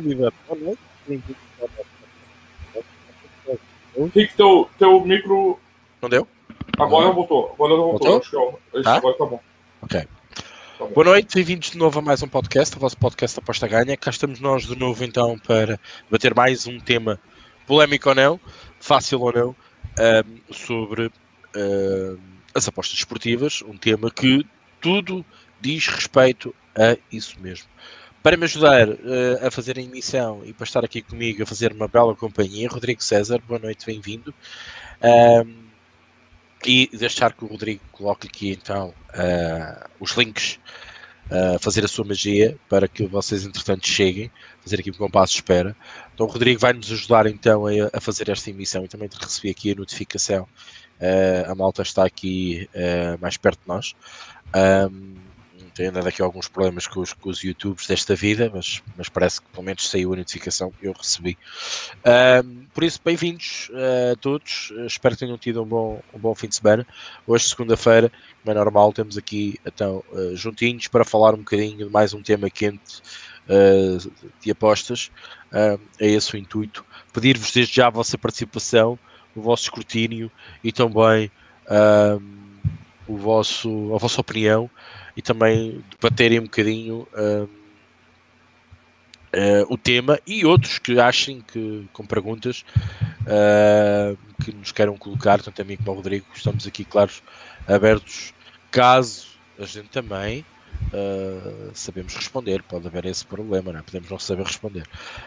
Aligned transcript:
Viva, 0.00 0.32
boa 0.46 0.60
noite. 0.60 0.80
Rick, 4.14 4.36
teu, 4.36 4.70
teu 4.78 5.04
micro. 5.04 5.58
Não 6.00 6.08
deu? 6.08 6.28
Agora 6.78 7.06
não. 7.06 7.14
voltou. 7.14 7.50
Agora 7.54 7.76
não 7.76 7.82
voltou. 7.82 8.10
voltou? 8.10 8.18
Acho 8.18 8.70
que 8.70 8.78
é, 8.78 8.82
tá? 8.82 8.96
agora 8.96 9.16
tá 9.16 9.26
bom. 9.26 9.40
Ok. 9.82 10.00
Tá 10.78 10.84
Boa 10.86 11.04
noite, 11.04 11.34
bem-vindos 11.34 11.72
de 11.72 11.78
novo 11.78 11.98
a 11.98 12.02
mais 12.02 12.22
um 12.22 12.28
podcast, 12.28 12.76
o 12.76 12.78
vosso 12.78 12.96
podcast 12.96 13.36
Aposta 13.40 13.66
Ganha. 13.66 13.96
Cá 13.96 14.10
estamos 14.10 14.38
nós 14.38 14.64
de 14.64 14.76
novo 14.76 15.02
então 15.02 15.36
para 15.36 15.80
bater 16.08 16.32
mais 16.32 16.68
um 16.68 16.78
tema 16.78 17.18
polémico 17.66 18.10
ou 18.10 18.14
não, 18.14 18.40
fácil 18.78 19.20
ou 19.20 19.32
não, 19.32 19.56
um, 19.98 20.54
sobre 20.54 21.10
um, 21.56 22.18
as 22.54 22.68
apostas 22.68 22.98
esportivas, 22.98 23.62
um 23.62 23.76
tema 23.76 24.08
que 24.08 24.46
tudo 24.80 25.24
diz 25.60 25.88
respeito 25.88 26.54
a 26.76 26.96
isso 27.10 27.40
mesmo. 27.40 27.66
Para 28.22 28.36
me 28.36 28.44
ajudar 28.44 28.88
uh, 28.88 29.46
a 29.46 29.50
fazer 29.50 29.78
a 29.78 29.82
emissão 29.82 30.42
e 30.44 30.52
para 30.52 30.64
estar 30.64 30.84
aqui 30.84 31.00
comigo 31.00 31.42
a 31.42 31.46
fazer 31.46 31.72
uma 31.72 31.86
bela 31.86 32.16
companhia, 32.16 32.68
Rodrigo 32.68 33.02
César, 33.02 33.40
boa 33.46 33.60
noite, 33.60 33.86
bem-vindo. 33.86 34.34
Um, 35.00 35.68
e 36.66 36.90
deixar 36.92 37.32
que 37.32 37.44
o 37.44 37.46
Rodrigo 37.46 37.80
coloque 37.92 38.26
aqui 38.26 38.50
então 38.50 38.92
uh, 39.10 39.88
os 40.00 40.16
links 40.16 40.58
uh, 41.30 41.60
fazer 41.60 41.84
a 41.84 41.88
sua 41.88 42.04
magia 42.04 42.58
para 42.68 42.88
que 42.88 43.06
vocês 43.06 43.46
entretanto 43.46 43.86
cheguem, 43.86 44.28
fazer 44.62 44.80
aqui 44.80 44.90
um 44.90 44.94
compasso 44.94 45.34
de 45.34 45.38
espera. 45.38 45.76
Então 46.12 46.26
o 46.26 46.28
Rodrigo 46.28 46.58
vai 46.58 46.72
nos 46.72 46.90
ajudar 46.90 47.26
então 47.26 47.68
a, 47.68 47.70
a 47.92 48.00
fazer 48.00 48.28
esta 48.28 48.50
emissão 48.50 48.84
e 48.84 48.88
também 48.88 49.08
recebi 49.20 49.50
aqui 49.50 49.70
a 49.70 49.76
notificação. 49.76 50.48
A 51.48 51.54
malta 51.54 51.82
está 51.82 52.04
aqui 52.04 52.68
mais 53.20 53.36
perto 53.36 53.60
de 53.60 53.68
nós. 53.68 53.94
Um, 54.92 55.27
tenho 55.78 55.90
andado 55.90 56.08
aqui 56.08 56.20
alguns 56.20 56.48
problemas 56.48 56.88
com 56.88 56.98
os, 56.98 57.12
com 57.12 57.30
os 57.30 57.40
YouTubes 57.40 57.86
desta 57.86 58.16
vida, 58.16 58.50
mas, 58.52 58.82
mas 58.96 59.08
parece 59.08 59.40
que 59.40 59.46
pelo 59.46 59.62
menos 59.62 59.88
saiu 59.88 60.12
a 60.12 60.16
notificação 60.16 60.72
que 60.72 60.88
eu 60.88 60.92
recebi. 60.92 61.38
Um, 62.44 62.66
por 62.74 62.82
isso, 62.82 63.00
bem-vindos 63.04 63.70
uh, 63.70 64.12
a 64.12 64.16
todos. 64.16 64.72
Uh, 64.72 64.86
espero 64.86 65.14
que 65.14 65.20
tenham 65.20 65.38
tido 65.38 65.62
um 65.62 65.64
bom, 65.64 66.02
um 66.12 66.18
bom 66.18 66.34
fim 66.34 66.48
de 66.48 66.56
semana. 66.56 66.84
Hoje, 67.24 67.48
segunda-feira, 67.48 68.10
como 68.42 68.50
é 68.50 68.54
normal, 68.58 68.92
temos 68.92 69.16
aqui 69.16 69.60
então 69.64 70.02
uh, 70.10 70.34
juntinhos 70.34 70.88
para 70.88 71.04
falar 71.04 71.32
um 71.34 71.38
bocadinho 71.38 71.76
de 71.76 71.84
mais 71.84 72.12
um 72.12 72.22
tema 72.22 72.50
quente 72.50 73.00
de 74.42 74.50
apostas. 74.50 75.10
é 75.52 76.06
esse 76.06 76.34
o 76.34 76.36
intuito. 76.36 76.84
Pedir-vos 77.14 77.50
desde 77.52 77.76
já 77.76 77.86
a 77.86 77.90
vossa 77.90 78.18
participação, 78.18 78.98
o 79.34 79.40
vosso 79.40 79.62
escrutínio 79.62 80.30
e 80.62 80.70
também 80.70 81.30
o 83.06 83.16
vosso, 83.16 83.94
a 83.94 83.98
vossa 83.98 84.20
opinião 84.20 84.68
e 85.18 85.22
também 85.22 85.84
debaterem 85.90 86.38
um 86.38 86.44
bocadinho 86.44 87.08
uh, 87.12 87.42
uh, 89.34 89.66
o 89.68 89.76
tema 89.76 90.16
e 90.24 90.46
outros 90.46 90.78
que 90.78 91.00
achem 91.00 91.40
que, 91.40 91.88
com 91.92 92.06
perguntas 92.06 92.64
uh, 93.22 94.16
que 94.44 94.52
nos 94.52 94.70
queiram 94.70 94.96
colocar, 94.96 95.42
tanto 95.42 95.60
a 95.60 95.64
mim 95.64 95.76
como 95.76 95.90
ao 95.90 95.96
Rodrigo, 95.96 96.24
estamos 96.32 96.68
aqui, 96.68 96.84
claro, 96.84 97.10
abertos, 97.66 98.32
caso 98.70 99.26
a 99.58 99.64
gente 99.64 99.88
também 99.88 100.46
uh, 100.92 101.72
sabemos 101.74 102.14
responder, 102.14 102.62
pode 102.62 102.86
haver 102.86 103.04
esse 103.06 103.26
problema, 103.26 103.72
não 103.72 103.80
é? 103.80 103.82
podemos 103.82 104.08
não 104.08 104.20
saber 104.20 104.46
responder, 104.46 104.86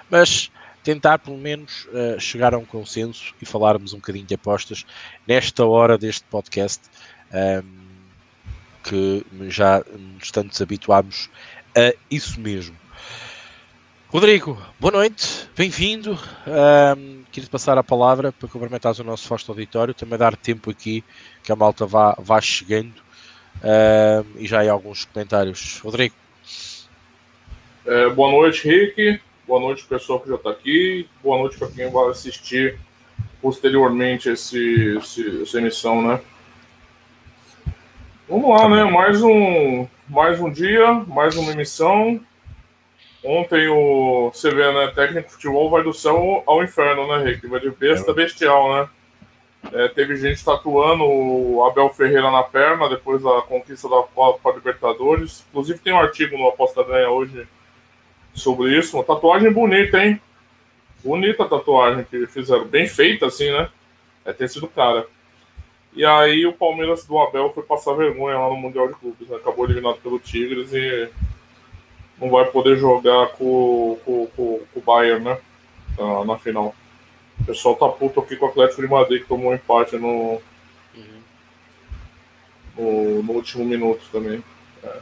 mas 0.10 0.50
tentar 0.86 1.20
pelo 1.20 1.38
menos 1.38 1.86
chegar 2.18 2.54
a 2.56 2.58
um 2.58 2.66
consenso 2.66 3.36
e 3.42 3.46
falarmos 3.46 3.94
um 3.94 3.98
bocadinho 3.98 4.26
de 4.26 4.36
apostas 4.36 4.86
nesta 5.28 5.66
hora 5.66 5.98
deste 5.98 6.24
podcast. 6.28 6.90
Um, 7.32 7.91
que 8.84 9.26
já 9.50 9.84
nos 9.98 10.32
tantos 10.32 10.62
habituámos 10.62 11.30
a 11.76 11.94
isso 12.10 12.40
mesmo. 12.40 12.76
Rodrigo, 14.10 14.62
boa 14.78 14.92
noite, 14.92 15.48
bem-vindo. 15.56 16.20
Um, 16.46 17.24
queria 17.32 17.50
passar 17.50 17.78
a 17.78 17.84
palavra 17.84 18.34
para 18.34 18.50
cumprimentar 18.50 18.94
o 19.00 19.04
nosso 19.06 19.30
vasto 19.30 19.52
auditório, 19.52 19.94
também 19.94 20.20
dar 20.20 20.36
tempo 20.36 20.70
aqui 20.70 21.02
que 21.42 21.52
a 21.52 21.56
malta 21.56 21.86
vá, 21.86 22.14
vá 22.20 22.42
chegando 22.42 22.94
um, 23.64 24.38
e 24.38 24.46
já 24.46 24.62
há 24.62 24.72
alguns 24.72 25.06
comentários. 25.06 25.80
Rodrigo. 25.80 26.14
É, 27.86 28.10
boa 28.10 28.32
noite, 28.32 28.68
Rick. 28.68 29.22
Boa 29.48 29.62
noite, 29.62 29.86
pessoal 29.86 30.20
que 30.20 30.30
já 30.30 30.36
está 30.36 30.52
aqui. 30.52 31.08
Boa 31.24 31.38
noite 31.38 31.58
para 31.58 31.70
quem 31.70 31.90
vai 31.90 32.10
assistir 32.10 32.78
posteriormente 33.42 34.30
esse, 34.30 34.98
esse, 34.98 35.42
essa 35.42 35.58
emissão, 35.58 36.02
né? 36.02 36.20
Vamos 38.32 38.50
lá, 38.50 38.70
né? 38.70 38.86
Mais 38.86 39.22
um, 39.22 39.86
mais 40.08 40.40
um 40.40 40.50
dia, 40.50 40.94
mais 41.06 41.36
uma 41.36 41.52
emissão. 41.52 42.18
Ontem 43.22 43.68
o 43.68 44.32
você 44.34 44.50
vê, 44.50 44.72
né? 44.72 44.88
Técnico 44.96 45.28
de 45.28 45.34
futebol 45.34 45.70
vai 45.70 45.84
do 45.84 45.92
céu 45.92 46.42
ao 46.48 46.64
inferno, 46.64 47.06
né, 47.10 47.26
Rick? 47.26 47.46
Vai 47.48 47.60
de 47.60 47.70
besta 47.72 48.12
é. 48.12 48.14
bestial, 48.14 48.74
né? 48.74 48.90
É, 49.74 49.90
teve 49.90 50.16
gente 50.16 50.46
tatuando 50.46 51.04
o 51.04 51.62
Abel 51.66 51.90
Ferreira 51.90 52.32
na 52.32 52.42
perna 52.42 52.88
depois 52.88 53.22
da 53.22 53.42
conquista 53.42 53.90
da 53.90 54.02
Copa 54.04 54.52
Libertadores. 54.52 55.46
Inclusive 55.50 55.80
tem 55.80 55.92
um 55.92 56.00
artigo 56.00 56.38
no 56.38 56.48
Aposta 56.48 56.86
Ganha 56.86 57.10
hoje 57.10 57.46
sobre 58.34 58.72
isso. 58.78 58.96
Uma 58.96 59.04
tatuagem 59.04 59.52
bonita, 59.52 60.02
hein? 60.02 60.22
Bonita 61.04 61.44
a 61.44 61.50
tatuagem 61.50 62.06
que 62.06 62.26
fizeram. 62.28 62.64
Bem 62.64 62.88
feita, 62.88 63.26
assim, 63.26 63.52
né? 63.52 63.68
É 64.24 64.32
ter 64.32 64.48
sido 64.48 64.70
cara. 64.70 65.06
E 65.94 66.06
aí 66.06 66.46
o 66.46 66.54
Palmeiras 66.54 67.06
do 67.06 67.20
Abel 67.20 67.52
foi 67.54 67.64
passar 67.64 67.94
vergonha 67.94 68.38
lá 68.38 68.50
no 68.50 68.56
Mundial 68.56 68.88
de 68.88 68.94
Clubes. 68.94 69.28
Né? 69.28 69.36
Acabou 69.36 69.66
eliminado 69.66 69.98
pelo 69.98 70.20
Tigres 70.20 70.72
e 70.74 71.10
não 72.20 72.30
vai 72.30 72.46
poder 72.46 72.78
jogar 72.78 73.30
com, 73.30 73.98
com, 74.06 74.28
com, 74.28 74.60
com 74.74 74.80
o 74.80 74.84
Bayern, 74.84 75.24
né? 75.24 75.38
Na, 75.98 76.24
na, 76.24 76.38
final. 76.38 76.74
O 77.40 77.46
pessoal 77.46 77.76
tá 77.76 77.90
puto 77.90 78.22
aqui 78.22 78.38
com 78.38 78.46
o 78.46 78.50
Atlético 78.50 78.82
de 78.82 78.88
Madrid, 78.88 79.22
que 79.22 79.28
tomou 79.28 79.52
um 79.52 79.54
empate 79.54 79.98
no, 79.98 80.40
no, 82.78 83.24
no 83.24 83.34
último 83.34 83.66
minuto 83.66 84.02
também. 84.12 84.42
É. 84.84 84.98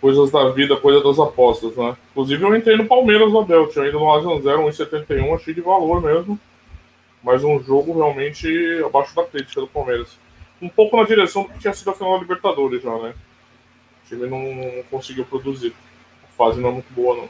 Coisas 0.00 0.30
da 0.30 0.48
vida, 0.50 0.76
coisa 0.76 1.02
das 1.02 1.18
apostas, 1.18 1.74
né? 1.76 1.96
Inclusive 2.12 2.44
eu 2.44 2.54
entrei 2.54 2.76
no 2.76 2.86
Palmeiras 2.86 3.34
Abel, 3.34 3.66
tinha 3.68 3.86
ido 3.86 3.98
no 3.98 4.12
Asian 4.12 4.40
0, 4.40 4.62
1,71, 4.68 5.34
achei 5.34 5.52
de 5.52 5.60
valor 5.60 6.00
mesmo 6.00 6.38
mas 7.22 7.44
um 7.44 7.62
jogo 7.62 7.96
realmente 7.96 8.48
abaixo 8.84 9.14
da 9.14 9.24
crítica 9.24 9.60
do 9.60 9.66
Palmeiras. 9.66 10.18
Um 10.60 10.68
pouco 10.68 10.96
na 10.96 11.04
direção 11.04 11.44
do 11.44 11.50
que 11.50 11.58
tinha 11.58 11.72
sido 11.72 11.90
a 11.90 11.94
final 11.94 12.14
da 12.14 12.20
Libertadores 12.20 12.82
já, 12.82 12.96
né? 12.98 13.14
O 14.04 14.08
time 14.08 14.26
não, 14.26 14.54
não 14.54 14.82
conseguiu 14.84 15.24
produzir. 15.24 15.74
A 16.24 16.36
fase 16.36 16.60
não 16.60 16.70
é 16.70 16.72
muito 16.72 16.92
boa, 16.92 17.16
não. 17.16 17.28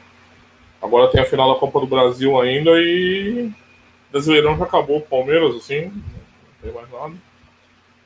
Agora 0.81 1.11
tem 1.11 1.21
a 1.21 1.25
final 1.25 1.53
da 1.53 1.59
Copa 1.59 1.79
do 1.79 1.87
Brasil 1.87 2.39
ainda 2.39 2.71
e. 2.81 3.51
Brasileirão 4.11 4.57
já 4.57 4.63
acabou 4.63 4.97
o 4.97 5.01
Palmeiras, 5.01 5.55
assim, 5.55 5.85
não 5.85 6.03
tem 6.63 6.71
mais 6.71 6.89
nada. 6.91 7.13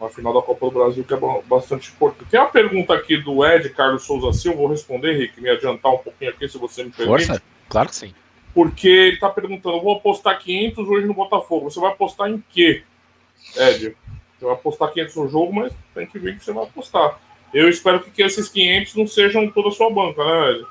A 0.02 0.10
final 0.10 0.34
da 0.34 0.42
Copa 0.42 0.66
do 0.66 0.72
Brasil 0.74 1.04
que 1.06 1.14
é 1.14 1.18
bastante 1.46 1.92
importante. 1.92 2.30
Tem 2.30 2.40
a 2.40 2.46
pergunta 2.46 2.94
aqui 2.94 3.16
do 3.16 3.46
Ed 3.46 3.70
Carlos 3.70 4.04
Souza 4.04 4.38
Silva, 4.38 4.58
vou 4.58 4.68
responder, 4.68 5.14
Rick, 5.14 5.40
me 5.40 5.50
adiantar 5.50 5.94
um 5.94 6.00
pouquinho 6.00 6.32
aqui, 6.32 6.50
se 6.50 6.58
você 6.58 6.84
me 6.84 6.92
permite. 6.92 7.28
Força, 7.28 7.42
claro 7.70 7.88
que 7.88 7.96
sim. 7.96 8.14
Porque 8.54 8.88
ele 8.88 9.16
está 9.16 9.30
perguntando: 9.30 9.82
vou 9.82 9.98
apostar 9.98 10.40
500 10.40 10.88
hoje 10.88 11.08
no 11.08 11.14
Botafogo. 11.14 11.70
Você 11.70 11.80
vai 11.80 11.92
apostar 11.92 12.30
em 12.30 12.44
quê, 12.50 12.84
Ed? 13.56 13.96
Você 14.38 14.46
vai 14.46 14.54
apostar 14.54 14.92
500 14.92 15.16
no 15.16 15.28
jogo, 15.28 15.54
mas 15.54 15.74
tem 15.94 16.06
que 16.06 16.20
ver 16.20 16.38
que 16.38 16.44
você 16.44 16.54
vai 16.54 16.64
apostar. 16.64 17.20
Eu 17.54 17.70
espero 17.70 18.00
que 18.00 18.22
esses 18.22 18.50
500 18.50 18.96
não 18.96 19.08
sejam 19.08 19.50
toda 19.50 19.70
a 19.70 19.72
sua 19.72 19.90
banca, 19.90 20.24
né, 20.24 20.52
Ed? 20.52 20.66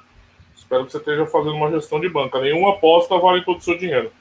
Espero 0.56 0.87
que 0.87 0.92
você 0.92 0.98
esteja 0.98 1.26
fazendo 1.26 1.54
uma 1.54 1.71
gestão 1.71 2.00
de 2.00 2.09
banca. 2.09 2.41
Nenhuma 2.41 2.71
aposta 2.71 3.19
vale 3.19 3.44
todo 3.44 3.59
o 3.59 3.62
seu 3.62 3.78
dinheiro. 3.78 4.12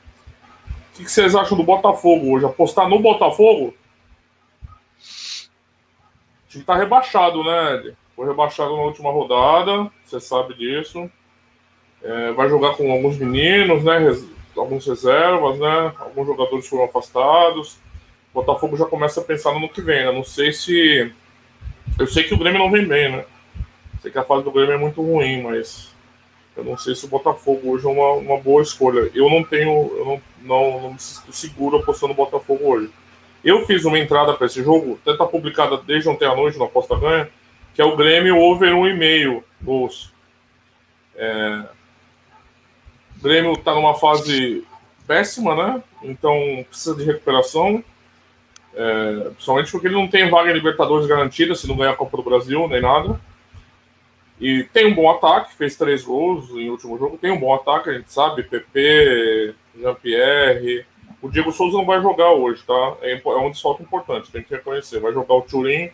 O 0.93 0.97
que 0.97 1.09
vocês 1.09 1.35
acham 1.35 1.57
do 1.57 1.63
Botafogo 1.63 2.33
hoje? 2.33 2.45
Apostar 2.45 2.89
no 2.89 2.99
Botafogo? 2.99 3.73
O 6.45 6.49
time 6.49 6.63
tá 6.63 6.75
rebaixado, 6.75 7.43
né, 7.43 7.75
Ed? 7.75 7.97
Foi 8.15 8.27
rebaixado 8.27 8.75
na 8.75 8.83
última 8.83 9.11
rodada, 9.11 9.89
você 10.03 10.19
sabe 10.19 10.53
disso. 10.53 11.09
É, 12.03 12.31
vai 12.31 12.49
jogar 12.49 12.75
com 12.75 12.91
alguns 12.91 13.17
meninos, 13.17 13.83
né? 13.83 13.99
Res, 13.99 14.25
alguns 14.57 14.85
reservas, 14.85 15.59
né? 15.59 15.93
Alguns 15.99 16.27
jogadores 16.27 16.67
foram 16.67 16.85
afastados. 16.85 17.77
O 18.33 18.41
Botafogo 18.41 18.77
já 18.77 18.85
começa 18.85 19.19
a 19.19 19.23
pensar 19.23 19.53
no 19.59 19.69
que 19.69 19.81
vem, 19.81 20.05
né? 20.05 20.11
Não 20.11 20.23
sei 20.23 20.51
se. 20.51 21.11
Eu 21.99 22.07
sei 22.07 22.23
que 22.23 22.33
o 22.33 22.37
Grêmio 22.37 22.59
não 22.59 22.71
vem 22.71 22.85
bem, 22.85 23.11
né? 23.11 23.25
Sei 24.01 24.11
que 24.11 24.17
a 24.17 24.23
fase 24.23 24.43
do 24.43 24.51
Grêmio 24.51 24.73
é 24.73 24.77
muito 24.77 25.01
ruim, 25.01 25.43
mas 25.43 25.93
eu 26.55 26.63
não 26.63 26.77
sei 26.77 26.95
se 26.95 27.05
o 27.05 27.09
Botafogo 27.09 27.71
hoje 27.71 27.85
é 27.85 27.89
uma, 27.89 28.13
uma 28.13 28.37
boa 28.37 28.61
escolha. 28.61 29.11
Eu 29.13 29.29
não 29.29 29.43
tenho. 29.43 29.91
Eu 29.97 30.05
não, 30.05 30.21
não, 30.41 30.81
não 30.81 30.93
me 30.93 30.99
sinto 30.99 31.31
seguro 31.33 31.77
apostando 31.77 32.13
no 32.13 32.17
Botafogo 32.17 32.65
hoje. 32.65 32.89
Eu 33.43 33.65
fiz 33.65 33.85
uma 33.85 33.97
entrada 33.97 34.33
para 34.33 34.45
esse 34.45 34.63
jogo, 34.63 34.99
até 35.01 35.17
tá 35.17 35.25
publicada 35.25 35.77
desde 35.77 36.07
ontem 36.07 36.25
à 36.25 36.35
noite 36.35 36.59
no 36.59 36.65
Aposta 36.65 36.95
Ganha, 36.95 37.27
que 37.73 37.81
é 37.81 37.85
o 37.85 37.95
Grêmio 37.95 38.37
over 38.37 38.71
1,5 38.71 39.43
gols. 39.63 40.13
É, 41.15 41.63
o 43.21 43.23
Grêmio 43.23 43.53
está 43.53 43.75
numa 43.75 43.93
fase 43.93 44.63
péssima, 45.05 45.55
né? 45.55 45.83
Então 46.03 46.65
precisa 46.67 46.95
de 46.95 47.03
recuperação. 47.03 47.83
É, 48.73 49.29
principalmente 49.31 49.71
porque 49.71 49.87
ele 49.87 49.95
não 49.95 50.07
tem 50.07 50.29
vaga 50.29 50.49
em 50.49 50.53
Libertadores 50.53 51.05
garantida 51.05 51.53
se 51.53 51.67
não 51.67 51.75
ganhar 51.75 51.91
a 51.91 51.95
Copa 51.95 52.17
do 52.17 52.23
Brasil 52.23 52.67
nem 52.67 52.81
nada. 52.81 53.19
E 54.39 54.63
tem 54.73 54.87
um 54.87 54.95
bom 54.95 55.09
ataque, 55.11 55.53
fez 55.53 55.75
três 55.75 56.03
gols 56.03 56.49
em 56.49 56.69
último 56.71 56.97
jogo. 56.97 57.15
Tem 57.15 57.31
um 57.31 57.39
bom 57.39 57.53
ataque, 57.53 57.91
a 57.91 57.93
gente 57.93 58.11
sabe. 58.11 58.41
PP, 58.41 59.53
Jean-Pierre. 59.79 60.85
O 61.21 61.29
Diego 61.29 61.51
Souza 61.51 61.77
não 61.77 61.85
vai 61.85 62.01
jogar 62.01 62.31
hoje, 62.31 62.63
tá? 62.65 62.97
É, 63.03 63.21
é 63.23 63.37
um 63.37 63.51
desfalque 63.51 63.83
importante, 63.83 64.31
tem 64.31 64.41
que 64.41 64.55
reconhecer. 64.55 64.99
Vai 64.99 65.13
jogar 65.13 65.35
o 65.35 65.43
Turim. 65.43 65.91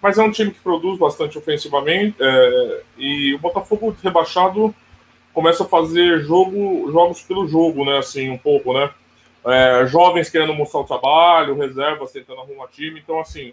Mas 0.00 0.16
é 0.16 0.22
um 0.22 0.30
time 0.30 0.52
que 0.52 0.60
produz 0.60 0.98
bastante 0.98 1.36
ofensivamente. 1.36 2.16
É, 2.18 2.82
e 2.96 3.34
o 3.34 3.38
Botafogo 3.38 3.94
rebaixado 4.02 4.74
começa 5.36 5.64
a 5.64 5.68
fazer 5.68 6.20
jogo, 6.20 6.90
jogos 6.90 7.20
pelo 7.20 7.46
jogo, 7.46 7.84
né? 7.84 7.98
Assim, 7.98 8.30
um 8.30 8.38
pouco, 8.38 8.72
né? 8.72 8.88
É, 9.44 9.86
jovens 9.86 10.30
querendo 10.30 10.54
mostrar 10.54 10.80
o 10.80 10.84
trabalho, 10.84 11.58
reservas 11.58 12.10
tentando 12.10 12.40
arrumar 12.40 12.68
time. 12.68 12.98
Então, 12.98 13.20
assim, 13.20 13.52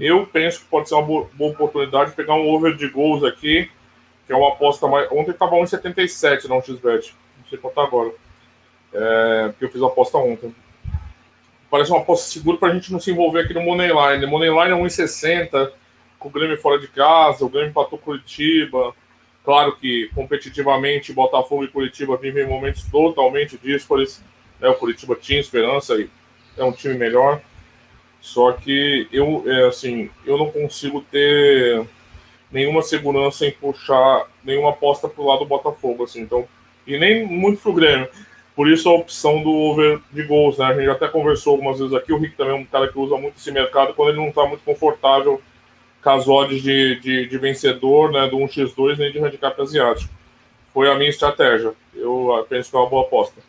eu 0.00 0.26
penso 0.26 0.60
que 0.60 0.70
pode 0.70 0.88
ser 0.88 0.94
uma 0.94 1.02
boa, 1.02 1.28
boa 1.34 1.50
oportunidade 1.50 2.10
de 2.10 2.16
pegar 2.16 2.32
um 2.32 2.48
over 2.48 2.74
de 2.74 2.88
gols 2.88 3.22
aqui, 3.22 3.70
que 4.26 4.32
é 4.32 4.36
uma 4.36 4.48
aposta 4.48 4.88
mais. 4.88 5.06
Ontem 5.12 5.32
estava 5.32 5.54
1,77 5.56 6.48
na 6.48 6.56
1xBet. 6.56 7.12
Não 7.36 7.48
sei 7.50 7.58
quanto 7.58 7.74
tá 7.74 7.82
agora. 7.82 8.10
É, 8.94 9.48
porque 9.48 9.66
eu 9.66 9.70
fiz 9.70 9.82
a 9.82 9.86
aposta 9.86 10.16
ontem. 10.16 10.54
Parece 11.70 11.90
uma 11.90 12.00
aposta 12.00 12.30
segura 12.30 12.56
para 12.56 12.70
a 12.70 12.74
gente 12.74 12.90
não 12.90 12.98
se 12.98 13.10
envolver 13.10 13.42
aqui 13.42 13.52
no 13.52 13.60
Moneyline. 13.60 14.24
Moneyline 14.24 14.72
é 14.72 14.82
1,60 14.82 15.72
com 16.18 16.30
o 16.30 16.32
Grêmio 16.32 16.56
fora 16.56 16.78
de 16.78 16.88
casa, 16.88 17.44
o 17.44 17.50
Grêmio 17.50 17.68
empatou 17.68 17.98
Curitiba. 17.98 18.94
Claro 19.48 19.74
que 19.76 20.10
competitivamente 20.14 21.10
Botafogo 21.10 21.64
e 21.64 21.68
Curitiba 21.68 22.18
vivem 22.18 22.46
momentos 22.46 22.84
totalmente 22.84 23.56
díspares. 23.56 24.22
Né? 24.60 24.68
O 24.68 24.74
Curitiba 24.74 25.16
tinha 25.16 25.40
esperança 25.40 25.94
e 25.94 26.10
é 26.54 26.62
um 26.62 26.70
time 26.70 26.92
melhor. 26.92 27.40
Só 28.20 28.52
que 28.52 29.08
eu, 29.10 29.42
é, 29.46 29.66
assim, 29.66 30.10
eu 30.26 30.36
não 30.36 30.50
consigo 30.50 31.00
ter 31.00 31.82
nenhuma 32.52 32.82
segurança 32.82 33.46
em 33.46 33.50
puxar 33.50 34.26
nenhuma 34.44 34.68
aposta 34.68 35.08
pro 35.08 35.24
lado 35.24 35.38
do 35.38 35.46
Botafogo, 35.46 36.04
assim, 36.04 36.20
então, 36.20 36.46
e 36.86 36.98
nem 36.98 37.26
muito 37.26 37.62
pro 37.62 37.72
Grêmio. 37.72 38.06
Por 38.54 38.70
isso 38.70 38.86
a 38.90 38.92
opção 38.92 39.42
do 39.42 39.50
over 39.50 39.98
de 40.12 40.24
gols, 40.24 40.58
né? 40.58 40.66
A 40.66 40.74
gente 40.74 40.90
até 40.90 41.08
conversou 41.08 41.54
algumas 41.54 41.78
vezes 41.78 41.94
aqui, 41.94 42.12
o 42.12 42.18
Rick 42.18 42.36
também 42.36 42.52
é 42.52 42.58
um 42.58 42.66
cara 42.66 42.86
que 42.88 42.98
usa 42.98 43.16
muito 43.16 43.38
esse 43.38 43.50
mercado 43.50 43.94
quando 43.94 44.10
ele 44.10 44.18
não 44.18 44.28
está 44.28 44.44
muito 44.44 44.62
confortável 44.62 45.40
odds 46.04 46.62
de, 46.62 47.00
de, 47.00 47.26
de, 47.26 47.38
vencedor, 47.38 48.12
né, 48.12 48.28
do 48.28 48.36
1x2 48.38 48.98
nem 48.98 49.12
de 49.12 49.18
handicap 49.18 49.60
asiático. 49.60 50.12
Foi 50.72 50.90
a 50.90 50.94
minha 50.94 51.10
estratégia. 51.10 51.72
Eu 51.94 52.46
penso 52.48 52.70
que 52.70 52.76
é 52.76 52.80
uma 52.80 52.88
boa 52.88 53.02
aposta. 53.02 53.40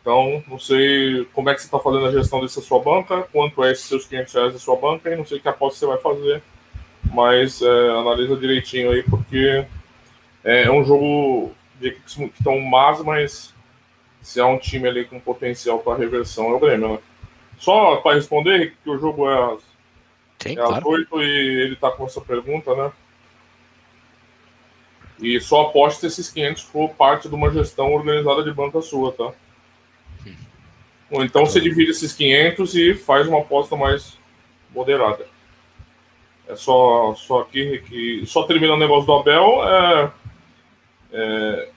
Então, 0.00 0.42
não 0.48 0.58
sei 0.58 1.26
como 1.32 1.48
é 1.48 1.54
que 1.54 1.60
você 1.60 1.66
está 1.66 1.78
fazendo 1.78 2.06
a 2.06 2.12
gestão 2.12 2.40
dessa 2.40 2.60
sua 2.60 2.78
banca, 2.78 3.22
quanto 3.32 3.64
é 3.64 3.72
esses 3.72 3.86
seus 3.86 4.06
500 4.06 4.34
reais 4.34 4.52
da 4.52 4.58
sua 4.58 4.76
banca, 4.76 5.10
e 5.10 5.16
não 5.16 5.24
sei 5.24 5.40
que 5.40 5.48
aposta 5.48 5.78
você 5.78 5.86
vai 5.86 5.98
fazer, 5.98 6.42
mas 7.10 7.62
é, 7.62 7.90
analisa 7.90 8.36
direitinho 8.36 8.90
aí, 8.90 9.02
porque 9.02 9.64
é, 10.44 10.64
é 10.64 10.70
um 10.70 10.84
jogo 10.84 11.52
de 11.80 11.88
equipes 11.88 12.14
que 12.14 12.24
estão 12.38 12.60
más, 12.60 13.02
mas 13.02 13.54
se 14.20 14.40
há 14.40 14.46
um 14.46 14.58
time 14.58 14.88
ali 14.88 15.06
com 15.06 15.18
potencial 15.18 15.78
para 15.78 15.98
reversão, 15.98 16.50
é 16.50 16.54
o 16.54 16.60
Grêmio, 16.60 16.88
né? 16.92 16.98
Só 17.58 17.96
para 17.96 18.16
responder, 18.16 18.74
que 18.82 18.90
o 18.90 18.98
jogo 18.98 19.28
é 19.28 19.54
às, 19.54 19.62
Sim, 20.44 20.52
é 20.52 20.56
claro. 20.56 20.74
às 20.74 20.84
8 20.84 21.22
e 21.22 21.62
ele 21.62 21.74
está 21.74 21.90
com 21.90 22.04
essa 22.04 22.20
pergunta, 22.20 22.74
né? 22.74 22.92
E 25.20 25.40
só 25.40 25.62
aposte 25.62 26.00
se 26.00 26.06
esses 26.06 26.28
500 26.28 26.62
for 26.62 26.90
parte 26.90 27.28
de 27.28 27.34
uma 27.34 27.50
gestão 27.50 27.92
organizada 27.92 28.42
de 28.42 28.52
banca 28.52 28.80
sua, 28.82 29.12
tá? 29.12 29.32
Ou 31.10 31.24
então 31.24 31.46
você 31.46 31.60
divide 31.60 31.92
esses 31.92 32.12
500 32.12 32.74
e 32.74 32.94
faz 32.94 33.26
uma 33.28 33.40
aposta 33.40 33.76
mais 33.76 34.18
moderada. 34.74 35.26
É 36.46 36.56
só, 36.56 37.14
só 37.14 37.40
aqui 37.40 37.78
que. 37.88 38.26
Só 38.26 38.42
terminando 38.42 38.76
o 38.76 38.80
negócio 38.80 39.06
do 39.06 39.12
Abel. 39.14 39.62
É, 39.66 40.12
é, 41.12 41.68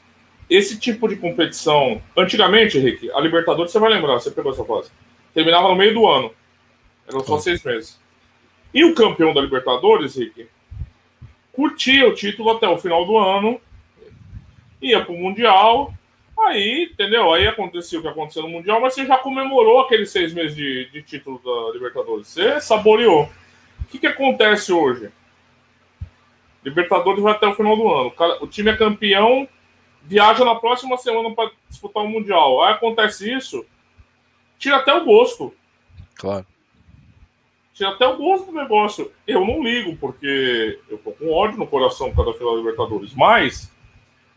esse 0.50 0.80
tipo 0.80 1.08
de 1.08 1.16
competição. 1.16 2.02
Antigamente, 2.18 2.78
Henrique, 2.78 3.12
a 3.12 3.19
Libertadores, 3.22 3.72
você 3.72 3.80
vai 3.80 3.92
lembrar, 3.92 4.14
você 4.16 4.31
pegou 4.31 4.52
essa 4.52 4.66
fase. 4.66 4.90
Terminava 5.34 5.69
no 5.69 5.75
meio 5.75 5.94
do 5.94 6.08
ano. 6.08 6.31
Eram 7.08 7.24
só 7.24 7.38
seis 7.38 7.64
meses. 7.64 8.00
E 8.77 8.83
o 8.83 8.94
campeão 8.94 9.33
da 9.33 9.41
Libertadores, 9.41 10.15
Rick, 10.15 10.47
curtia 11.51 12.07
o 12.07 12.13
título 12.13 12.51
até 12.51 12.68
o 12.68 12.77
final 12.77 13.07
do 13.07 13.18
ano, 13.18 13.59
ia 14.79 15.03
para 15.03 15.12
o 15.12 15.18
Mundial, 15.18 15.91
Aí, 16.39 16.89
entendeu? 16.94 17.33
Aí 17.33 17.47
aconteceu 17.47 18.00
o 18.00 18.03
que 18.03 18.07
aconteceu 18.07 18.44
no 18.44 18.50
Mundial, 18.50 18.79
mas 18.79 18.94
você 18.94 19.07
já 19.07 19.18
comemorou 19.18 19.79
aqueles 19.79 20.12
seis 20.12 20.31
meses 20.31 20.56
de, 20.56 20.88
de 20.91 21.01
título 21.01 21.41
da 21.44 21.74
Libertadores. 21.74 22.27
Você 22.27 22.62
saboreou. 22.62 23.24
O 23.24 23.85
que, 23.89 23.97
que 23.97 24.06
acontece 24.06 24.71
hoje? 24.71 25.09
Libertadores 26.63 27.23
vai 27.23 27.33
até 27.33 27.47
o 27.47 27.56
final 27.56 27.75
do 27.75 27.91
ano. 27.91 28.13
O 28.39 28.45
time 28.45 28.69
é 28.69 28.77
campeão, 28.77 29.50
viaja 30.03 30.45
na 30.45 30.53
próxima 30.53 30.95
semana 30.97 31.33
para 31.33 31.50
disputar 31.68 32.03
o 32.03 32.07
Mundial. 32.07 32.63
Aí 32.63 32.73
acontece 32.73 33.33
isso, 33.33 33.65
tira 34.59 34.75
até 34.77 34.94
o 34.94 35.03
gosto. 35.03 35.51
Claro. 36.13 36.45
Tira 37.77 37.91
até 37.91 38.07
o 38.07 38.18
gosto 38.18 38.47
do 38.47 38.57
negócio. 38.57 39.12
Eu 39.27 39.45
não 39.45 39.62
ligo, 39.62 39.95
porque 39.97 40.79
eu 40.89 40.97
tô 40.97 41.12
com 41.12 41.31
ódio 41.31 41.59
no 41.59 41.68
coração 41.68 42.12
cada 42.12 42.33
final 42.33 42.53
da 42.53 42.57
Libertadores. 42.57 43.13
Mas 43.13 43.71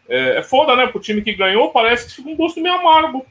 é, 0.07 0.37
é 0.37 0.43
foda, 0.43 0.77
né? 0.77 0.87
Pro 0.89 1.01
time 1.01 1.23
que 1.23 1.33
ganhou, 1.33 1.71
parece 1.71 2.07
que 2.07 2.17
fica 2.17 2.29
um 2.29 2.37
gosto 2.37 2.61
meio 2.61 2.75
amargo. 2.75 3.25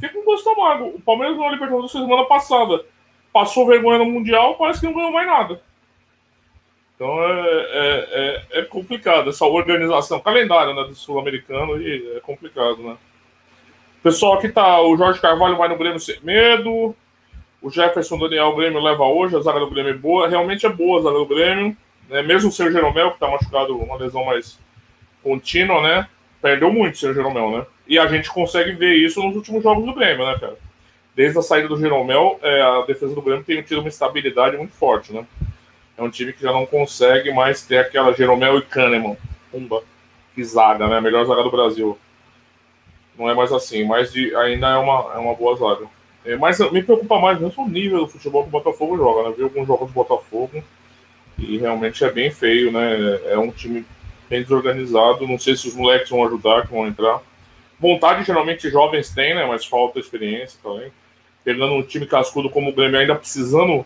Fica 0.00 0.18
um 0.18 0.24
gosto 0.24 0.48
amargo. 0.48 0.86
O 0.86 1.00
Palmeiras 1.00 1.36
ganhou 1.36 1.50
a 1.50 1.52
Libertadores 1.52 1.92
semana 1.92 2.24
passada. 2.24 2.86
Passou 3.34 3.66
vergonha 3.66 3.98
no 3.98 4.06
Mundial, 4.06 4.54
parece 4.54 4.80
que 4.80 4.86
não 4.86 4.94
ganhou 4.94 5.12
mais 5.12 5.26
nada. 5.26 5.60
Então 6.94 7.22
é, 7.22 7.66
é, 7.70 8.44
é, 8.54 8.60
é 8.60 8.62
complicado 8.62 9.28
essa 9.28 9.44
organização, 9.44 10.20
calendário 10.20 10.72
né, 10.72 10.84
do 10.84 10.94
sul-americano 10.94 11.76
é 11.76 12.20
complicado, 12.20 12.78
né? 12.78 12.96
Pessoal, 14.02 14.34
aqui 14.34 14.48
tá 14.48 14.80
o 14.80 14.96
Jorge 14.96 15.20
Carvalho 15.20 15.56
vai 15.56 15.68
no 15.68 15.76
Grêmio 15.76 16.00
sem 16.00 16.18
medo. 16.22 16.94
O 17.64 17.70
Jefferson 17.70 18.18
Daniel 18.18 18.54
Grêmio 18.54 18.78
leva 18.78 19.04
hoje, 19.04 19.34
a 19.34 19.40
zaga 19.40 19.58
do 19.58 19.70
Grêmio 19.70 19.94
é 19.94 19.96
boa, 19.96 20.28
realmente 20.28 20.66
é 20.66 20.68
boa 20.68 20.98
a 20.98 21.02
zaga 21.02 21.16
do 21.16 21.24
Grêmio. 21.24 21.74
Né? 22.10 22.20
Mesmo 22.20 22.50
o 22.50 22.52
seu 22.52 22.70
Jeromel, 22.70 23.12
que 23.12 23.18
tá 23.18 23.26
machucado, 23.26 23.74
uma 23.74 23.96
lesão 23.96 24.22
mais 24.22 24.58
contínua, 25.22 25.80
né? 25.80 26.06
Perdeu 26.42 26.70
muito 26.70 26.96
o 26.96 26.98
seu 26.98 27.14
Jeromel, 27.14 27.50
né? 27.52 27.66
E 27.88 27.98
a 27.98 28.06
gente 28.06 28.28
consegue 28.28 28.72
ver 28.72 28.94
isso 28.96 29.22
nos 29.22 29.34
últimos 29.34 29.62
jogos 29.62 29.86
do 29.86 29.94
Grêmio, 29.94 30.26
né, 30.26 30.36
cara? 30.38 30.58
Desde 31.16 31.38
a 31.38 31.40
saída 31.40 31.66
do 31.66 31.80
Jeromel, 31.80 32.38
é, 32.42 32.60
a 32.60 32.82
defesa 32.82 33.14
do 33.14 33.22
Grêmio 33.22 33.42
tem 33.42 33.62
tido 33.62 33.78
uma 33.78 33.88
estabilidade 33.88 34.58
muito 34.58 34.74
forte, 34.74 35.14
né? 35.14 35.26
É 35.96 36.02
um 36.02 36.10
time 36.10 36.34
que 36.34 36.42
já 36.42 36.52
não 36.52 36.66
consegue 36.66 37.32
mais 37.32 37.62
ter 37.62 37.78
aquela 37.78 38.12
Jeromel 38.12 38.58
e 38.58 38.62
Kahneman. 38.62 39.16
Pumba. 39.50 39.82
Que 40.34 40.44
zaga, 40.44 40.86
né? 40.86 41.00
Melhor 41.00 41.24
zaga 41.24 41.42
do 41.42 41.50
Brasil. 41.50 41.98
Não 43.18 43.30
é 43.30 43.32
mais 43.32 43.50
assim, 43.50 43.84
mas 43.84 44.12
de, 44.12 44.36
ainda 44.36 44.68
é 44.68 44.76
uma, 44.76 45.14
é 45.14 45.18
uma 45.18 45.34
boa 45.34 45.56
zaga. 45.56 45.86
É, 46.24 46.36
mas 46.36 46.58
me 46.70 46.82
preocupa 46.82 47.20
mais 47.20 47.38
mesmo 47.38 47.64
o 47.64 47.68
nível 47.68 48.00
do 48.00 48.08
futebol 48.08 48.42
que 48.42 48.48
o 48.48 48.52
Botafogo 48.52 48.96
joga, 48.96 49.28
né? 49.28 49.34
Vi 49.36 49.42
alguns 49.42 49.66
jogos 49.66 49.88
do 49.88 49.94
Botafogo 49.94 50.64
e 51.38 51.58
realmente 51.58 52.02
é 52.02 52.10
bem 52.10 52.30
feio, 52.30 52.72
né? 52.72 53.20
É 53.26 53.38
um 53.38 53.50
time 53.50 53.84
bem 54.28 54.42
desorganizado. 54.42 55.28
Não 55.28 55.38
sei 55.38 55.54
se 55.54 55.68
os 55.68 55.74
moleques 55.74 56.08
vão 56.08 56.24
ajudar, 56.24 56.66
que 56.66 56.72
vão 56.72 56.86
entrar. 56.86 57.20
Vontade 57.78 58.24
geralmente 58.24 58.70
jovens 58.70 59.10
têm, 59.10 59.34
né? 59.34 59.44
Mas 59.44 59.66
falta 59.66 59.98
experiência 59.98 60.58
também. 60.62 60.90
Pegando 61.44 61.74
um 61.74 61.82
time 61.82 62.06
cascudo 62.06 62.48
como 62.48 62.70
o 62.70 62.72
Grêmio, 62.72 62.98
ainda 62.98 63.14
precisando 63.14 63.84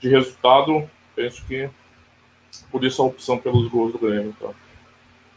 de 0.00 0.08
resultado, 0.10 0.88
penso 1.16 1.42
que 1.46 1.70
por 2.70 2.84
isso 2.84 3.00
a 3.00 3.06
opção 3.06 3.38
pelos 3.38 3.68
gols 3.68 3.92
do 3.92 3.98
Grêmio, 3.98 4.34
tá? 4.38 4.50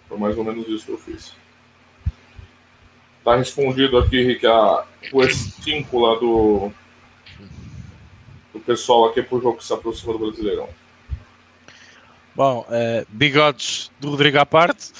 Foi 0.09 0.17
mais 0.17 0.37
ou 0.37 0.43
menos 0.43 0.67
isso 0.67 0.85
que 0.85 0.91
eu 0.91 0.97
fiz. 0.97 1.33
Tá 3.23 3.35
respondido 3.35 3.97
aqui, 3.97 4.23
Rick, 4.23 4.45
a, 4.47 4.83
o 5.11 5.19
S5 5.19 5.85
lá 5.93 6.19
do, 6.19 6.71
do 8.53 8.59
pessoal 8.59 9.09
aqui 9.09 9.21
pro 9.21 9.41
jogo 9.41 9.57
que 9.57 9.65
se 9.65 9.73
aproxima 9.73 10.13
do 10.13 10.19
Brasileirão. 10.19 10.69
Bom, 12.35 12.65
uh, 12.67 13.05
bigodes 13.09 13.91
do 13.99 14.09
Rodrigo 14.09 14.39
à 14.39 14.45
parte. 14.45 14.91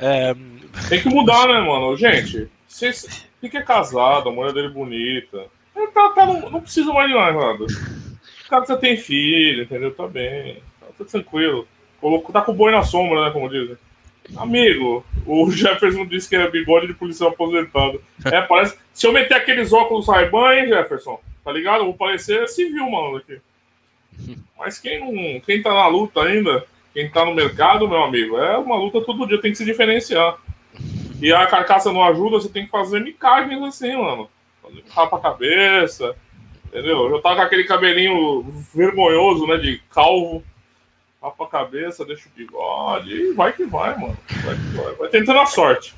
Um... 0.00 0.56
Tem 0.88 1.02
que 1.02 1.08
mudar, 1.08 1.46
né, 1.48 1.60
mano? 1.60 1.96
Gente, 1.96 2.48
se, 2.66 2.92
fica 3.40 3.62
casado, 3.62 4.28
a 4.28 4.32
mulher 4.32 4.52
dele 4.52 4.68
bonita. 4.68 5.46
Tá, 5.92 6.10
tá, 6.10 6.26
não, 6.26 6.50
não 6.50 6.60
precisa 6.60 6.92
mais 6.92 7.08
de 7.08 7.14
nada. 7.14 7.64
O 7.64 8.48
cara 8.48 8.64
já 8.66 8.76
tem 8.76 8.96
filho, 8.96 9.64
entendeu? 9.64 9.94
Tá 9.94 10.06
bem. 10.06 10.62
Tá, 10.80 10.86
tá 10.98 11.04
tranquilo. 11.04 11.66
Colocou, 12.00 12.32
tá 12.32 12.40
com 12.40 12.52
o 12.52 12.54
boi 12.54 12.70
na 12.70 12.82
sombra, 12.82 13.24
né? 13.24 13.30
Como 13.30 13.48
dizem. 13.48 13.76
Amigo, 14.34 15.04
o 15.24 15.50
Jefferson 15.50 16.06
disse 16.06 16.28
que 16.28 16.36
é 16.36 16.50
bigode 16.50 16.88
de 16.88 16.94
policial 16.94 17.30
aposentado. 17.30 18.02
É, 18.24 18.40
parece. 18.42 18.76
Se 18.92 19.06
eu 19.06 19.12
meter 19.12 19.34
aqueles 19.34 19.72
óculos 19.72 20.08
Ray-Ban, 20.08 20.54
hein, 20.54 20.68
Jefferson? 20.68 21.20
Tá 21.44 21.52
ligado? 21.52 21.84
Vou 21.84 21.94
parecer 21.94 22.48
civil, 22.48 22.90
mano, 22.90 23.16
aqui. 23.18 23.40
Mas 24.58 24.78
quem 24.78 25.00
não. 25.00 25.40
Quem 25.40 25.62
tá 25.62 25.72
na 25.72 25.86
luta 25.86 26.22
ainda, 26.22 26.64
quem 26.92 27.10
tá 27.10 27.24
no 27.24 27.34
mercado, 27.34 27.88
meu 27.88 28.02
amigo, 28.02 28.38
é 28.38 28.56
uma 28.56 28.76
luta 28.76 29.00
todo 29.00 29.26
dia, 29.26 29.40
tem 29.40 29.52
que 29.52 29.58
se 29.58 29.64
diferenciar. 29.64 30.38
E 31.20 31.32
a 31.32 31.46
carcaça 31.46 31.92
não 31.92 32.02
ajuda, 32.02 32.40
você 32.40 32.48
tem 32.48 32.64
que 32.64 32.70
fazer 32.70 33.00
micagens 33.00 33.62
assim, 33.62 33.96
mano. 33.96 34.28
Rapa 34.90 35.16
a 35.16 35.20
cabeça, 35.20 36.16
entendeu? 36.66 37.08
Eu 37.08 37.20
tava 37.20 37.36
com 37.36 37.42
aquele 37.42 37.64
cabelinho 37.64 38.42
vergonhoso, 38.74 39.46
né, 39.46 39.56
de 39.56 39.80
calvo. 39.90 40.42
Rapa 41.26 41.44
a 41.44 41.48
cabeça, 41.48 42.04
deixa 42.04 42.28
o 42.28 42.32
bigode 42.36 43.10
e 43.10 43.32
vai 43.32 43.52
que 43.52 43.64
vai, 43.64 43.98
mano. 43.98 44.16
Vai 44.44 44.54
que 44.54 44.76
vai. 44.76 44.94
Vai 44.94 45.08
tentando 45.08 45.40
a 45.40 45.46
sorte. 45.46 45.94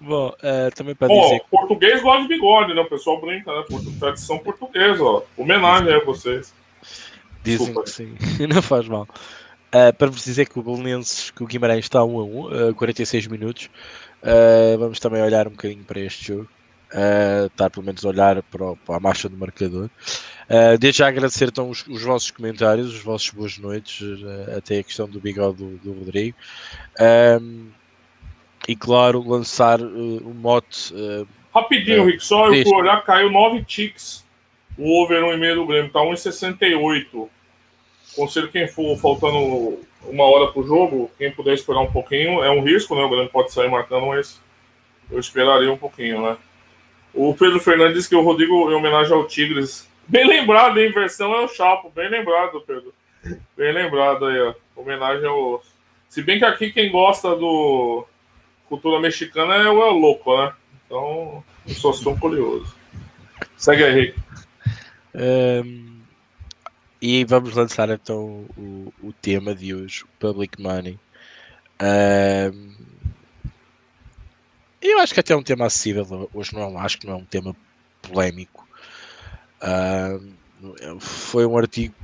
Bom, 0.00 0.28
uh, 0.28 0.74
também 0.74 0.94
para 0.94 1.08
Bom, 1.08 1.20
dizer. 1.22 1.42
português 1.50 2.02
gosta 2.02 2.22
de 2.22 2.28
bigode, 2.28 2.74
né? 2.74 2.80
O 2.80 2.88
pessoal 2.88 3.20
brinca, 3.20 3.50
né? 3.52 3.64
Tradição 3.98 4.38
portuguesa, 4.38 5.02
ó. 5.02 5.22
Homenagem 5.36 5.92
a 5.92 6.04
vocês. 6.04 6.54
Dizem 7.42 7.66
Desculpa. 7.66 7.82
que 7.82 7.90
sim, 7.90 8.16
não 8.46 8.62
faz 8.62 8.86
mal. 8.86 9.08
Uh, 9.74 9.92
para 9.96 10.08
vos 10.08 10.24
dizer 10.24 10.48
que 10.48 10.58
o 10.58 10.62
Belenenses, 10.62 11.30
que 11.30 11.42
o 11.42 11.46
Guimarães 11.46 11.84
está 11.84 12.04
1 12.04 12.20
a 12.20 12.24
1, 12.24 12.68
uh, 12.70 12.74
46 12.74 13.26
minutos. 13.26 13.68
Uh, 14.22 14.78
vamos 14.78 15.00
também 15.00 15.22
olhar 15.22 15.48
um 15.48 15.50
bocadinho 15.50 15.84
para 15.84 16.00
este 16.00 16.28
jogo. 16.28 16.48
Uh, 16.96 17.46
estar 17.46 17.68
pelo 17.68 17.84
menos 17.84 18.04
a 18.06 18.08
olhar 18.08 18.42
para, 18.44 18.64
o, 18.64 18.76
para 18.76 18.96
a 18.96 19.00
marcha 19.00 19.28
do 19.28 19.36
marcador. 19.36 19.90
Uh, 20.48 20.78
desde 20.78 21.00
já 21.00 21.08
agradecer 21.08 21.48
então 21.48 21.68
os, 21.68 21.86
os, 21.86 22.02
vossos 22.02 22.30
comentários, 22.30 22.94
os 22.94 23.02
vossos 23.02 23.28
boas 23.30 23.58
noites, 23.58 24.00
uh, 24.00 24.56
até 24.56 24.78
a 24.78 24.82
questão 24.82 25.06
do 25.06 25.20
bigode 25.20 25.58
do, 25.58 25.76
do 25.76 25.92
Rodrigo. 25.92 26.36
Um, 27.40 27.68
e 28.66 28.74
claro, 28.74 29.22
lançar 29.28 29.80
o 29.80 30.32
mote. 30.34 30.94
Rapidinho, 31.54 32.06
Rick, 32.06 32.24
só 32.24 32.52
eu 32.52 32.62
fui 32.64 32.74
olhar, 32.74 33.04
caiu 33.04 33.30
9 33.30 33.62
ticks 33.64 34.26
o 34.78 35.02
over 35.02 35.22
1,5 35.22 35.54
do 35.54 35.66
Grêmio, 35.66 35.90
tá 35.90 36.00
1,68. 36.00 37.28
Conselho 38.14 38.48
quem 38.48 38.68
for 38.68 38.96
faltando 38.98 39.80
uma 40.04 40.24
hora 40.24 40.52
pro 40.52 40.66
jogo, 40.66 41.10
quem 41.18 41.30
puder 41.32 41.54
esperar 41.54 41.80
um 41.80 41.90
pouquinho, 41.90 42.42
é 42.42 42.50
um 42.50 42.62
risco, 42.62 42.94
né? 42.94 43.02
O 43.02 43.08
Grêmio 43.08 43.30
pode 43.30 43.52
sair 43.52 43.70
marcando, 43.70 44.06
mas 44.06 44.40
eu 45.10 45.18
esperaria 45.18 45.72
um 45.72 45.76
pouquinho, 45.76 46.22
né? 46.22 46.36
O 47.16 47.34
Pedro 47.34 47.58
Fernandes 47.58 48.06
que 48.06 48.14
o 48.14 48.20
Rodrigo, 48.20 48.70
em 48.70 48.74
homenagem 48.74 49.14
ao 49.14 49.26
Tigres. 49.26 49.88
Bem 50.06 50.28
lembrado, 50.28 50.78
hein? 50.78 50.92
Versão 50.92 51.34
é 51.34 51.40
o 51.40 51.48
Chapo. 51.48 51.90
Bem 51.90 52.10
lembrado, 52.10 52.60
Pedro. 52.60 52.92
Bem 53.56 53.72
lembrado 53.72 54.26
aí, 54.26 54.38
ó. 54.38 54.54
Homenagem 54.76 55.26
ao. 55.26 55.62
Se 56.10 56.22
bem 56.22 56.38
que 56.38 56.44
aqui 56.44 56.70
quem 56.70 56.92
gosta 56.92 57.34
do 57.34 58.06
cultura 58.68 59.00
mexicana 59.00 59.54
é 59.54 59.68
o 59.68 59.82
El 59.82 59.94
Louco, 59.94 60.36
né? 60.36 60.52
Então, 60.84 61.42
eu 61.66 61.74
só 61.74 61.90
estou 61.90 62.16
curioso. 62.18 62.76
Segue 63.56 63.82
aí. 63.82 64.14
Um, 65.14 66.00
e 67.00 67.24
vamos 67.24 67.54
lançar 67.54 67.88
então 67.88 68.44
o, 68.56 68.92
o 69.02 69.12
tema 69.12 69.54
de 69.54 69.74
hoje, 69.74 70.04
Public 70.18 70.60
Money. 70.60 70.98
Um, 71.80 72.74
eu 74.90 74.98
acho 75.00 75.14
que 75.14 75.20
até 75.20 75.32
é 75.32 75.36
um 75.36 75.42
tema 75.42 75.66
acessível. 75.66 76.28
Hoje 76.32 76.54
não 76.54 76.78
acho 76.78 76.98
que 76.98 77.06
não 77.06 77.14
é 77.14 77.16
um 77.16 77.24
tema 77.24 77.56
polémico. 78.02 78.66
Uh, 79.62 81.00
foi 81.00 81.46
um 81.46 81.56
artigo 81.56 81.94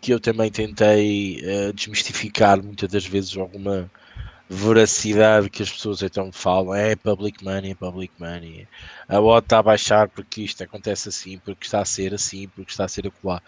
que 0.00 0.12
eu 0.12 0.20
também 0.20 0.50
tentei 0.50 1.40
uh, 1.42 1.72
desmistificar 1.72 2.62
muitas 2.62 2.90
das 2.90 3.06
vezes 3.06 3.36
alguma 3.36 3.90
veracidade 4.48 5.48
que 5.48 5.62
as 5.62 5.70
pessoas 5.70 6.02
então 6.02 6.30
falam. 6.30 6.74
É 6.74 6.94
public 6.94 7.42
money, 7.42 7.72
é 7.72 7.74
public 7.74 8.12
money. 8.18 8.68
A 9.08 9.20
OT 9.20 9.46
está 9.46 9.58
a 9.58 9.62
baixar 9.62 10.08
porque 10.08 10.42
isto 10.42 10.62
acontece 10.62 11.08
assim, 11.08 11.38
porque 11.38 11.64
está 11.64 11.80
a 11.80 11.84
ser 11.84 12.14
assim, 12.14 12.48
porque 12.48 12.70
está 12.70 12.84
a 12.84 12.88
ser 12.88 13.06
acolá. 13.06 13.40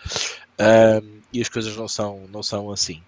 Uh, 0.58 1.20
e 1.32 1.40
as 1.40 1.48
coisas 1.48 1.76
não 1.76 1.88
são, 1.88 2.26
não 2.32 2.42
são 2.42 2.70
assim. 2.70 3.02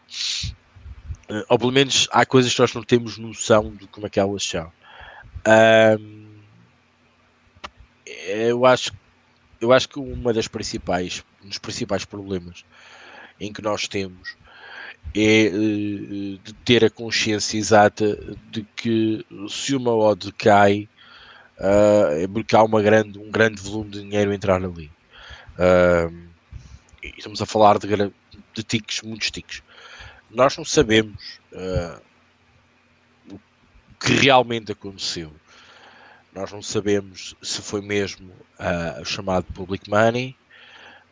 Ou 1.49 1.59
pelo 1.59 1.73
menos 1.73 2.09
há 2.11 2.25
coisas 2.25 2.53
que 2.53 2.61
nós 2.61 2.73
não 2.75 2.83
temos 2.83 3.19
noção 3.19 3.75
de 3.75 3.87
como 3.89 4.07
é 4.07 4.11
que 4.11 4.21
elas 4.21 4.43
são. 4.43 4.71
Um, 5.49 6.27
eu 8.27 8.67
acho 8.67 8.93
eu 9.61 9.73
acho 9.73 9.89
que 9.89 9.99
uma 9.99 10.33
das 10.33 10.47
principais 10.47 11.25
dos 11.43 11.59
principais 11.59 12.05
problemas 12.05 12.65
em 13.41 13.53
que 13.53 13.63
nós 13.63 13.89
temos 13.89 14.37
é 15.17 15.49
uh, 15.49 16.39
de 16.39 16.53
ter 16.65 16.85
a 16.85 16.91
consciência 16.91 17.57
exata 17.57 18.37
de 18.51 18.63
que 18.77 19.25
se 19.49 19.75
uma 19.75 19.95
odd 19.95 20.31
cai 20.33 20.89
uh, 21.59 22.23
é 22.23 22.29
porque 22.29 22.55
há 22.55 22.63
uma 22.63 22.83
grande, 22.83 23.19
um 23.19 23.31
grande 23.31 23.63
volume 23.63 23.91
de 23.91 24.03
dinheiro 24.03 24.31
a 24.31 24.35
entrar 24.35 24.63
ali. 24.63 24.91
Uh, 25.55 26.29
estamos 27.17 27.41
a 27.41 27.47
falar 27.47 27.79
de, 27.79 27.89
de 28.55 28.63
tiques, 28.63 29.03
muitos 29.03 29.31
tiques. 29.31 29.63
Nós 30.31 30.57
não 30.57 30.65
sabemos 30.65 31.41
uh, 31.53 32.08
que 34.01 34.13
realmente 34.13 34.73
aconteceu. 34.73 35.33
Nós 36.33 36.53
não 36.53 36.63
sabemos 36.63 37.35
se 37.43 37.61
foi 37.63 37.81
mesmo 37.81 38.33
uh, 38.59 39.05
chamado 39.05 39.45
public 39.53 39.89
money, 39.89 40.37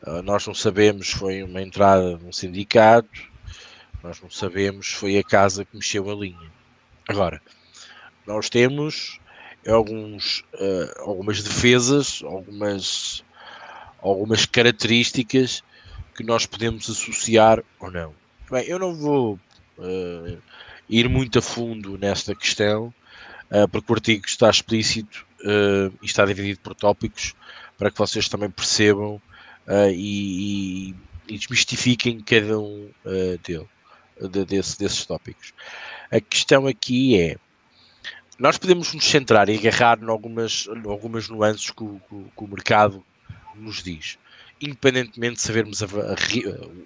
uh, 0.07 0.23
nós 0.23 0.47
não 0.47 0.55
sabemos 0.55 1.09
se 1.09 1.17
foi 1.17 1.43
uma 1.43 1.63
entrada 1.63 2.17
num 2.19 2.33
sindicato, 2.33 3.09
nós 4.03 4.21
não 4.21 4.31
sabemos 4.31 4.89
se 4.89 4.95
foi 4.95 5.19
a 5.19 5.25
casa 5.25 5.65
que 5.65 5.77
mexeu 5.77 6.09
a 6.11 6.15
linha. 6.15 6.53
Agora, 7.09 7.41
nós 8.27 8.49
temos 8.49 9.19
alguns, 9.67 10.45
uh, 10.55 11.01
algumas 11.01 11.43
defesas, 11.43 12.23
algumas, 12.25 13.25
algumas 14.01 14.47
características 14.47 15.63
que 16.15 16.23
nós 16.23 16.47
podemos 16.47 16.89
associar 16.89 17.63
ou 17.81 17.91
não. 17.91 18.15
Bem, 18.51 18.65
eu 18.67 18.79
não 18.79 18.95
vou 18.95 19.39
uh, 19.79 20.39
ir 20.89 21.09
muito 21.09 21.39
a 21.39 21.43
fundo 21.43 21.99
nesta 21.99 22.35
questão, 22.35 22.93
uh, 23.51 23.69
porque 23.69 23.93
o 23.93 23.95
artigo 23.95 24.27
está 24.27 24.51
explícito 24.51 25.27
uh, 25.41 25.93
e 26.03 26.07
está 26.07 26.25
dividido 26.25 26.61
por 26.61 26.75
tópicos 26.75 27.35
para 27.79 27.91
que 27.91 27.99
vocês 27.99 28.29
também 28.29 28.51
percebam 28.51 29.21
uh, 29.67 29.91
e, 29.91 30.95
e, 31.29 31.39
desmistifiquem 31.39 32.21
cada 32.21 32.59
um 32.59 32.91
dele, 33.45 33.69
de, 34.31 34.45
desse, 34.45 34.79
desses 34.79 35.05
tópicos. 35.05 35.53
A 36.11 36.21
questão 36.21 36.67
aqui 36.67 37.21
é 37.21 37.37
nós 38.39 38.59
podemos 38.59 38.93
nos 38.93 39.05
centrar 39.05 39.49
e 39.49 39.57
agarrar 39.57 39.99
em 40.03 40.09
algumas, 40.09 40.69
algumas 40.87 41.29
nuances 41.29 41.71
que 41.71 41.83
o, 41.83 42.01
que 42.11 42.45
o 42.45 42.49
mercado 42.49 43.05
nos 43.55 43.83
diz, 43.83 44.19
independentemente 44.61 45.37
de 45.37 45.43
sabermos 45.43 45.83
a, 45.83 45.87
a, 45.87 46.17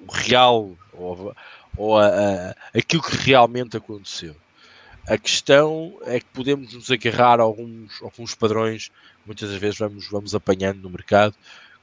o 0.08 0.12
real 0.12 0.76
ou, 0.92 1.34
ou 1.76 1.98
a, 1.98 2.06
a, 2.06 2.54
aquilo 2.74 3.02
que 3.02 3.16
realmente 3.16 3.76
aconteceu. 3.76 4.36
A 5.08 5.16
questão 5.16 5.98
é 6.02 6.20
que 6.20 6.26
podemos 6.26 6.72
nos 6.72 6.90
agarrar 6.90 7.40
a 7.40 7.42
alguns, 7.42 8.00
alguns 8.02 8.34
padrões, 8.34 8.90
muitas 9.26 9.50
das 9.50 9.58
vezes 9.58 9.78
vamos, 9.78 10.08
vamos 10.08 10.34
apanhando 10.34 10.82
no 10.82 10.90
mercado 10.90 11.34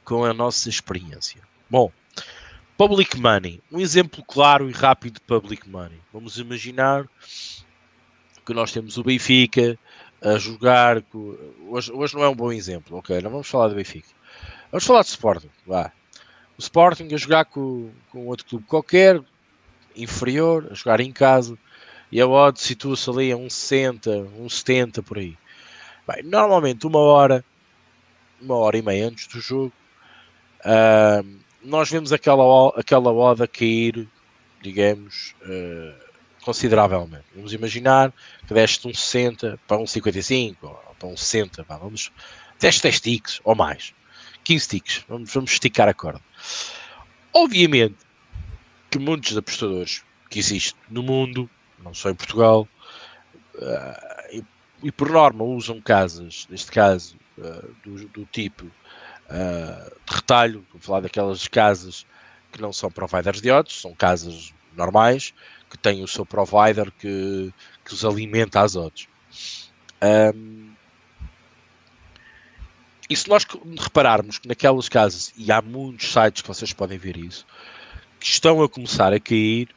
com 0.06 0.24
a 0.24 0.34
nossa 0.34 0.70
experiência. 0.70 1.42
Bom, 1.70 1.92
public 2.78 3.20
money, 3.20 3.62
um 3.72 3.80
exemplo 3.80 4.24
claro 4.24 4.70
e 4.70 4.74
rápido 4.74 5.16
de 5.16 5.22
public 5.22 5.68
money. 5.68 6.00
Vamos 6.14 6.38
imaginar 6.38 7.06
que 8.46 8.54
nós 8.54 8.72
temos 8.72 8.98
o 8.98 9.04
Benfica 9.04 9.78
a 10.22 10.38
jogar. 10.38 11.04
Hoje, 11.68 11.92
hoje 11.92 12.16
não 12.16 12.24
é 12.24 12.30
um 12.30 12.36
bom 12.36 12.52
exemplo, 12.52 12.98
ok? 12.98 13.20
Não 13.22 13.32
vamos 13.32 13.50
falar 13.50 13.68
do 13.68 13.76
Benfica. 13.76 14.08
Vamos 14.72 14.86
falar 14.86 15.02
de 15.02 15.08
Sporting. 15.08 15.50
Vá. 15.66 15.92
O 16.58 16.62
Sporting 16.62 17.14
a 17.14 17.18
jogar 17.18 17.46
com, 17.46 17.92
com 18.12 18.26
outro 18.28 18.46
clube 18.46 18.66
qualquer, 18.66 19.22
inferior, 19.98 20.68
a 20.72 20.74
jogar 20.74 21.00
em 21.00 21.12
casa, 21.12 21.58
e 22.12 22.22
a 22.22 22.28
odd 22.28 22.60
situa-se 22.60 23.10
ali 23.10 23.32
a 23.32 23.36
1,60, 23.36 24.30
1,70 24.40 25.04
por 25.04 25.18
aí. 25.18 25.38
Bem, 26.08 26.24
normalmente 26.24 26.88
uma 26.88 27.00
hora, 27.00 27.44
uma 28.42 28.56
hora 28.56 28.78
e 28.78 28.82
meia 28.82 29.08
antes 29.08 29.28
do 29.28 29.42
jogo, 29.42 29.74
uh, 30.62 31.38
nós 31.62 31.90
vemos 31.90 32.14
aquela, 32.14 32.70
aquela 32.78 33.12
odd 33.12 33.44
a 33.44 33.48
cair, 33.48 34.08
digamos, 34.62 35.36
uh, 35.42 36.08
consideravelmente. 36.42 37.26
Vamos 37.36 37.52
imaginar 37.52 38.14
que 38.48 38.54
deste 38.54 38.88
um 38.88 38.94
60 38.94 39.60
para 39.68 39.78
um 39.78 39.86
55 39.86 40.66
ou 40.66 40.96
para 40.98 41.10
um 41.10 41.18
60, 41.18 41.64
vá, 41.64 41.78
vamos 41.78 42.10
10, 42.60 42.80
10 42.80 43.00
ticks 43.02 43.42
ou 43.44 43.54
mais, 43.54 43.94
15 44.46 44.68
ticks, 44.70 45.06
vamos, 45.10 45.34
vamos 45.34 45.52
esticar 45.52 45.90
a 45.90 45.94
corda. 45.94 46.22
Obviamente 47.34 48.07
que 48.90 49.00
muitos 49.00 49.36
apostadores 49.38 50.04
que 50.30 50.40
existem 50.40 50.80
no 50.90 51.04
mundo, 51.04 51.50
não 51.80 51.94
só 51.94 52.10
em 52.10 52.16
Portugal, 52.16 52.68
uh, 53.56 54.34
e, 54.34 54.44
e, 54.84 54.92
por 54.92 55.10
norma 55.10 55.44
usam 55.44 55.82
casas, 55.82 56.48
neste 56.50 56.72
caso, 56.72 57.18
uh, 57.38 57.76
do, 57.84 58.08
do, 58.10 58.26
tipo 58.26 58.66
uh, 58.66 59.92
de 60.06 60.16
retalho, 60.16 60.66
vou 60.72 60.82
falar 60.82 61.02
daquelas 61.02 61.48
casas 61.48 62.06
que 62.52 62.62
não 62.62 62.72
são 62.72 62.92
providers 62.92 63.42
de 63.42 63.52
odds, 63.52 63.82
são 63.82 63.94
casas 63.94 64.54
normais, 64.76 65.34
que 65.70 65.78
têm 65.78 66.04
o 66.04 66.08
seu 66.08 66.26
provider 66.26 66.92
que, 66.92 67.54
que 67.84 67.94
os 67.94 68.06
alimenta 68.06 68.62
às 68.62 68.76
odds. 68.76 69.10
Um, 70.02 70.72
e 73.10 73.16
se 73.16 73.30
nós 73.30 73.46
repararmos 73.80 74.38
que 74.38 74.48
naquelas 74.48 74.90
casas, 74.90 75.34
e 75.38 75.52
há 75.52 75.62
muitos 75.62 76.12
sites 76.12 76.42
que 76.42 76.48
vocês 76.48 76.74
podem 76.74 76.98
ver 76.98 77.18
isso, 77.18 77.46
que 78.20 78.26
estão 78.26 78.62
a 78.62 78.70
começar 78.70 79.14
a 79.14 79.20
cair, 79.20 79.70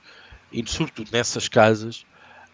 e 0.52 0.64
sobretudo 0.66 1.10
nessas 1.12 1.48
casas, 1.48 2.04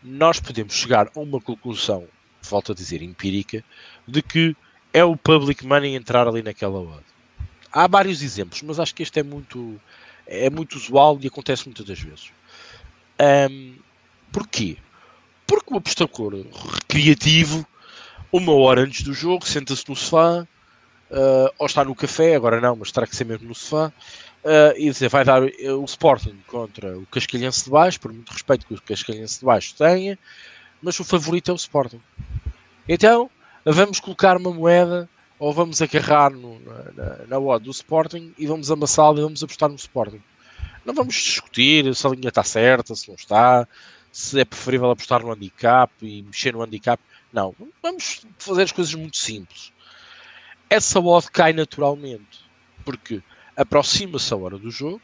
nós 0.03 0.39
podemos 0.39 0.75
chegar 0.75 1.09
a 1.15 1.21
uma 1.21 1.41
conclusão, 1.41 2.07
volto 2.43 2.73
a 2.73 2.75
dizer, 2.75 3.03
empírica, 3.03 3.65
de 4.07 4.23
que 4.23 4.57
é 4.93 5.05
o 5.05 5.17
public 5.17 5.67
money 5.67 5.95
entrar 5.95 6.27
ali 6.29 6.43
naquela 6.43 6.79
odd. 6.79 7.05
Há 7.73 7.87
vários 7.87 8.23
exemplos, 8.23 8.63
mas 8.63 8.81
acho 8.81 8.95
que 8.95 9.03
este 9.03 9.21
é 9.21 9.23
muito, 9.23 9.81
é 10.27 10.49
muito 10.49 10.77
usual 10.77 11.19
e 11.21 11.27
acontece 11.27 11.67
muitas 11.67 11.85
das 11.85 12.01
vezes. 12.01 12.31
Um, 13.51 13.75
porquê? 14.33 14.79
Porque 15.47 15.75
o 15.75 15.77
apostador 15.77 16.45
recreativo, 16.75 17.67
uma 18.33 18.53
hora 18.53 18.83
antes 18.83 19.03
do 19.03 19.13
jogo, 19.13 19.47
senta-se 19.47 19.89
no 19.89 19.97
sofá, 19.97 20.47
uh, 21.11 21.55
ou 21.59 21.67
está 21.67 21.85
no 21.85 21.95
café, 21.95 22.35
agora 22.35 22.61
não, 22.61 22.77
mas 22.77 22.91
terá 22.91 23.07
que 23.07 23.17
ser 23.17 23.25
mesmo 23.25 23.49
no 23.49 23.55
sofá, 23.55 23.93
uh, 24.47 24.73
e 24.77 24.89
dizer, 24.89 25.09
vai 25.09 25.25
dar 25.25 25.43
o 25.43 25.85
Sporting 25.85 26.39
contra 26.47 26.97
o 26.97 27.05
Cascalhense 27.07 27.65
de 27.65 27.71
Baixo, 27.71 28.01
por 28.01 28.13
muito 28.13 28.33
respeito 28.33 28.67
que 28.67 28.75
o 28.75 28.81
Cascalhense 28.81 29.41
de 29.41 29.45
Baixo 29.45 29.75
tenha, 29.77 30.17
mas 30.81 30.99
o 31.01 31.05
favorito 31.05 31.51
é 31.51 31.55
o 31.55 31.57
Sporting. 31.57 32.01
Então, 32.89 33.29
vamos 33.65 33.99
colocar 33.99 34.37
uma 34.37 34.53
moeda 34.53 35.09
ou 35.39 35.53
vamos 35.53 35.83
agarrar 35.83 36.31
no, 36.31 36.61
na, 36.95 37.27
na 37.27 37.39
odd 37.39 37.65
do 37.65 37.71
Sporting 37.71 38.33
e 38.39 38.47
vamos 38.47 38.71
amassá-lo 38.71 39.19
e 39.19 39.23
vamos 39.23 39.43
apostar 39.43 39.69
no 39.69 39.75
Sporting. 39.75 40.23
Não 40.85 40.95
vamos 40.95 41.15
discutir 41.15 41.93
se 41.95 42.07
a 42.07 42.11
linha 42.11 42.29
está 42.29 42.45
certa, 42.45 42.95
se 42.95 43.09
não 43.09 43.17
está, 43.17 43.67
se 44.13 44.39
é 44.39 44.45
preferível 44.45 44.91
apostar 44.91 45.21
no 45.21 45.33
handicap 45.33 45.93
e 46.01 46.23
mexer 46.23 46.53
no 46.53 46.63
handicap. 46.63 47.03
Não, 47.33 47.55
vamos 47.83 48.25
fazer 48.39 48.63
as 48.63 48.73
coisas 48.73 48.95
muito 48.95 49.17
simples. 49.17 49.73
Essa 50.71 51.01
odd 51.01 51.31
cai 51.31 51.53
naturalmente, 51.53 52.45
porque 52.85 53.21
aproxima-se 53.57 54.33
a 54.33 54.37
hora 54.37 54.59
do 54.59 54.71
jogo, 54.71 55.01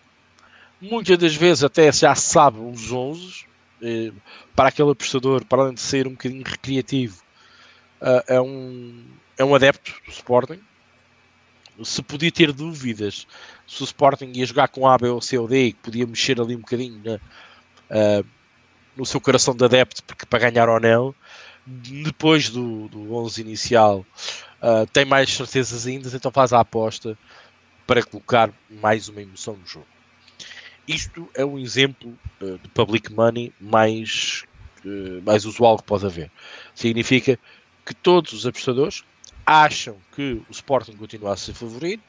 muitas 0.80 1.16
das 1.16 1.34
vezes 1.34 1.64
até 1.64 1.90
já 1.92 2.14
sabe 2.14 2.58
os 2.58 2.92
11, 2.92 3.46
eh, 3.82 4.12
para 4.54 4.68
aquele 4.68 4.90
apostador, 4.90 5.44
para 5.44 5.62
além 5.62 5.74
de 5.74 5.80
ser 5.80 6.06
um 6.06 6.12
bocadinho 6.12 6.44
recreativo, 6.44 7.22
uh, 8.00 8.22
é, 8.26 8.40
um, 8.40 9.04
é 9.38 9.44
um 9.44 9.54
adepto 9.54 9.92
do 10.04 10.10
Sporting. 10.10 10.60
Se 11.82 12.02
podia 12.02 12.30
ter 12.30 12.52
dúvidas 12.52 13.26
se 13.66 13.82
o 13.82 13.84
Sporting 13.84 14.30
ia 14.34 14.44
jogar 14.44 14.68
com 14.68 14.86
A, 14.86 14.98
B 14.98 15.08
ou 15.08 15.20
C 15.20 15.38
ou 15.38 15.48
D 15.48 15.72
que 15.72 15.78
podia 15.78 16.06
mexer 16.06 16.40
ali 16.40 16.54
um 16.54 16.60
bocadinho 16.60 17.00
na, 17.02 17.14
uh, 17.14 18.26
no 18.96 19.06
seu 19.06 19.20
coração 19.20 19.54
de 19.54 19.64
adepto 19.64 20.02
porque 20.04 20.26
para 20.26 20.50
ganhar 20.50 20.68
ou 20.68 20.78
não, 20.78 21.14
depois 21.66 22.50
do, 22.50 22.88
do 22.88 23.14
11 23.14 23.40
inicial 23.40 24.04
uh, 24.60 24.86
tem 24.92 25.04
mais 25.04 25.32
certezas 25.32 25.86
ainda, 25.86 26.14
então 26.14 26.30
faz 26.30 26.52
a 26.52 26.60
aposta 26.60 27.16
para 27.86 28.02
colocar 28.02 28.52
mais 28.70 29.08
uma 29.08 29.22
emoção 29.22 29.56
no 29.56 29.66
jogo. 29.66 29.86
Isto 30.86 31.28
é 31.34 31.44
um 31.44 31.58
exemplo 31.58 32.16
uh, 32.40 32.58
de 32.58 32.68
public 32.70 33.12
money 33.12 33.52
mais, 33.60 34.44
uh, 34.84 35.22
mais 35.24 35.44
usual 35.44 35.78
que 35.78 35.84
pode 35.84 36.06
haver. 36.06 36.30
Significa 36.74 37.38
que 37.84 37.94
todos 37.94 38.32
os 38.32 38.46
apostadores 38.46 39.04
acham 39.46 39.96
que 40.14 40.40
o 40.48 40.52
Sporting 40.52 40.96
continua 40.96 41.32
a 41.32 41.36
ser 41.36 41.54
favorito, 41.54 42.02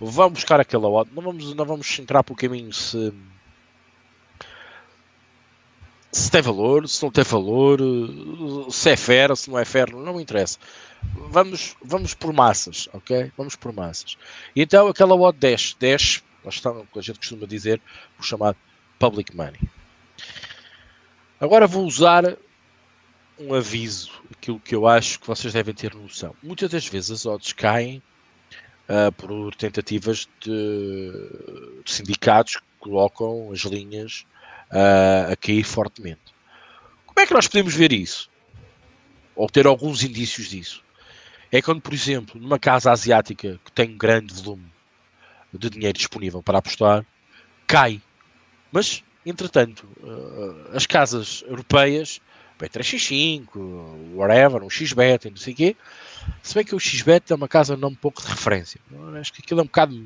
vão 0.00 0.30
buscar 0.30 0.60
aquela 0.60 0.88
odd, 0.88 1.10
não 1.14 1.22
vamos, 1.22 1.54
não 1.54 1.64
vamos 1.64 1.98
entrar 1.98 2.22
pelo 2.22 2.36
caminho 2.36 2.72
se, 2.72 3.12
se 6.12 6.30
tem 6.30 6.42
valor, 6.42 6.86
se 6.86 7.02
não 7.02 7.10
tem 7.10 7.24
valor, 7.24 7.80
se 8.70 8.90
é 8.90 8.96
fera, 8.96 9.34
se 9.34 9.50
não 9.50 9.58
é 9.58 9.64
fera, 9.64 9.96
não 9.96 10.20
interessa. 10.20 10.58
Vamos, 11.30 11.74
vamos 11.82 12.12
por 12.12 12.32
massas, 12.32 12.88
ok? 12.92 13.32
Vamos 13.36 13.56
por 13.56 13.72
massas. 13.72 14.18
E 14.54 14.62
então 14.62 14.88
aquela 14.88 15.14
odd 15.14 15.38
10, 15.38 15.76
10, 15.80 16.22
está, 16.46 16.70
a 16.70 17.00
gente 17.00 17.18
costuma 17.18 17.46
dizer, 17.46 17.80
o 18.18 18.22
chamado 18.22 18.58
public 18.98 19.34
money. 19.34 19.60
Agora 21.40 21.66
vou 21.66 21.84
usar 21.86 22.36
um 23.38 23.54
aviso, 23.54 24.12
aquilo 24.30 24.60
que 24.60 24.74
eu 24.74 24.86
acho 24.86 25.18
que 25.18 25.26
vocês 25.26 25.52
devem 25.52 25.74
ter 25.74 25.94
noção. 25.94 26.36
Muitas 26.42 26.70
das 26.70 26.86
vezes 26.86 27.10
as 27.10 27.26
odds 27.26 27.52
caem 27.52 28.02
uh, 28.88 29.10
por 29.12 29.54
tentativas 29.54 30.28
de, 30.40 30.50
de, 31.84 31.90
sindicatos 31.90 32.56
que 32.56 32.62
colocam 32.78 33.50
as 33.50 33.60
linhas 33.60 34.24
uh, 34.72 35.32
a 35.32 35.36
cair 35.36 35.64
fortemente. 35.64 36.34
Como 37.06 37.20
é 37.20 37.26
que 37.26 37.34
nós 37.34 37.46
podemos 37.46 37.74
ver 37.74 37.92
isso? 37.92 38.30
Ou 39.36 39.48
ter 39.48 39.66
alguns 39.66 40.02
indícios 40.02 40.48
disso? 40.48 40.82
É 41.50 41.60
quando, 41.60 41.80
por 41.80 41.92
exemplo, 41.92 42.40
numa 42.40 42.58
casa 42.58 42.90
asiática 42.90 43.60
que 43.64 43.72
tem 43.72 43.90
um 43.90 43.98
grande 43.98 44.34
volume 44.34 44.72
de 45.52 45.68
dinheiro 45.68 45.98
disponível 45.98 46.42
para 46.42 46.58
apostar, 46.58 47.04
cai. 47.66 48.00
Mas, 48.70 49.04
entretanto, 49.24 49.86
uh, 50.00 50.74
as 50.74 50.86
casas 50.86 51.44
europeias 51.46 52.20
Bet365, 52.62 54.14
whatever, 54.14 54.62
um 54.62 54.70
XBet, 54.70 55.28
não 55.28 55.36
sei 55.36 55.52
o 55.52 55.56
quê. 55.56 55.76
Se 56.42 56.54
bem 56.54 56.64
que 56.64 56.74
o 56.74 56.80
XBet 56.80 57.32
é 57.32 57.34
uma 57.34 57.48
casa 57.48 57.76
não 57.76 57.88
um 57.88 57.94
pouco 57.94 58.22
de 58.22 58.28
referência. 58.28 58.80
Acho 59.18 59.32
que 59.32 59.42
aquilo 59.42 59.60
é 59.60 59.62
um 59.64 59.66
bocado 59.66 60.00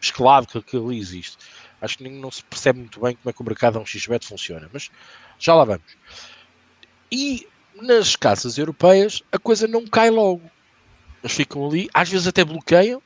escalado 0.00 0.46
que 0.46 0.56
aquilo 0.56 0.92
existe. 0.92 1.36
Acho 1.80 1.98
que 1.98 2.08
não 2.08 2.30
se 2.30 2.42
percebe 2.44 2.80
muito 2.80 3.00
bem 3.00 3.14
como 3.16 3.30
é 3.30 3.32
que 3.32 3.40
o 3.40 3.44
mercado 3.44 3.78
a 3.78 3.80
um 3.80 3.86
XBet 3.86 4.26
funciona, 4.26 4.68
mas 4.72 4.90
já 5.38 5.54
lá 5.54 5.64
vamos. 5.64 5.96
E 7.10 7.46
nas 7.80 8.16
casas 8.16 8.58
europeias 8.58 9.22
a 9.30 9.38
coisa 9.38 9.66
não 9.68 9.86
cai 9.86 10.10
logo. 10.10 10.42
Eles 11.22 11.36
ficam 11.36 11.66
ali, 11.66 11.88
às 11.94 12.08
vezes 12.08 12.26
até 12.26 12.44
bloqueiam, 12.44 13.02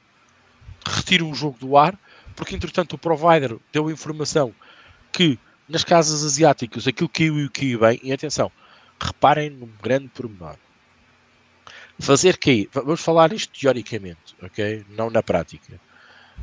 retiram 0.87 1.31
o 1.31 1.35
jogo 1.35 1.59
do 1.59 1.77
ar, 1.77 1.99
porque 2.35 2.55
entretanto 2.55 2.95
o 2.95 2.99
provider 2.99 3.59
deu 3.73 3.91
informação 3.91 4.55
que 5.13 5.39
nas 5.69 5.85
casas 5.85 6.25
asiáticas 6.25 6.87
aquilo 6.87 7.09
caiu 7.09 7.39
e 7.39 7.45
o 7.45 7.51
caiu 7.51 7.81
bem, 7.81 8.01
e 8.03 8.13
atenção, 8.13 8.51
reparem 9.01 9.51
num 9.51 9.71
grande 9.83 10.09
pormenor. 10.09 10.57
Fazer 11.99 12.37
cair, 12.37 12.69
vamos 12.73 13.01
falar 13.01 13.33
isto 13.33 13.59
teoricamente, 13.59 14.35
ok? 14.43 14.85
Não 14.91 15.11
na 15.11 15.23
prática. 15.23 15.81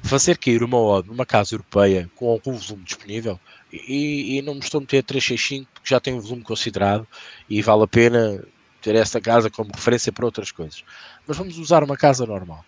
Fazer 0.04 0.38
cair 0.38 0.64
uma 0.64 0.78
odd 0.78 1.08
numa 1.08 1.26
casa 1.26 1.54
europeia 1.54 2.10
com 2.16 2.30
algum 2.30 2.54
volume 2.54 2.84
disponível 2.84 3.40
e, 3.72 4.38
e 4.38 4.42
não 4.42 4.56
me 4.56 4.62
estou 4.62 4.80
a 4.80 4.82
meter 4.82 5.04
365 5.04 5.70
porque 5.74 5.90
já 5.90 6.00
tem 6.00 6.14
um 6.14 6.20
volume 6.20 6.42
considerado 6.42 7.08
e 7.50 7.62
vale 7.62 7.84
a 7.84 7.88
pena 7.88 8.44
ter 8.82 8.96
esta 8.96 9.20
casa 9.22 9.50
como 9.50 9.72
referência 9.74 10.12
para 10.12 10.26
outras 10.26 10.52
coisas. 10.52 10.84
Mas 11.28 11.38
vamos 11.38 11.58
usar 11.58 11.84
uma 11.84 11.98
casa 11.98 12.26
normal. 12.26 12.66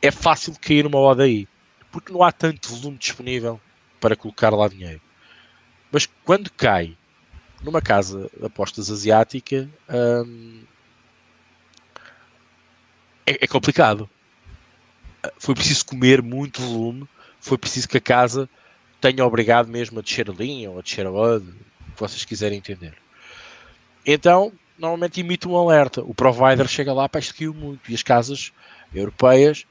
É 0.00 0.10
fácil 0.10 0.54
cair 0.60 0.86
uma 0.86 0.98
odd 0.98 1.22
aí, 1.22 1.48
porque 1.90 2.12
não 2.12 2.22
há 2.22 2.30
tanto 2.30 2.68
volume 2.68 2.96
disponível 2.96 3.60
para 4.00 4.16
colocar 4.16 4.50
lá 4.50 4.68
dinheiro. 4.68 5.00
Mas 5.90 6.06
quando 6.24 6.50
cai 6.52 6.96
numa 7.62 7.82
casa 7.82 8.30
de 8.38 8.46
apostas 8.46 8.90
asiática 8.90 9.68
hum, 9.90 10.62
é, 13.26 13.44
é, 13.44 13.46
complicado. 13.46 14.08
Foi 15.38 15.54
preciso 15.54 15.86
comer 15.86 16.22
muito 16.22 16.60
volume, 16.60 17.08
foi 17.40 17.58
preciso 17.58 17.88
que 17.88 17.98
a 17.98 18.00
casa 18.00 18.48
tenha 19.00 19.24
obrigado 19.24 19.68
mesmo 19.68 19.98
a 19.98 20.02
descer 20.02 20.30
a 20.30 20.32
linha 20.32 20.70
ou 20.70 20.78
a 20.78 20.82
descer 20.82 21.06
a 21.06 21.12
odd, 21.12 21.46
o 21.48 21.92
que 21.92 22.00
vocês 22.00 22.24
quiserem 22.24 22.58
entender. 22.58 22.94
Então, 24.06 24.52
normalmente 24.78 25.20
emite 25.20 25.48
um 25.48 25.56
alerta. 25.56 26.02
O 26.02 26.14
provider 26.14 26.66
chega 26.68 26.92
lá 26.92 27.08
para 27.08 27.20
isto 27.20 27.34
caiu 27.34 27.52
muito 27.52 27.90
e 27.90 27.94
as 27.94 28.02
casas 28.02 28.52
europeias 28.94 29.66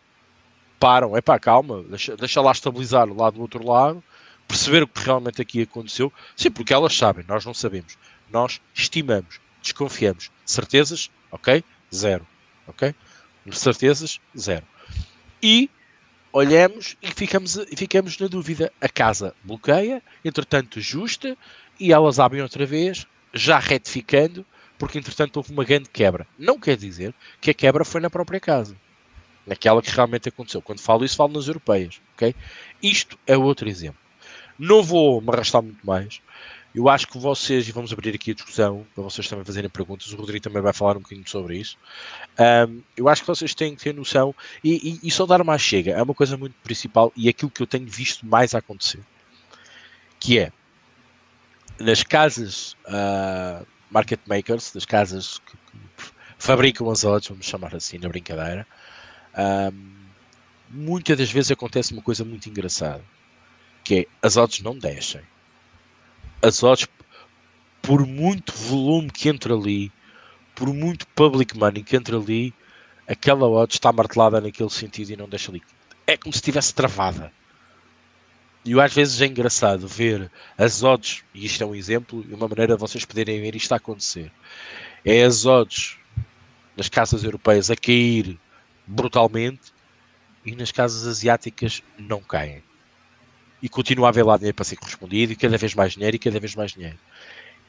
param. 0.79 1.15
É 1.15 1.21
pá, 1.21 1.39
calma, 1.39 1.83
deixa, 1.83 2.15
deixa 2.15 2.41
lá 2.41 2.51
estabilizar 2.51 3.07
lá 3.12 3.29
do 3.29 3.41
outro 3.41 3.65
lado 3.65 4.03
perceber 4.47 4.83
o 4.83 4.88
que 4.88 5.03
realmente 5.03 5.41
aqui 5.41 5.63
aconteceu. 5.63 6.12
Sim, 6.36 6.49
porque 6.51 6.73
elas 6.73 6.95
sabem, 6.95 7.25
nós 7.27 7.45
não 7.45 7.53
sabemos. 7.53 7.97
Nós 8.31 8.62
estimamos, 8.73 9.39
desconfiamos. 9.62 10.31
Certezas? 10.45 11.12
Ok? 11.31 11.63
Zero. 11.93 12.25
Ok? 12.65 12.95
Certezas? 13.51 14.19
Zero. 14.38 14.65
E 15.49 15.69
olhamos 16.33 16.97
e 17.01 17.07
ficamos, 17.10 17.57
ficamos 17.73 18.19
na 18.19 18.27
dúvida. 18.27 18.69
A 18.81 18.89
casa 18.89 19.33
bloqueia, 19.45 20.03
entretanto 20.25 20.77
ajusta 20.77 21.38
e 21.79 21.93
elas 21.93 22.19
abrem 22.19 22.41
outra 22.41 22.65
vez, 22.65 23.07
já 23.33 23.57
retificando, 23.57 24.45
porque 24.77 24.97
entretanto 24.97 25.38
houve 25.38 25.53
uma 25.53 25.63
grande 25.63 25.88
quebra. 25.88 26.27
Não 26.38 26.60
quer 26.60 26.75
dizer 26.75 27.13
que 27.39 27.49
a 27.49 27.53
quebra 27.53 27.86
foi 27.86 28.01
na 28.01 28.10
própria 28.10 28.41
casa. 28.41 28.75
Naquela 29.45 29.81
que 29.81 29.89
realmente 29.89 30.27
aconteceu. 30.27 30.62
Quando 30.62 30.81
falo 30.81 31.05
isso, 31.05 31.15
falo 31.15 31.31
nas 31.31 31.47
europeias. 31.47 32.01
ok? 32.15 32.36
Isto 32.83 33.17
é 33.25 33.38
outro 33.38 33.69
exemplo. 33.69 34.01
Não 34.60 34.83
vou 34.83 35.21
me 35.21 35.31
arrastar 35.31 35.62
muito 35.62 35.88
mais. 35.88 36.21
Eu 36.77 36.87
acho 36.87 37.07
que 37.07 37.17
vocês, 37.17 37.67
e 37.67 37.71
vamos 37.71 37.91
abrir 37.91 38.13
aqui 38.13 38.29
a 38.29 38.33
discussão, 38.35 38.85
para 38.93 39.03
vocês 39.03 39.27
também 39.27 39.43
fazerem 39.43 39.67
perguntas, 39.67 40.13
o 40.13 40.15
Rodrigo 40.15 40.43
também 40.43 40.61
vai 40.61 40.71
falar 40.71 40.95
um 40.95 40.99
bocadinho 40.99 41.27
sobre 41.27 41.57
isso. 41.57 41.75
Um, 42.69 42.83
eu 42.95 43.09
acho 43.09 43.23
que 43.23 43.27
vocês 43.27 43.55
têm 43.55 43.75
que 43.75 43.83
ter 43.83 43.95
noção, 43.95 44.35
e, 44.63 44.99
e, 45.01 45.07
e, 45.07 45.09
só 45.09 45.25
dar 45.25 45.43
mais 45.43 45.59
chega, 45.59 45.93
é 45.93 46.03
uma 46.03 46.13
coisa 46.13 46.37
muito 46.37 46.53
principal 46.63 47.11
e 47.15 47.27
aquilo 47.27 47.49
que 47.49 47.63
eu 47.63 47.65
tenho 47.65 47.87
visto 47.87 48.27
mais 48.27 48.53
acontecer, 48.53 48.99
que 50.19 50.37
é, 50.37 50.51
nas 51.79 52.03
casas 52.03 52.73
uh, 52.85 53.65
market 53.89 54.19
makers, 54.27 54.71
das 54.71 54.85
casas 54.85 55.39
que, 55.39 55.57
que, 55.97 56.11
fabricam 56.37 56.91
as 56.91 57.03
odds, 57.03 57.27
vamos 57.27 57.47
chamar 57.47 57.75
assim, 57.75 57.97
na 57.97 58.07
brincadeira, 58.07 58.67
um, 59.73 59.95
muitas 60.69 61.17
das 61.17 61.31
vezes 61.31 61.49
acontece 61.49 61.91
uma 61.91 62.03
coisa 62.03 62.23
muito 62.23 62.47
engraçada 62.47 63.03
que 63.83 63.99
é 64.01 64.05
as 64.21 64.35
odds 64.37 64.61
não 64.61 64.77
descem. 64.77 65.21
As 66.41 66.62
odds, 66.63 66.88
por 67.82 68.06
muito 68.06 68.54
volume 68.54 69.10
que 69.10 69.28
entra 69.28 69.54
ali, 69.54 69.91
por 70.56 70.73
muito 70.73 71.08
public 71.10 71.58
money 71.58 71.84
que 71.84 71.95
entra 71.95 72.17
ali, 72.17 72.54
aquela 73.08 73.47
odd 73.47 73.73
está 73.73 73.91
martelada 73.91 74.39
naquele 74.39 74.69
sentido 74.69 75.12
e 75.12 75.17
não 75.17 75.28
deixa 75.28 75.52
ali. 75.52 75.62
É 76.06 76.15
como 76.15 76.32
se 76.34 76.38
estivesse 76.38 76.73
travada. 76.73 77.32
E 78.63 78.80
às 78.80 78.93
vezes 78.93 79.21
é 79.21 79.26
engraçado 79.26 79.88
ver 79.88 80.30
as 80.58 80.84
odds, 80.84 81.23
e 81.34 81.45
isto 81.45 81.63
é 81.63 81.65
um 81.65 81.73
exemplo, 81.73 82.26
e 82.30 82.34
uma 82.34 82.47
maneira 82.47 82.76
de 82.76 82.80
vocês 82.80 83.06
poderem 83.06 83.41
ver 83.41 83.56
isto 83.56 83.71
a 83.71 83.78
acontecer. 83.78 84.32
É 85.06 85.23
as 85.23 85.45
odds 85.45 85.97
nas 86.76 86.89
casas 86.89 87.23
europeias 87.23 87.71
a 87.71 87.76
cair 87.76 88.38
brutalmente 88.86 89.73
e 90.45 90.56
nas 90.56 90.71
casas 90.71 91.08
asiáticas 91.08 91.82
não 91.97 92.21
caem. 92.21 92.62
E 93.61 93.67
continua 93.67 94.07
a 94.07 94.09
haver 94.09 94.23
lá 94.23 94.37
dinheiro 94.37 94.55
para 94.55 94.65
ser 94.65 94.75
correspondido, 94.75 95.33
e 95.33 95.35
cada 95.35 95.57
vez 95.57 95.73
mais 95.73 95.93
dinheiro, 95.93 96.15
e 96.15 96.19
cada 96.19 96.39
vez 96.39 96.55
mais 96.55 96.71
dinheiro. 96.71 96.97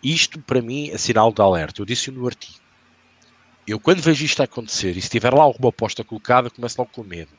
Isto, 0.03 0.39
para 0.41 0.61
mim, 0.61 0.91
é 0.91 0.99
sinal 0.99 1.33
de 1.33 1.41
alerta. 1.41 1.81
Eu 1.81 1.87
disse 1.87 2.11
no 2.11 2.27
artigo. 2.27 2.59
Eu, 3.67 3.79
quando 3.79 4.01
vejo 4.01 4.25
isto 4.25 4.43
acontecer, 4.43 4.97
e 4.97 5.03
se 5.03 5.11
tiver 5.11 5.33
lá 5.33 5.43
alguma 5.43 5.69
aposta 5.71 6.05
colocada, 6.05 6.51
começo 6.51 6.77
logo 6.79 6.91
com 6.93 7.03
medo. 7.03 7.31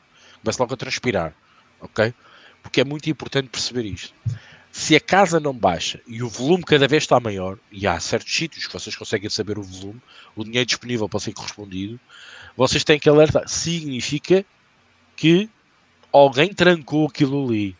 Começo 0.42 0.60
logo 0.60 0.74
a 0.74 0.76
transpirar. 0.76 1.34
Ok? 1.80 2.12
Porque 2.62 2.80
é 2.80 2.84
muito 2.84 3.08
importante 3.08 3.48
perceber 3.48 3.84
isto. 3.84 4.14
Se 4.70 4.94
a 4.94 5.00
casa 5.00 5.40
não 5.40 5.52
baixa 5.52 6.00
e 6.06 6.22
o 6.22 6.28
volume 6.28 6.62
cada 6.62 6.86
vez 6.86 7.02
está 7.02 7.18
maior, 7.18 7.58
e 7.72 7.86
há 7.86 7.98
certos 7.98 8.32
sítios 8.32 8.66
que 8.66 8.72
vocês 8.72 8.94
conseguem 8.94 9.28
saber 9.28 9.58
o 9.58 9.62
volume, 9.62 10.00
o 10.36 10.44
dinheiro 10.44 10.66
disponível 10.66 11.08
para 11.08 11.18
ser 11.18 11.32
correspondido, 11.32 11.98
vocês 12.56 12.84
têm 12.84 12.98
que 12.98 13.08
alertar. 13.08 13.48
Significa 13.48 14.44
que 15.16 15.50
alguém 16.12 16.54
trancou 16.54 17.08
aquilo 17.08 17.44
ali. 17.44 17.76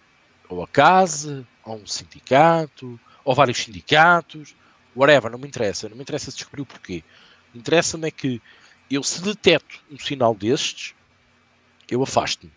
Ou 0.50 0.62
a 0.62 0.68
casa, 0.68 1.46
ou 1.64 1.76
um 1.76 1.86
sindicato, 1.86 3.00
ou 3.24 3.34
vários 3.34 3.58
sindicatos, 3.58 4.54
whatever, 4.94 5.30
não 5.30 5.38
me 5.38 5.46
interessa. 5.46 5.88
Não 5.88 5.96
me 5.96 6.02
interessa 6.02 6.30
descobrir 6.30 6.62
o 6.62 6.66
porquê. 6.66 7.02
Interessa-me 7.54 8.08
é 8.08 8.10
que 8.10 8.42
eu, 8.90 9.02
se 9.02 9.22
deteto 9.22 9.80
um 9.90 9.98
sinal 9.98 10.34
destes, 10.34 10.94
eu 11.88 12.02
afasto-me. 12.02 12.52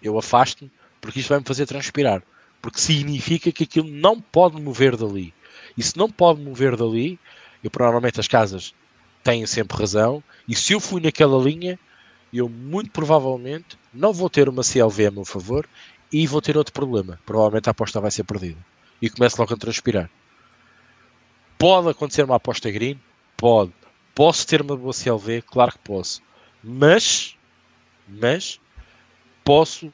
Eu 0.00 0.16
afasto-me 0.18 0.70
porque 1.00 1.20
isto 1.20 1.28
vai-me 1.28 1.44
fazer 1.44 1.66
transpirar. 1.66 2.22
Porque 2.62 2.80
significa 2.80 3.50
que 3.52 3.64
aquilo 3.64 3.88
não 3.88 4.20
pode 4.20 4.60
mover 4.60 4.96
dali. 4.96 5.34
E 5.76 5.82
se 5.82 5.96
não 5.96 6.10
pode 6.10 6.40
mover 6.40 6.76
dali, 6.76 7.18
eu 7.62 7.70
provavelmente 7.70 8.20
as 8.20 8.28
casas 8.28 8.74
têm 9.22 9.44
sempre 9.46 9.76
razão. 9.76 10.22
E 10.48 10.54
se 10.54 10.72
eu 10.72 10.80
fui 10.80 11.00
naquela 11.00 11.42
linha, 11.42 11.78
eu 12.32 12.48
muito 12.48 12.90
provavelmente 12.90 13.78
não 13.92 14.12
vou 14.12 14.30
ter 14.30 14.48
uma 14.48 14.62
CLV 14.62 15.06
a 15.06 15.10
meu 15.10 15.24
favor 15.24 15.68
e 16.22 16.26
vou 16.26 16.40
ter 16.40 16.56
outro 16.56 16.72
problema. 16.72 17.20
Provavelmente 17.26 17.68
a 17.68 17.72
aposta 17.72 18.00
vai 18.00 18.10
ser 18.10 18.24
perdida. 18.24 18.58
E 19.02 19.10
começo 19.10 19.38
logo 19.38 19.52
a 19.52 19.56
transpirar. 19.56 20.10
Pode 21.58 21.90
acontecer 21.90 22.24
uma 22.24 22.36
aposta 22.36 22.70
green? 22.70 22.98
Pode. 23.36 23.70
Posso 24.14 24.46
ter 24.46 24.62
uma 24.62 24.74
boa 24.74 24.94
CLV? 24.94 25.42
Claro 25.42 25.72
que 25.72 25.78
posso. 25.80 26.22
Mas, 26.64 27.36
mas, 28.08 28.58
posso 29.44 29.92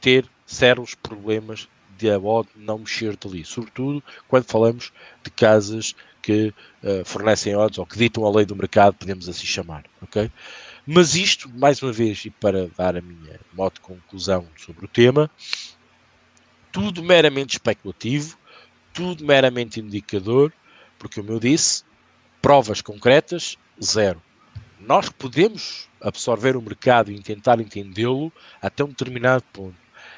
ter 0.00 0.26
sérios 0.46 0.94
problemas 0.94 1.68
de 1.98 2.10
a 2.10 2.18
odd 2.18 2.48
não 2.56 2.78
mexer 2.78 3.14
dali. 3.18 3.44
Sobretudo 3.44 4.02
quando 4.28 4.44
falamos 4.44 4.90
de 5.22 5.30
casas 5.30 5.94
que 6.22 6.54
uh, 6.82 7.04
fornecem 7.04 7.54
odds 7.54 7.76
ou 7.76 7.84
que 7.84 7.98
ditam 7.98 8.24
a 8.24 8.30
lei 8.30 8.46
do 8.46 8.56
mercado, 8.56 8.94
podemos 8.94 9.28
assim 9.28 9.44
chamar. 9.44 9.84
ok? 10.00 10.30
Mas 10.92 11.14
isto, 11.14 11.48
mais 11.48 11.80
uma 11.80 11.92
vez, 11.92 12.24
e 12.24 12.30
para 12.30 12.66
dar 12.76 12.96
a 12.96 13.00
minha 13.00 13.38
modo 13.52 13.74
de 13.74 13.80
conclusão 13.80 14.48
sobre 14.56 14.86
o 14.86 14.88
tema, 14.88 15.30
tudo 16.72 17.00
meramente 17.00 17.52
especulativo, 17.52 18.36
tudo 18.92 19.24
meramente 19.24 19.78
indicador, 19.78 20.52
porque, 20.98 21.20
como 21.20 21.32
eu 21.32 21.38
disse, 21.38 21.84
provas 22.42 22.82
concretas, 22.82 23.56
zero. 23.80 24.20
Nós 24.80 25.08
podemos 25.10 25.88
absorver 26.00 26.56
o 26.56 26.60
mercado 26.60 27.12
e 27.12 27.22
tentar 27.22 27.60
entendê-lo 27.60 28.32
até 28.60 28.82
um 28.82 28.88
determinado 28.88 29.44
ponto. 29.52 29.76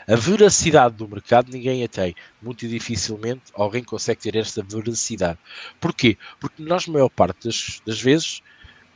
A 0.08 0.16
veracidade 0.16 0.96
do 0.96 1.06
mercado 1.06 1.52
ninguém 1.52 1.84
a 1.84 1.88
tem. 1.88 2.14
Muito 2.40 2.66
dificilmente 2.66 3.42
alguém 3.52 3.84
consegue 3.84 4.22
ter 4.22 4.36
esta 4.36 4.62
veracidade. 4.62 5.38
Porquê? 5.78 6.16
Porque 6.40 6.62
nós, 6.62 6.86
maior 6.86 7.10
parte 7.10 7.46
das, 7.46 7.82
das 7.84 8.00
vezes, 8.00 8.42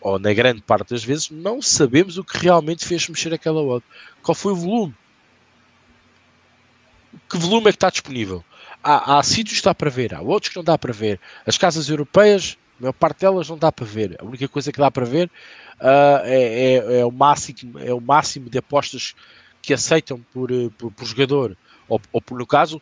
ou 0.06 0.20
na 0.20 0.32
grande 0.32 0.62
parte 0.62 0.90
das 0.90 1.02
vezes, 1.02 1.30
não 1.30 1.60
sabemos 1.60 2.16
o 2.16 2.22
que 2.22 2.38
realmente 2.38 2.86
fez 2.86 3.08
mexer 3.08 3.34
aquela 3.34 3.60
odd. 3.60 3.84
Qual 4.22 4.36
foi 4.36 4.52
o 4.52 4.56
volume? 4.56 4.94
Que 7.28 7.36
volume 7.36 7.68
é 7.68 7.72
que 7.72 7.76
está 7.76 7.90
disponível? 7.90 8.44
Há, 8.84 9.18
há 9.18 9.22
sítios 9.24 9.54
que 9.54 9.56
está 9.56 9.74
para 9.74 9.90
ver, 9.90 10.14
há 10.14 10.20
outros 10.20 10.50
que 10.50 10.56
não 10.56 10.62
dá 10.62 10.78
para 10.78 10.92
ver. 10.92 11.18
As 11.44 11.58
casas 11.58 11.88
europeias, 11.88 12.56
a 12.78 12.82
maior 12.82 12.92
parte 12.92 13.18
delas 13.18 13.48
não 13.48 13.58
dá 13.58 13.72
para 13.72 13.84
ver. 13.84 14.16
A 14.20 14.24
única 14.24 14.46
coisa 14.46 14.70
que 14.70 14.78
dá 14.78 14.92
para 14.92 15.04
ver 15.04 15.28
uh, 15.80 16.22
é, 16.22 16.74
é, 16.74 17.00
é, 17.00 17.04
o 17.04 17.10
máximo, 17.10 17.76
é 17.80 17.92
o 17.92 18.00
máximo 18.00 18.48
de 18.48 18.58
apostas 18.58 19.12
que 19.60 19.74
aceitam 19.74 20.24
por, 20.32 20.52
eh, 20.52 20.70
por, 20.78 20.92
por 20.92 21.04
jogador, 21.04 21.56
ou, 21.88 22.00
ou 22.12 22.22
por, 22.22 22.38
no 22.38 22.46
caso, 22.46 22.80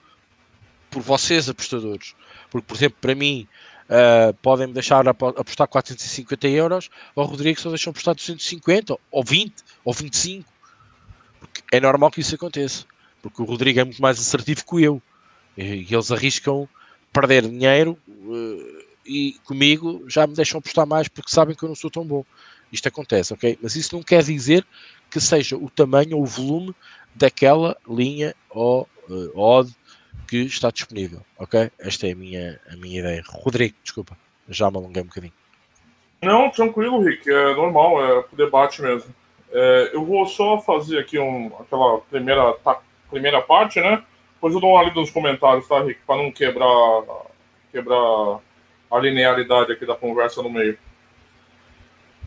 por 0.91 1.01
vocês 1.01 1.49
apostadores. 1.49 2.15
Porque, 2.51 2.67
por 2.67 2.77
exemplo, 2.77 2.99
para 3.01 3.15
mim, 3.15 3.49
Uh, 3.85 4.33
podem 4.41 4.67
me 4.67 4.73
deixar 4.73 5.07
apostar 5.07 5.69
450 5.69 6.49
euros, 6.49 6.91
ao 7.15 7.27
Rodrigo 7.27 7.61
só 7.61 7.69
deixam 7.69 7.91
apostar 7.91 8.15
250, 8.15 8.97
ou 9.11 9.23
20, 9.23 9.55
ou 9.85 9.93
25. 9.93 10.51
Porque 11.39 11.63
é 11.71 11.81
normal 11.81 12.11
que 12.11 12.21
isso 12.21 12.35
aconteça. 12.35 12.87
Porque 13.21 13.43
o 13.43 13.45
Rodrigo 13.45 13.81
é 13.81 13.85
muito 13.85 14.01
mais 14.01 14.19
assertivo 14.19 14.65
que 14.65 14.83
eu. 14.83 15.03
E, 15.57 15.87
e 15.89 15.95
eles 15.95 16.11
arriscam 16.11 16.69
perder 17.13 17.49
dinheiro 17.49 17.99
uh, 18.09 18.85
e 19.07 19.37
comigo 19.45 20.05
já 20.09 20.27
me 20.27 20.35
deixam 20.35 20.59
apostar 20.59 20.87
mais 20.87 21.07
porque 21.07 21.31
sabem 21.31 21.55
que 21.55 21.63
eu 21.63 21.69
não 21.69 21.77
sou 21.77 21.91
tão 21.91 22.05
bom. 22.05 22.25
Isto 22.73 22.89
acontece, 22.89 23.33
ok? 23.33 23.59
Mas 23.63 23.77
isso 23.77 23.95
não 23.95 24.03
quer 24.03 24.23
dizer 24.25 24.67
que 25.11 25.21
seja 25.21 25.57
o 25.57 25.71
tamanho 25.71 26.17
ou 26.17 26.25
o 26.25 26.27
volume 26.27 26.75
daquela 27.15 27.77
linha 27.89 28.35
ou 28.51 28.89
uh, 29.09 29.39
odd 29.39 29.73
que 30.25 30.39
está 30.39 30.71
disponível, 30.71 31.21
ok? 31.39 31.71
Esta 31.79 32.09
é 32.09 32.13
a 32.13 32.17
minha, 32.17 32.61
a 32.71 32.77
minha 32.77 33.01
ideia. 33.01 33.23
Rodrigo, 33.27 33.75
desculpa, 33.83 34.17
já 34.49 34.71
me 34.71 34.77
alonguei 34.77 35.03
um 35.03 35.07
bocadinho. 35.07 35.33
Não, 36.23 36.51
tranquilo, 36.51 37.03
Rick, 37.03 37.31
é 37.31 37.55
normal, 37.55 38.05
é 38.05 38.23
pro 38.23 38.37
debate 38.37 38.81
mesmo. 38.81 39.15
É, 39.53 39.91
eu 39.93 40.05
vou 40.05 40.27
só 40.27 40.59
fazer 40.59 40.99
aqui 40.99 41.19
um, 41.19 41.53
aquela 41.61 41.99
primeira, 42.01 42.55
tá, 42.55 42.81
primeira 43.11 43.41
parte, 43.43 43.81
né? 43.81 44.03
Depois 44.35 44.55
eu 44.55 44.61
dou 44.61 44.73
uma 44.75 44.83
lida 44.83 44.99
nos 44.99 45.11
comentários, 45.11 45.69
tá, 45.69 45.83
Rick? 45.83 46.01
Para 46.07 46.23
não 46.23 46.33
quebrar, 46.33 47.03
quebrar 47.71 48.41
a 48.91 48.99
linearidade 48.99 49.73
aqui 49.73 49.87
da 49.87 49.95
conversa 49.95 50.43
no 50.43 50.51
meio. 50.51 50.79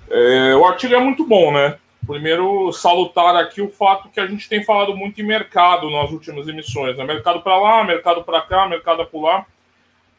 É, 0.10 0.56
o 0.56 0.66
artigo 0.66 0.96
é 0.96 1.00
muito 1.00 1.26
bom, 1.26 1.52
né? 1.52 1.78
Primeiro, 2.08 2.72
salutar 2.72 3.36
aqui 3.36 3.62
o 3.62 3.70
fato 3.70 4.08
que 4.08 4.20
a 4.20 4.26
gente 4.26 4.48
tem 4.48 4.63
falado 4.63 4.96
muito 4.96 5.22
em 5.22 5.26
mercado 5.26 5.91
nas 5.91 6.10
últimas 6.10 6.48
emissões. 6.48 6.96
Né? 6.96 7.04
Mercado 7.04 7.41
para 7.41 7.58
lá, 7.58 7.84
mercado 7.84 8.24
para 8.24 8.41
cá, 8.41 8.65
mercado 8.65 9.06
para 9.06 9.20
lá. 9.20 9.46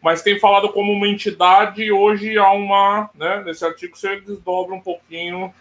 Mas 0.02 0.20
tem 0.20 0.38
falado 0.38 0.68
como 0.68 0.92
uma 0.92 1.08
entidade 1.08 1.82
e 1.82 1.90
hoje 1.90 2.36
há 2.36 2.52
uma. 2.52 3.08
Né, 3.14 3.42
nesse 3.44 3.64
artigo 3.64 3.96
você 3.96 4.20
desdobra 4.20 4.74
um 4.74 4.80
pouquinho 4.80 5.52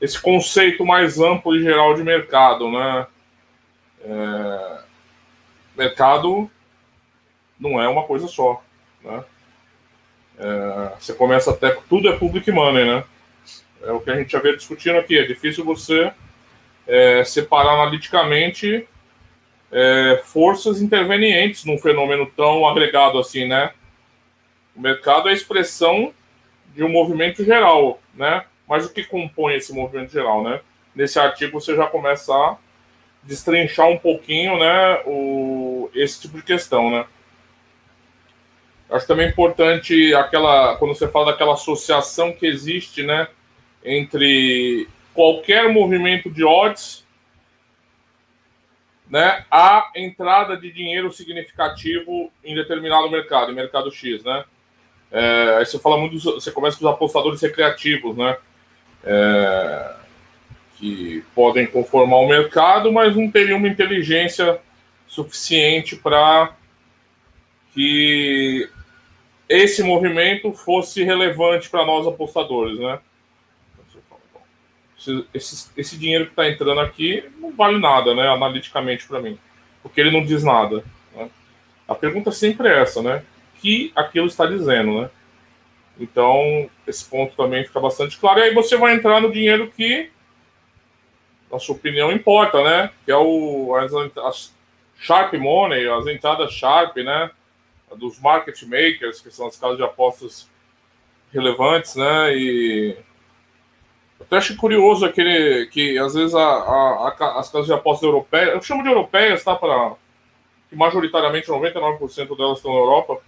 esse 0.00 0.20
conceito 0.20 0.84
mais 0.84 1.20
amplo 1.20 1.54
e 1.54 1.62
geral 1.62 1.94
de 1.94 2.02
mercado. 2.02 2.70
Né? 2.70 3.06
É, 4.04 4.78
mercado 5.76 6.50
não 7.60 7.80
é 7.80 7.86
uma 7.86 8.04
coisa 8.04 8.26
só. 8.26 8.62
Né? 9.04 9.22
É, 10.38 10.92
você 10.98 11.12
começa 11.12 11.50
até. 11.50 11.76
Tudo 11.90 12.08
é 12.08 12.16
public 12.16 12.50
money, 12.50 12.86
né? 12.86 13.04
É 13.86 13.92
o 13.92 14.00
que 14.00 14.10
a 14.10 14.16
gente 14.16 14.32
já 14.32 14.40
veio 14.40 14.56
discutindo 14.56 14.98
aqui. 14.98 15.16
É 15.16 15.24
difícil 15.24 15.64
você 15.64 16.12
é, 16.86 17.22
separar 17.24 17.74
analiticamente 17.74 18.86
é, 19.70 20.20
forças 20.24 20.82
intervenientes 20.82 21.64
num 21.64 21.78
fenômeno 21.78 22.26
tão 22.36 22.66
agregado 22.66 23.18
assim, 23.18 23.46
né? 23.46 23.72
O 24.74 24.80
mercado 24.80 25.28
é 25.28 25.32
a 25.32 25.34
expressão 25.34 26.12
de 26.74 26.84
um 26.84 26.88
movimento 26.88 27.44
geral, 27.44 28.00
né? 28.14 28.44
Mas 28.68 28.84
o 28.84 28.92
que 28.92 29.04
compõe 29.04 29.54
esse 29.54 29.72
movimento 29.72 30.12
geral, 30.12 30.42
né? 30.42 30.60
Nesse 30.94 31.18
artigo 31.18 31.60
você 31.60 31.76
já 31.76 31.86
começa 31.86 32.34
a 32.34 32.56
destrinchar 33.22 33.88
um 33.88 33.98
pouquinho, 33.98 34.58
né, 34.58 35.02
o, 35.04 35.90
esse 35.94 36.20
tipo 36.20 36.36
de 36.36 36.42
questão, 36.42 36.90
né? 36.90 37.04
Acho 38.88 39.06
também 39.06 39.28
importante 39.28 40.14
aquela 40.14 40.76
quando 40.76 40.94
você 40.94 41.08
fala 41.08 41.32
daquela 41.32 41.54
associação 41.54 42.32
que 42.32 42.46
existe, 42.46 43.02
né, 43.02 43.26
entre 43.86 44.88
qualquer 45.14 45.72
movimento 45.72 46.28
de 46.28 46.44
odds 46.44 47.06
né, 49.08 49.44
a 49.50 49.90
entrada 49.94 50.56
de 50.56 50.70
dinheiro 50.72 51.12
significativo 51.12 52.30
em 52.44 52.54
determinado 52.54 53.08
mercado, 53.10 53.52
em 53.52 53.54
mercado 53.54 53.90
X, 53.90 54.22
né? 54.24 54.44
É, 55.12 55.56
aí 55.58 55.64
você 55.64 55.78
fala 55.78 55.96
muito, 55.96 56.18
você 56.18 56.50
começa 56.50 56.76
com 56.76 56.84
os 56.84 56.90
apostadores 56.90 57.40
recreativos, 57.40 58.16
né? 58.16 58.36
É, 59.04 59.94
que 60.76 61.24
podem 61.34 61.66
conformar 61.66 62.16
o 62.16 62.28
mercado, 62.28 62.92
mas 62.92 63.14
não 63.14 63.30
teriam 63.30 63.58
uma 63.58 63.68
inteligência 63.68 64.58
suficiente 65.06 65.96
para 65.96 66.54
que 67.72 68.68
esse 69.48 69.82
movimento 69.82 70.52
fosse 70.52 71.04
relevante 71.04 71.70
para 71.70 71.86
nós 71.86 72.06
apostadores, 72.06 72.78
né? 72.78 72.98
Esse, 75.34 75.70
esse 75.76 75.98
dinheiro 75.98 76.26
que 76.26 76.32
está 76.32 76.48
entrando 76.48 76.80
aqui 76.80 77.24
não 77.38 77.52
vale 77.52 77.78
nada, 77.78 78.14
né, 78.14 78.28
analiticamente 78.28 79.06
para 79.06 79.20
mim. 79.20 79.38
porque 79.82 80.00
ele 80.00 80.10
não 80.10 80.24
diz 80.24 80.42
nada. 80.42 80.84
Né? 81.14 81.30
A 81.86 81.94
pergunta 81.94 82.32
sempre 82.32 82.68
é 82.68 82.80
essa, 82.80 83.02
né? 83.02 83.22
Que 83.60 83.92
aquilo 83.94 84.26
está 84.26 84.46
dizendo, 84.46 85.02
né? 85.02 85.10
Então, 85.98 86.68
esse 86.86 87.04
ponto 87.04 87.34
também 87.36 87.64
fica 87.64 87.80
bastante 87.80 88.18
claro. 88.18 88.40
E 88.40 88.42
aí 88.42 88.54
você 88.54 88.76
vai 88.76 88.94
entrar 88.94 89.20
no 89.20 89.32
dinheiro 89.32 89.70
que, 89.74 90.10
na 91.50 91.58
sua 91.58 91.76
opinião, 91.76 92.10
importa, 92.10 92.62
né? 92.62 92.90
Que 93.04 93.12
é 93.12 93.16
o 93.16 93.74
as, 93.76 93.92
as 94.18 94.54
Sharp 94.98 95.34
Money, 95.34 95.88
as 95.88 96.06
entradas 96.06 96.52
Sharp, 96.52 96.96
né? 96.96 97.30
Dos 97.96 98.18
market 98.18 98.60
makers, 98.64 99.20
que 99.20 99.30
são 99.30 99.46
as 99.46 99.56
casas 99.56 99.76
de 99.76 99.84
apostas 99.84 100.50
relevantes, 101.32 101.94
né? 101.94 102.36
E 102.36 102.96
até 104.20 104.36
acho 104.36 104.56
curioso 104.56 105.04
aquele 105.04 105.66
que 105.66 105.98
às 105.98 106.14
vezes 106.14 106.34
a, 106.34 106.40
a, 106.40 107.16
a, 107.18 107.40
as 107.40 107.50
casas 107.50 107.66
de 107.66 107.72
apostas 107.72 108.04
europeias, 108.04 108.54
eu 108.54 108.62
chamo 108.62 108.82
de 108.82 108.88
europeias, 108.88 109.44
tá? 109.44 109.54
Para 109.54 109.94
que 110.68 110.76
majoritariamente 110.76 111.48
99% 111.48 112.36
delas 112.36 112.58
estão 112.58 112.72
na 112.72 112.78
Europa. 112.78 113.20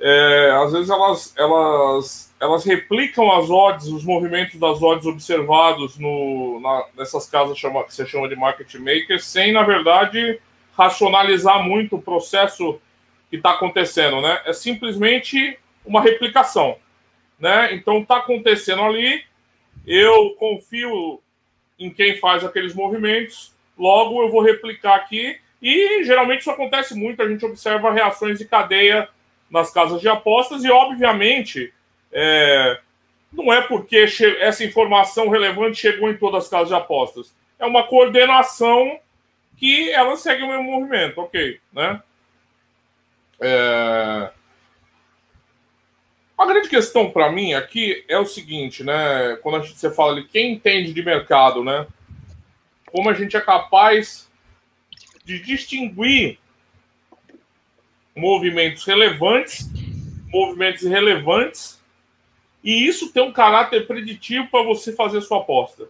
É, 0.00 0.50
às 0.62 0.72
vezes 0.72 0.90
elas, 0.90 1.34
elas, 1.36 2.34
elas 2.40 2.64
replicam 2.64 3.30
as 3.32 3.48
odds, 3.48 3.86
os 3.86 4.04
movimentos 4.04 4.58
das 4.58 4.82
odds 4.82 5.06
observados 5.06 5.98
no, 5.98 6.60
na, 6.60 6.84
nessas 6.96 7.26
casas 7.26 7.56
chama, 7.58 7.84
que 7.84 7.94
você 7.94 8.04
chama 8.04 8.28
de 8.28 8.36
market 8.36 8.74
makers, 8.74 9.24
sem, 9.24 9.52
na 9.52 9.62
verdade, 9.62 10.40
racionalizar 10.76 11.62
muito 11.62 11.96
o 11.96 12.02
processo 12.02 12.80
que 13.30 13.36
está 13.36 13.52
acontecendo, 13.52 14.20
né? 14.20 14.40
É 14.44 14.52
simplesmente 14.52 15.58
uma 15.84 16.00
replicação, 16.00 16.76
né? 17.44 17.74
Então 17.74 17.98
está 17.98 18.16
acontecendo 18.16 18.80
ali, 18.80 19.22
eu 19.86 20.30
confio 20.38 21.20
em 21.78 21.90
quem 21.90 22.16
faz 22.16 22.42
aqueles 22.42 22.74
movimentos, 22.74 23.54
logo 23.76 24.22
eu 24.22 24.30
vou 24.30 24.40
replicar 24.40 24.94
aqui. 24.94 25.38
E 25.60 26.02
geralmente 26.04 26.40
isso 26.40 26.50
acontece 26.50 26.94
muito, 26.94 27.22
a 27.22 27.28
gente 27.28 27.44
observa 27.44 27.92
reações 27.92 28.38
de 28.38 28.46
cadeia 28.46 29.10
nas 29.50 29.70
casas 29.70 30.00
de 30.00 30.08
apostas. 30.08 30.64
E 30.64 30.70
obviamente 30.70 31.70
é, 32.10 32.80
não 33.30 33.52
é 33.52 33.60
porque 33.60 34.06
essa 34.40 34.64
informação 34.64 35.28
relevante 35.28 35.76
chegou 35.76 36.08
em 36.08 36.16
todas 36.16 36.44
as 36.44 36.50
casas 36.50 36.68
de 36.68 36.74
apostas, 36.74 37.36
é 37.58 37.66
uma 37.66 37.86
coordenação 37.86 38.98
que 39.58 39.90
ela 39.90 40.16
segue 40.16 40.44
o 40.44 40.48
mesmo 40.48 40.62
movimento, 40.64 41.20
ok, 41.20 41.60
né? 41.74 42.02
É... 43.38 44.30
A 46.36 46.46
grande 46.46 46.68
questão 46.68 47.10
para 47.10 47.30
mim 47.30 47.54
aqui 47.54 48.04
é 48.08 48.18
o 48.18 48.26
seguinte, 48.26 48.82
né? 48.82 49.36
Quando 49.42 49.56
a 49.56 49.60
gente, 49.60 49.78
você 49.78 49.90
fala 49.90 50.20
de 50.20 50.26
quem 50.26 50.54
entende 50.54 50.92
de 50.92 51.02
mercado, 51.02 51.62
né? 51.62 51.86
Como 52.86 53.08
a 53.08 53.14
gente 53.14 53.36
é 53.36 53.40
capaz 53.40 54.30
de 55.24 55.40
distinguir 55.40 56.38
movimentos 58.16 58.84
relevantes, 58.84 59.68
movimentos 60.28 60.82
irrelevantes, 60.82 61.80
e 62.62 62.86
isso 62.86 63.12
tem 63.12 63.22
um 63.22 63.32
caráter 63.32 63.86
preditivo 63.86 64.48
para 64.48 64.64
você 64.64 64.92
fazer 64.92 65.20
sua 65.20 65.38
aposta. 65.38 65.88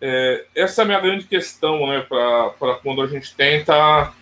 É, 0.00 0.46
essa 0.54 0.82
é 0.82 0.84
a 0.84 0.86
minha 0.86 1.00
grande 1.00 1.26
questão, 1.26 1.86
né? 1.86 2.00
Para 2.00 2.74
quando 2.82 3.02
a 3.02 3.06
gente 3.06 3.34
tenta 3.34 4.12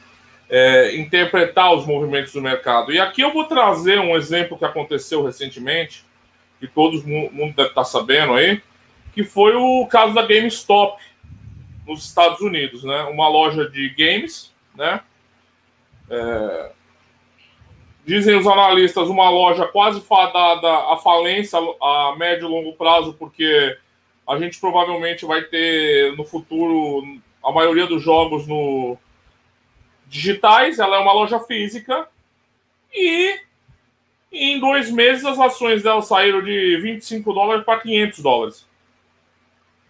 é, 0.49 0.97
interpretar 0.97 1.73
os 1.75 1.87
movimentos 1.87 2.33
do 2.33 2.41
mercado. 2.41 2.93
E 2.93 3.01
aqui 3.01 3.21
eu 3.21 3.33
vou 3.33 3.45
trazer 3.45 3.99
um 3.99 4.17
exemplo 4.17 4.59
que 4.59 4.65
aconteceu 4.65 5.25
recentemente, 5.25 6.05
que 6.61 6.67
todo 6.67 7.07
mundo 7.07 7.55
deve 7.55 7.69
estar 7.69 7.85
sabendo 7.85 8.35
aí, 8.35 8.63
que 9.13 9.25
foi 9.25 9.55
o 9.55 9.87
caso 9.87 10.15
da 10.15 10.23
GameStop 10.23 11.03
nos 11.87 12.05
Estados 12.05 12.41
Unidos, 12.41 12.85
né? 12.85 13.03
Uma 13.05 13.29
loja 13.29 13.69
de 13.69 13.89
games, 13.91 14.53
né? 14.75 15.01
É, 16.09 16.73
dizem 18.07 18.37
os 18.37 18.47
analistas 18.47 19.09
uma 19.09 19.29
loja 19.29 19.67
quase 19.67 20.01
fadada 20.01 20.69
à 20.93 20.97
falência 20.97 21.59
a 21.59 22.15
médio 22.17 22.47
e 22.47 22.51
longo 22.51 22.73
prazo, 22.75 23.15
porque 23.15 23.77
a 24.27 24.39
gente 24.39 24.61
provavelmente 24.61 25.25
vai 25.25 25.43
ter 25.43 26.17
no 26.17 26.25
futuro 26.25 27.03
a 27.43 27.53
maioria 27.53 27.87
dos 27.87 28.03
jogos 28.03 28.47
no, 28.47 28.97
digitais, 30.09 30.79
ela 30.79 30.97
é 30.97 31.01
uma 31.01 31.13
loja 31.13 31.41
física 31.41 32.09
e 32.93 33.41
em 34.33 34.59
dois 34.61 34.91
meses 34.91 35.25
as 35.25 35.39
ações 35.39 35.83
dela 35.83 36.03
saíram 36.03 36.43
de 36.43 36.77
25 36.79 37.33
dólares 37.33 37.65
para 37.65 37.81
500 37.81 38.21
dólares. 38.21 38.61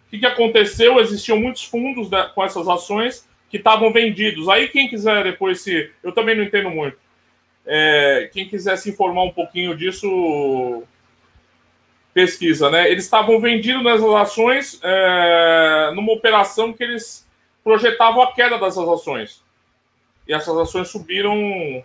O 0.07 0.11
que, 0.11 0.19
que 0.19 0.27
aconteceu? 0.27 1.01
Existiam 1.01 1.39
muitos 1.39 1.65
fundos 1.65 2.09
com 2.35 2.45
essas 2.45 2.69
ações 2.69 3.29
que 3.51 3.57
estavam 3.57 3.93
vendidos. 3.93 4.49
Aí 4.49 4.69
quem 4.69 4.89
quiser 4.89 5.25
depois 5.25 5.61
se... 5.61 5.91
Eu 6.03 6.13
também 6.13 6.37
não 6.37 6.45
entendo 6.45 6.71
muito. 6.71 6.97
É, 7.65 8.31
quem 8.33 8.49
quiser 8.49 8.77
se 8.77 8.91
informar 8.91 9.25
um 9.25 9.33
pouquinho 9.33 9.77
disso, 9.77 10.85
pesquisa, 12.15 12.71
né? 12.71 12.89
Eles 12.89 13.05
estavam 13.05 13.41
vendidos 13.41 13.83
nessas 13.83 14.15
ações 14.15 14.81
é, 14.83 15.91
numa 15.95 16.13
operação 16.13 16.73
que 16.73 16.85
eles 16.85 17.27
projetavam 17.65 18.23
a 18.23 18.33
queda 18.33 18.59
dessas 18.59 18.89
ações 18.89 19.45
e 20.27 20.33
essas 20.33 20.57
ações 20.57 20.89
subiram 20.89 21.85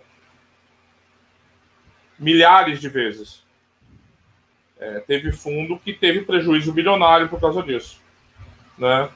milhares 2.18 2.80
de 2.80 2.88
vezes. 2.88 3.42
É, 4.78 5.00
teve 5.00 5.30
fundo 5.30 5.78
que 5.78 5.92
teve 5.92 6.22
prejuízo 6.22 6.72
bilionário 6.72 7.28
por 7.28 7.40
causa 7.40 7.62
disso, 7.62 8.00
né? 8.76 9.08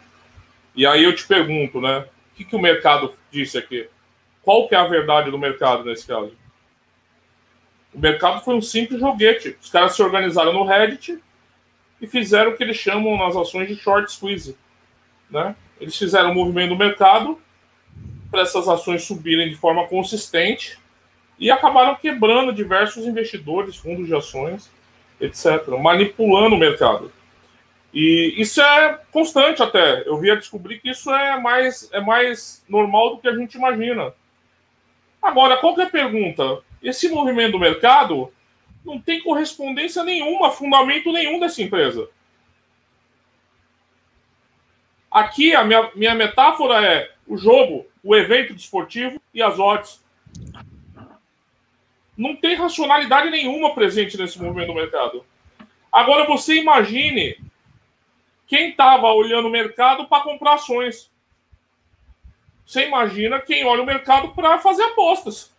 E 0.74 0.86
aí 0.86 1.02
eu 1.02 1.14
te 1.14 1.26
pergunto, 1.26 1.80
né? 1.80 2.00
O 2.00 2.36
que, 2.36 2.44
que 2.44 2.54
o 2.54 2.60
mercado 2.60 3.14
disse 3.30 3.58
aqui? 3.58 3.88
Qual 4.42 4.68
que 4.68 4.74
é 4.74 4.78
a 4.78 4.86
verdade 4.86 5.30
do 5.30 5.38
mercado 5.38 5.84
nesse 5.84 6.06
caso? 6.06 6.36
O 7.92 7.98
mercado 7.98 8.44
foi 8.44 8.54
um 8.54 8.60
simples 8.60 9.00
joguete. 9.00 9.56
Os 9.60 9.70
caras 9.70 9.96
se 9.96 10.02
organizaram 10.02 10.52
no 10.52 10.64
Reddit 10.64 11.18
e 12.00 12.06
fizeram 12.06 12.52
o 12.52 12.56
que 12.56 12.62
eles 12.62 12.76
chamam 12.76 13.16
nas 13.16 13.34
ações 13.34 13.66
de 13.66 13.74
short 13.74 14.12
squeeze, 14.12 14.56
né? 15.30 15.56
Eles 15.80 15.96
fizeram 15.96 16.30
o 16.30 16.34
movimento 16.34 16.68
do 16.68 16.76
mercado 16.76 17.40
para 18.30 18.42
essas 18.42 18.68
ações 18.68 19.04
subirem 19.04 19.48
de 19.48 19.56
forma 19.56 19.86
consistente 19.86 20.78
e 21.38 21.50
acabaram 21.50 21.94
quebrando 21.94 22.52
diversos 22.52 23.04
investidores, 23.04 23.76
fundos 23.76 24.06
de 24.06 24.14
ações, 24.14 24.70
etc., 25.20 25.68
manipulando 25.80 26.54
o 26.54 26.58
mercado. 26.58 27.12
E 27.92 28.34
isso 28.36 28.60
é 28.60 29.00
constante 29.10 29.62
até. 29.62 30.06
Eu 30.06 30.18
via 30.18 30.36
descobrir 30.36 30.80
que 30.80 30.90
isso 30.90 31.10
é 31.10 31.40
mais, 31.40 31.88
é 31.92 32.00
mais 32.00 32.64
normal 32.68 33.16
do 33.16 33.22
que 33.22 33.28
a 33.28 33.34
gente 33.34 33.54
imagina. 33.54 34.12
Agora, 35.22 35.56
qual 35.56 35.78
é 35.80 35.84
a 35.84 35.90
pergunta? 35.90 36.58
Esse 36.82 37.08
movimento 37.08 37.52
do 37.52 37.58
mercado 37.58 38.30
não 38.84 39.00
tem 39.00 39.20
correspondência 39.22 40.04
nenhuma, 40.04 40.50
fundamento 40.50 41.12
nenhum 41.12 41.40
dessa 41.40 41.62
empresa. 41.62 42.08
Aqui, 45.10 45.54
a 45.54 45.64
minha, 45.64 45.90
minha 45.94 46.14
metáfora 46.14 46.84
é 46.84 47.12
o 47.26 47.36
jogo 47.36 47.86
o 48.06 48.14
evento 48.14 48.54
desportivo 48.54 49.20
e 49.34 49.42
as 49.42 49.58
odds. 49.58 50.00
Não 52.16 52.36
tem 52.36 52.54
racionalidade 52.54 53.30
nenhuma 53.30 53.74
presente 53.74 54.16
nesse 54.16 54.40
movimento 54.40 54.68
do 54.68 54.74
mercado. 54.74 55.26
Agora 55.90 56.24
você 56.24 56.60
imagine 56.60 57.36
quem 58.46 58.70
estava 58.70 59.08
olhando 59.08 59.48
o 59.48 59.50
mercado 59.50 60.06
para 60.06 60.22
comprar 60.22 60.54
ações. 60.54 61.10
Você 62.64 62.86
imagina 62.86 63.40
quem 63.40 63.64
olha 63.64 63.82
o 63.82 63.86
mercado 63.86 64.32
para 64.34 64.58
fazer 64.60 64.84
apostas. 64.84 65.52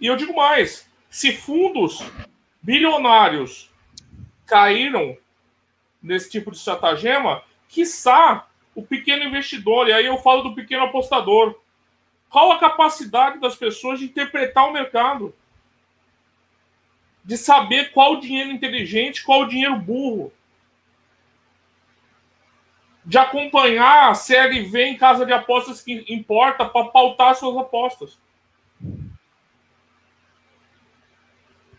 E 0.00 0.06
eu 0.06 0.16
digo 0.16 0.34
mais: 0.34 0.90
se 1.08 1.32
fundos 1.32 2.00
bilionários 2.60 3.70
caíram 4.44 5.16
nesse 6.02 6.30
tipo 6.30 6.50
de 6.50 6.56
estratagema, 6.56 7.42
quiçá 7.68 8.46
o 8.74 8.82
pequeno 8.82 9.24
investidor, 9.24 9.88
e 9.88 9.92
aí 9.92 10.06
eu 10.06 10.18
falo 10.18 10.42
do 10.42 10.54
pequeno 10.54 10.84
apostador. 10.84 11.58
Qual 12.28 12.52
a 12.52 12.58
capacidade 12.58 13.40
das 13.40 13.56
pessoas 13.56 13.98
de 13.98 14.04
interpretar 14.04 14.68
o 14.68 14.72
mercado? 14.72 15.34
De 17.24 17.36
saber 17.36 17.92
qual 17.92 18.14
o 18.14 18.20
dinheiro 18.20 18.50
inteligente, 18.50 19.24
qual 19.24 19.42
o 19.42 19.48
dinheiro 19.48 19.76
burro. 19.76 20.32
De 23.04 23.16
acompanhar 23.16 24.10
a 24.10 24.14
série 24.14 24.62
V 24.62 24.84
em 24.84 24.96
casa 24.96 25.24
de 25.24 25.32
apostas 25.32 25.80
que 25.80 26.04
importa 26.08 26.66
para 26.66 26.88
pautar 26.88 27.34
suas 27.34 27.56
apostas. 27.56 28.18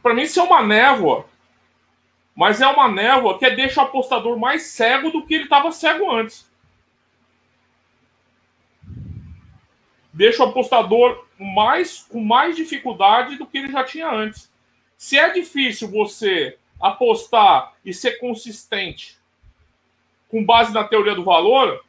Para 0.02 0.14
mim, 0.14 0.24
isso 0.24 0.40
é 0.40 0.44
uma 0.44 0.64
névoa. 0.64 1.26
Mas 2.38 2.62
é 2.62 2.68
uma 2.68 2.88
névoa 2.88 3.38
que 3.38 3.50
deixa 3.50 3.82
o 3.82 3.86
apostador 3.86 4.40
mais 4.40 4.62
cego 4.68 5.12
do 5.12 5.26
que 5.26 5.34
ele 5.34 5.44
estava 5.44 5.72
cego 5.74 6.10
antes. 6.10 6.48
deixa 10.18 10.44
o 10.44 10.50
apostador 10.50 11.28
mais, 11.38 12.00
com 12.10 12.20
mais 12.20 12.56
dificuldade 12.56 13.38
do 13.38 13.46
que 13.46 13.60
ele 13.60 13.72
já 13.72 13.84
tinha 13.84 14.10
antes. 14.10 14.52
Se 14.98 15.16
é 15.16 15.30
difícil 15.30 15.92
você 15.92 16.58
apostar 16.82 17.74
e 17.86 17.94
ser 17.94 18.18
consistente 18.18 19.16
com 20.28 20.44
base 20.44 20.74
na 20.74 20.84
teoria 20.84 21.14
do 21.14 21.24
valor, 21.24 21.86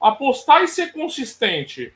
apostar 0.00 0.62
e 0.62 0.68
ser 0.68 0.92
consistente 0.92 1.92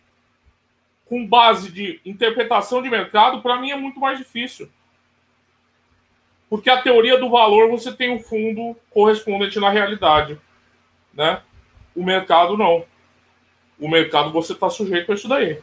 com 1.07 1.25
base 1.25 1.71
de 1.71 2.01
interpretação 2.05 2.83
de 2.83 2.91
mercado, 2.91 3.41
para 3.41 3.61
mim 3.61 3.71
é 3.71 3.77
muito 3.77 4.01
mais 4.01 4.19
difícil. 4.19 4.69
Porque 6.49 6.71
a 6.71 6.81
teoria 6.81 7.19
do 7.19 7.31
valor 7.31 7.71
você 7.71 7.93
tem 7.93 8.11
um 8.11 8.21
fundo 8.21 8.77
correspondente 8.91 9.59
na 9.59 9.71
realidade, 9.71 10.39
né? 11.13 11.41
O 11.95 12.05
mercado 12.05 12.57
não. 12.57 12.85
O 13.79 13.89
mercado 13.89 14.31
você 14.31 14.53
está 14.53 14.69
sujeito 14.71 15.11
a 15.11 15.15
isso 15.15 15.29
daí. 15.29 15.59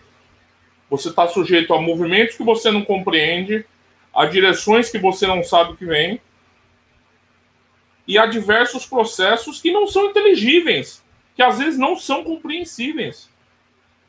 Você 0.90 1.10
está 1.10 1.28
sujeito 1.28 1.74
a 1.74 1.82
movimentos 1.82 2.36
que 2.36 2.44
você 2.44 2.70
não 2.70 2.84
compreende, 2.84 3.66
a 4.14 4.26
direções 4.26 4.90
que 4.90 5.00
você 5.00 5.26
não 5.26 5.44
sabe 5.44 5.78
que 5.78 5.86
vem 5.86 6.20
e 8.08 8.18
a 8.18 8.26
diversos 8.26 8.86
processos 8.86 9.62
que 9.62 9.72
não 9.72 9.88
são 9.88 10.08
inteligíveis, 10.08 11.04
que 11.36 11.42
às 11.42 11.60
vezes 11.60 11.80
não 11.80 11.96
são 11.96 12.24
compreensíveis. 12.24 13.30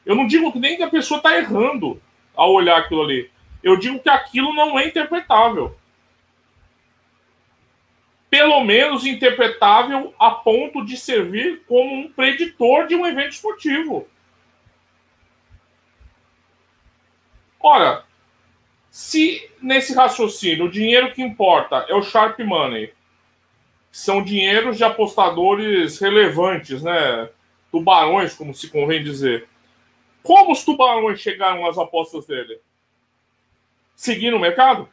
Eu 0.04 0.16
não 0.16 0.26
digo 0.26 0.52
nem 0.58 0.76
que 0.76 0.82
a 0.82 0.90
pessoa 0.90 1.18
está 1.18 1.36
errando 1.36 2.02
ao 2.34 2.52
olhar 2.52 2.78
aquilo 2.78 3.02
ali. 3.02 3.30
Eu 3.62 3.76
digo 3.78 4.00
que 4.00 4.08
aquilo 4.08 4.52
não 4.52 4.76
é 4.76 4.88
interpretável. 4.88 5.76
Pelo 8.32 8.64
menos 8.64 9.04
interpretável 9.04 10.14
a 10.18 10.30
ponto 10.30 10.82
de 10.86 10.96
servir 10.96 11.64
como 11.68 11.94
um 11.94 12.10
preditor 12.10 12.86
de 12.86 12.94
um 12.94 13.06
evento 13.06 13.32
esportivo. 13.32 14.08
Ora, 17.60 18.06
se 18.90 19.50
nesse 19.60 19.92
raciocínio 19.92 20.64
o 20.64 20.70
dinheiro 20.70 21.12
que 21.12 21.20
importa 21.20 21.84
é 21.90 21.94
o 21.94 22.02
sharp 22.02 22.38
money, 22.38 22.94
são 23.90 24.24
dinheiros 24.24 24.78
de 24.78 24.84
apostadores 24.84 25.98
relevantes, 25.98 26.82
né? 26.82 27.28
Tubarões, 27.70 28.32
como 28.34 28.54
se 28.54 28.70
convém 28.70 29.04
dizer. 29.04 29.46
Como 30.22 30.52
os 30.52 30.64
tubarões 30.64 31.20
chegaram 31.20 31.66
às 31.66 31.76
apostas 31.76 32.24
dele? 32.24 32.62
Seguindo 33.94 34.38
o 34.38 34.40
mercado? 34.40 34.88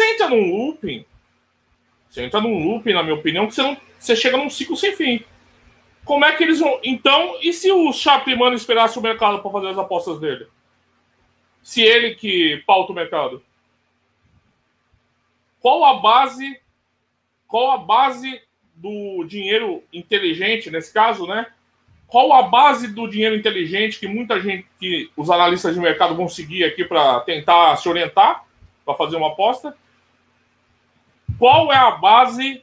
Entra 0.00 0.30
num 0.30 0.50
looping. 0.50 1.04
Você 2.14 2.22
entra 2.22 2.40
num 2.40 2.64
looping, 2.64 2.92
na 2.92 3.02
minha 3.02 3.16
opinião, 3.16 3.48
que 3.48 3.56
você, 3.56 3.62
não, 3.62 3.76
você 3.98 4.14
chega 4.14 4.36
num 4.36 4.48
ciclo 4.48 4.76
sem 4.76 4.94
fim. 4.94 5.24
Como 6.04 6.24
é 6.24 6.30
que 6.36 6.44
eles 6.44 6.60
vão. 6.60 6.78
Então, 6.84 7.36
e 7.42 7.52
se 7.52 7.72
o 7.72 7.92
Chapman 7.92 8.54
esperasse 8.54 8.96
o 8.96 9.02
mercado 9.02 9.42
para 9.42 9.50
fazer 9.50 9.70
as 9.70 9.78
apostas 9.78 10.20
dele? 10.20 10.46
Se 11.60 11.82
ele 11.82 12.14
que 12.14 12.62
pauta 12.68 12.92
o 12.92 12.94
mercado? 12.94 13.42
Qual 15.58 15.84
a 15.84 15.94
base. 15.94 16.60
Qual 17.48 17.72
a 17.72 17.78
base 17.78 18.40
do 18.76 19.24
dinheiro 19.24 19.82
inteligente, 19.92 20.70
nesse 20.70 20.92
caso, 20.92 21.26
né? 21.26 21.48
qual 22.06 22.32
a 22.32 22.42
base 22.42 22.86
do 22.86 23.08
dinheiro 23.08 23.34
inteligente 23.34 23.98
que 23.98 24.06
muita 24.06 24.40
gente, 24.40 24.68
que 24.78 25.10
os 25.16 25.30
analistas 25.30 25.74
de 25.74 25.80
mercado 25.80 26.14
vão 26.14 26.28
seguir 26.28 26.62
aqui 26.62 26.84
para 26.84 27.18
tentar 27.20 27.74
se 27.76 27.88
orientar, 27.88 28.44
para 28.84 28.94
fazer 28.94 29.16
uma 29.16 29.32
aposta? 29.32 29.76
Qual 31.38 31.72
é 31.72 31.76
a 31.76 31.92
base 31.92 32.62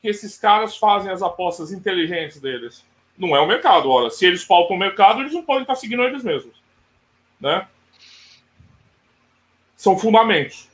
que 0.00 0.08
esses 0.08 0.38
caras 0.38 0.76
fazem 0.76 1.10
as 1.10 1.22
apostas 1.22 1.72
inteligentes 1.72 2.40
deles? 2.40 2.84
Não 3.16 3.36
é 3.36 3.40
o 3.40 3.46
mercado. 3.46 3.90
Ora, 3.90 4.10
se 4.10 4.26
eles 4.26 4.42
faltam 4.42 4.76
o 4.76 4.78
mercado, 4.78 5.20
eles 5.20 5.32
não 5.32 5.42
podem 5.42 5.62
estar 5.62 5.74
seguindo 5.74 6.02
eles 6.02 6.24
mesmos. 6.24 6.54
Né? 7.40 7.66
São 9.76 9.98
fundamentos. 9.98 10.68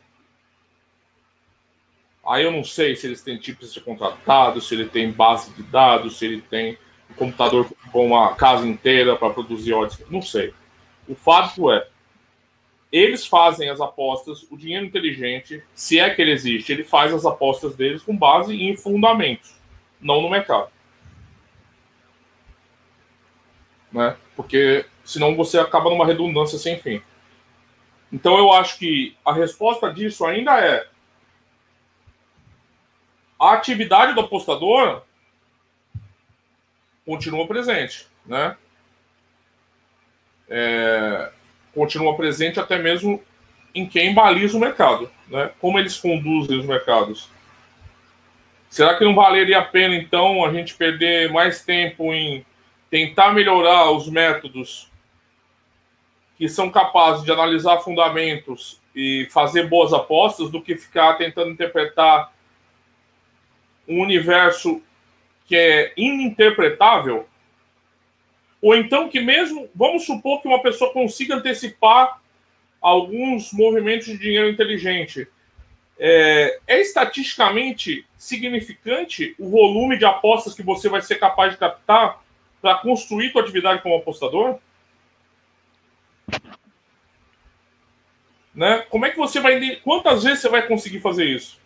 Aí 2.27 2.45
eu 2.45 2.51
não 2.51 2.63
sei 2.63 2.95
se 2.95 3.07
eles 3.07 3.23
têm 3.23 3.39
tipos 3.39 3.73
de 3.73 3.81
contratado, 3.81 4.61
se 4.61 4.75
ele 4.75 4.87
tem 4.87 5.11
base 5.11 5.51
de 5.55 5.63
dados, 5.63 6.19
se 6.19 6.27
ele 6.27 6.43
tem 6.43 6.79
um 7.11 7.15
computador 7.15 7.67
com 7.91 8.07
uma 8.07 8.35
casa 8.35 8.67
inteira 8.67 9.17
para 9.17 9.33
produzir 9.33 9.73
odds. 9.73 9.99
Não 10.11 10.21
sei. 10.21 10.53
O 11.09 11.15
fato 11.15 11.73
é, 11.73 11.89
eles 12.91 13.27
fazem 13.27 13.69
as 13.69 13.81
apostas, 13.81 14.47
o 14.51 14.57
dinheiro 14.57 14.87
inteligente, 14.87 15.63
se 15.75 15.99
é 15.99 16.09
que 16.09 16.23
ele 16.23 16.33
existe, 16.33 16.73
ele 16.73 16.85
faz 16.85 17.13
as 17.13 17.27
apostas 17.27 17.77
deles 17.77 18.03
com 18.03 18.17
base 18.17 18.55
em 18.55 18.77
fundamentos, 18.77 19.55
não 20.01 20.23
no 20.23 20.31
mercado. 20.31 20.71
Né? 23.93 24.17
Porque 24.35 24.87
senão 25.05 25.35
você 25.35 25.59
acaba 25.59 25.91
numa 25.91 26.07
redundância 26.07 26.59
sem 26.59 26.79
fim. 26.79 27.03
Então 28.11 28.39
eu 28.39 28.53
acho 28.53 28.79
que 28.79 29.17
a 29.25 29.33
resposta 29.33 29.93
disso 29.93 30.25
ainda 30.25 30.59
é 30.59 30.89
a 33.39 33.53
atividade 33.53 34.15
do 34.15 34.21
apostador 34.21 35.03
continua 37.07 37.47
presente, 37.47 38.07
né? 38.27 38.57
É, 40.49 41.33
continua 41.79 42.17
presente 42.17 42.59
até 42.59 42.77
mesmo 42.79 43.23
em 43.73 43.87
quem 43.87 44.13
baliza 44.13 44.57
o 44.57 44.61
mercado, 44.61 45.09
né? 45.29 45.51
Como 45.61 45.79
eles 45.79 45.97
conduzem 45.97 46.59
os 46.59 46.67
mercados. 46.67 47.29
Será 48.69 48.97
que 48.97 49.05
não 49.05 49.15
valeria 49.15 49.61
a 49.61 49.65
pena, 49.65 49.95
então, 49.95 50.45
a 50.45 50.53
gente 50.53 50.75
perder 50.75 51.33
mais 51.33 51.63
tempo 51.63 52.13
em 52.13 52.45
tentar 52.91 53.33
melhorar 53.33 53.91
os 53.93 54.09
métodos 54.09 54.91
que 56.37 56.49
são 56.49 56.71
capazes 56.71 57.25
de 57.25 57.33
analisar 57.33 57.79
fundamentos 57.79 58.81
e 58.95 59.29
fazer 59.31 59.69
boas 59.69 59.93
apostas 59.93 60.51
do 60.51 60.61
que 60.61 60.77
ficar 60.77 61.15
tentando 61.15 61.51
interpretar 61.51 62.33
um 63.87 64.01
universo 64.01 64.83
que 65.47 65.57
é 65.57 65.93
ininterpretável, 65.97 67.27
ou 68.61 68.75
então 68.75 69.09
que 69.09 69.21
mesmo, 69.21 69.69
vamos 69.75 70.05
supor 70.05 70.43
que 70.43 70.49
uma 70.49 70.61
pessoa 70.61 70.93
consiga 70.93 71.37
antecipar 71.37 72.21
alguns 72.81 73.53
movimentos 73.53 74.07
de 74.07 74.19
dinheiro 74.19 74.49
inteligente. 74.49 75.29
É, 76.01 76.61
é, 76.67 76.81
estatisticamente 76.81 78.07
significante 78.17 79.35
o 79.39 79.51
volume 79.51 79.99
de 79.99 80.05
apostas 80.05 80.55
que 80.55 80.63
você 80.63 80.89
vai 80.89 81.03
ser 81.03 81.17
capaz 81.17 81.53
de 81.53 81.59
captar 81.59 82.23
para 82.63 82.77
construir 82.77 83.33
sua 83.33 83.43
atividade 83.43 83.83
como 83.83 83.97
apostador? 83.97 84.59
Né? 88.55 88.79
Como 88.91 89.07
é 89.07 89.11
que 89.11 89.17
você 89.17 89.41
vai. 89.41 89.77
Quantas 89.77 90.25
vezes 90.25 90.41
você 90.41 90.49
vai 90.49 90.67
conseguir 90.67 91.01
fazer 91.01 91.25
isso? 91.25 91.61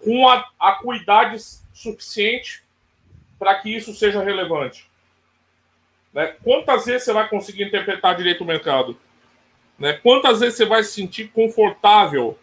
Com 0.00 0.28
a 0.28 0.48
acuidade 0.58 1.36
suficiente 1.72 2.64
para 3.38 3.54
que 3.56 3.74
isso 3.74 3.94
seja 3.94 4.22
relevante? 4.22 4.88
Né? 6.16 6.34
Quantas 6.42 6.86
vezes 6.86 7.02
você 7.02 7.12
vai 7.12 7.28
conseguir 7.28 7.64
interpretar 7.64 8.16
direito 8.16 8.40
o 8.42 8.46
mercado? 8.46 8.98
Né? 9.78 9.92
Quantas 9.92 10.40
vezes 10.40 10.56
você 10.56 10.64
vai 10.64 10.82
se 10.82 10.94
sentir 10.94 11.28
confortável 11.28 12.38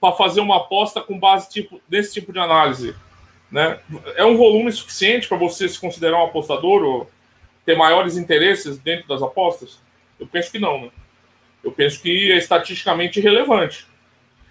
para 0.00 0.14
fazer 0.14 0.40
uma 0.40 0.58
aposta 0.58 1.00
com 1.00 1.18
base 1.18 1.50
tipo, 1.50 1.82
desse 1.88 2.14
tipo 2.14 2.32
de 2.32 2.38
análise? 2.38 2.94
Né? 3.50 3.80
É 4.14 4.24
um 4.24 4.36
volume 4.36 4.70
suficiente 4.70 5.26
para 5.26 5.36
você 5.36 5.68
se 5.68 5.80
considerar 5.80 6.22
um 6.22 6.26
apostador 6.26 6.84
ou 6.84 7.10
ter 7.66 7.76
maiores 7.76 8.16
interesses 8.16 8.78
dentro 8.78 9.08
das 9.08 9.20
apostas? 9.20 9.80
Eu 10.20 10.28
penso 10.28 10.52
que 10.52 10.60
não. 10.60 10.82
Né? 10.82 10.90
Eu 11.64 11.72
penso 11.72 12.00
que 12.00 12.30
é 12.30 12.36
estatisticamente 12.36 13.18
irrelevante. 13.18 13.88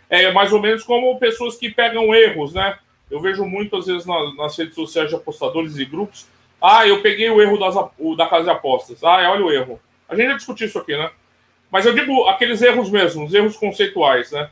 É 0.09 0.33
mais 0.33 0.51
ou 0.51 0.59
menos 0.59 0.83
como 0.83 1.17
pessoas 1.17 1.55
que 1.55 1.71
pegam 1.71 2.13
erros, 2.13 2.53
né? 2.53 2.77
Eu 3.09 3.21
vejo 3.21 3.45
muitas 3.45 3.85
vezes 3.85 4.05
nas 4.05 4.57
redes 4.57 4.75
sociais 4.75 5.09
de 5.09 5.15
apostadores 5.15 5.77
e 5.77 5.85
grupos. 5.85 6.27
Ah, 6.61 6.87
eu 6.87 7.01
peguei 7.01 7.29
o 7.29 7.41
erro 7.41 7.57
das, 7.57 7.75
o, 7.97 8.15
da 8.15 8.27
casa 8.27 8.45
de 8.45 8.49
apostas. 8.49 9.03
Ah, 9.03 9.31
olha 9.31 9.45
o 9.45 9.51
erro. 9.51 9.79
A 10.07 10.15
gente 10.15 10.29
já 10.29 10.35
discutiu 10.35 10.67
isso 10.67 10.79
aqui, 10.79 10.95
né? 10.95 11.11
Mas 11.71 11.85
eu 11.85 11.93
digo 11.93 12.27
aqueles 12.27 12.61
erros 12.61 12.89
mesmo, 12.89 13.25
os 13.25 13.33
erros 13.33 13.55
conceituais, 13.55 14.31
né? 14.31 14.49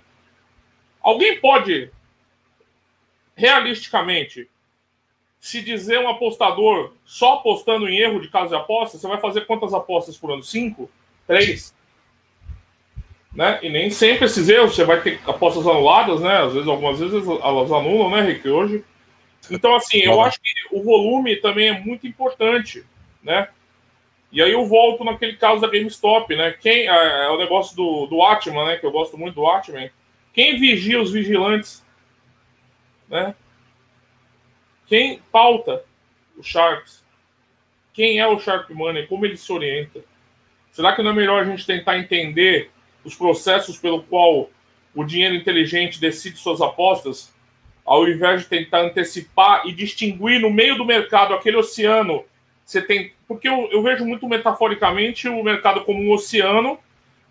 Alguém 1.02 1.40
pode, 1.40 1.92
realisticamente, 3.36 4.50
se 5.40 5.62
dizer 5.62 6.00
um 6.00 6.10
apostador 6.10 6.94
só 7.04 7.36
apostando 7.36 7.88
em 7.90 7.98
erro 7.98 8.20
de 8.20 8.30
casa 8.30 8.50
de 8.50 8.56
apostas, 8.56 9.02
você 9.02 9.08
vai 9.08 9.20
fazer 9.20 9.46
quantas 9.46 9.74
apostas 9.74 10.18
por 10.18 10.32
ano? 10.32 10.44
Cinco? 10.44 10.90
Três? 11.26 11.76
né? 13.38 13.60
E 13.62 13.70
nem 13.70 13.92
sempre 13.92 14.26
esses 14.26 14.50
erros, 14.50 14.76
você 14.76 14.84
vai 14.84 15.00
ter 15.00 15.20
apostas 15.28 15.66
anuladas, 15.68 16.22
né? 16.22 16.40
Às 16.40 16.54
vezes, 16.54 16.68
algumas 16.68 17.00
vezes 17.00 17.24
elas 17.28 17.72
anulam, 17.72 18.10
né, 18.10 18.22
Rick, 18.22 18.50
hoje. 18.50 18.84
Então, 19.50 19.76
assim, 19.76 20.00
eu 20.00 20.22
acho 20.22 20.40
que 20.42 20.52
o 20.72 20.84
volume 20.84 21.36
também 21.38 21.70
é 21.70 21.80
muito 21.80 22.08
importante, 22.08 22.84
né? 23.24 23.50
E 24.32 24.42
aí 24.42 24.52
eu 24.52 24.66
volto 24.66 25.04
naquele 25.04 25.38
caso 25.38 25.62
da 25.62 25.68
GameStop, 25.68 26.36
né? 26.36 26.52
Quem 26.52 26.88
é, 26.88 27.26
é 27.26 27.30
o 27.30 27.38
negócio 27.38 27.76
do, 27.76 28.08
do 28.08 28.24
Atman, 28.24 28.66
né? 28.66 28.78
Que 28.78 28.86
eu 28.86 28.92
gosto 28.92 29.18
muito 29.18 29.36
do 29.36 29.48
Atman. 29.48 29.90
Quem 30.34 30.60
vigia 30.60 31.02
os 31.02 31.12
vigilantes, 31.12 31.86
né? 33.10 33.34
Quem 34.86 35.22
pauta 35.32 35.84
os 36.38 36.46
Sharks? 36.46 37.04
Quem 37.94 38.20
é 38.20 38.28
o 38.28 38.40
Shark 38.40 38.72
Money? 38.74 39.08
Como 39.08 39.26
ele 39.26 39.38
se 39.38 39.52
orienta? 39.52 40.04
Será 40.72 40.96
que 40.96 41.02
não 41.02 41.12
é 41.12 41.14
melhor 41.14 41.42
a 41.42 41.46
gente 41.46 41.66
tentar 41.66 41.98
entender 41.98 42.70
os 43.04 43.16
processos 43.16 43.78
pelo 43.80 44.04
qual 44.04 44.50
o 44.94 45.04
dinheiro 45.04 45.36
inteligente 45.36 46.00
decide 46.00 46.38
suas 46.38 46.62
apostas 46.62 47.34
ao 47.88 48.08
invés 48.08 48.42
de 48.42 48.48
tentar 48.48 48.82
antecipar 48.82 49.66
e 49.66 49.72
distinguir 49.72 50.40
no 50.40 50.52
meio 50.52 50.78
do 50.78 50.86
mercado 50.86 51.34
aquele 51.34 51.58
oceano, 51.58 52.24
você 52.64 52.82
tem. 52.82 53.14
Porque 53.28 53.48
eu, 53.48 53.68
eu 53.72 53.82
vejo 53.82 54.06
muito 54.06 54.28
metaforicamente 54.28 55.28
o 55.28 55.42
mercado 55.44 55.84
como 55.86 56.04
um 56.04 56.12
oceano, 56.12 56.78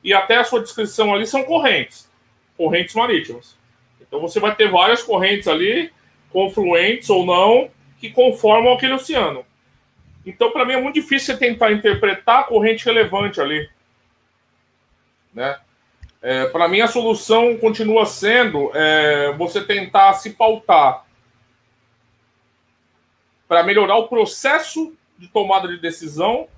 e 0.02 0.12
até 0.12 0.36
a 0.36 0.44
sua 0.44 0.61
descrição 0.61 1.14
ali 1.14 1.26
são 1.26 1.44
correntes 1.44 2.07
correntes 2.57 2.94
marítimas. 2.94 3.57
Então 4.00 4.20
você 4.20 4.40
vai 4.40 4.54
ter 4.54 4.70
várias 4.70 5.02
correntes 5.02 5.46
ali, 5.46 5.92
confluentes 6.30 7.11
ou 7.11 7.24
não, 7.26 7.70
que 8.00 8.11
conformam 8.11 8.72
aquele 8.72 8.94
oceano. 8.94 9.44
Então, 10.24 10.50
para 10.50 10.64
mim, 10.64 10.72
é 10.72 10.80
muito 10.80 10.96
difícil 10.96 11.34
você 11.34 11.38
tentar 11.38 11.72
interpretar 11.72 12.40
a 12.40 12.44
corrente 12.44 12.84
relevante 12.84 13.40
ali. 13.40 13.68
Né? 15.32 15.57
É, 16.28 16.44
para 16.46 16.66
mim, 16.66 16.80
a 16.80 16.88
solução 16.88 17.56
continua 17.56 18.04
sendo 18.04 18.72
é, 18.74 19.32
você 19.34 19.62
tentar 19.62 20.12
se 20.14 20.30
pautar 20.30 21.06
para 23.46 23.62
melhorar 23.62 23.94
o 23.94 24.08
processo 24.08 24.92
de 25.16 25.28
tomada 25.28 25.68
de 25.68 25.78
decisão, 25.78 26.48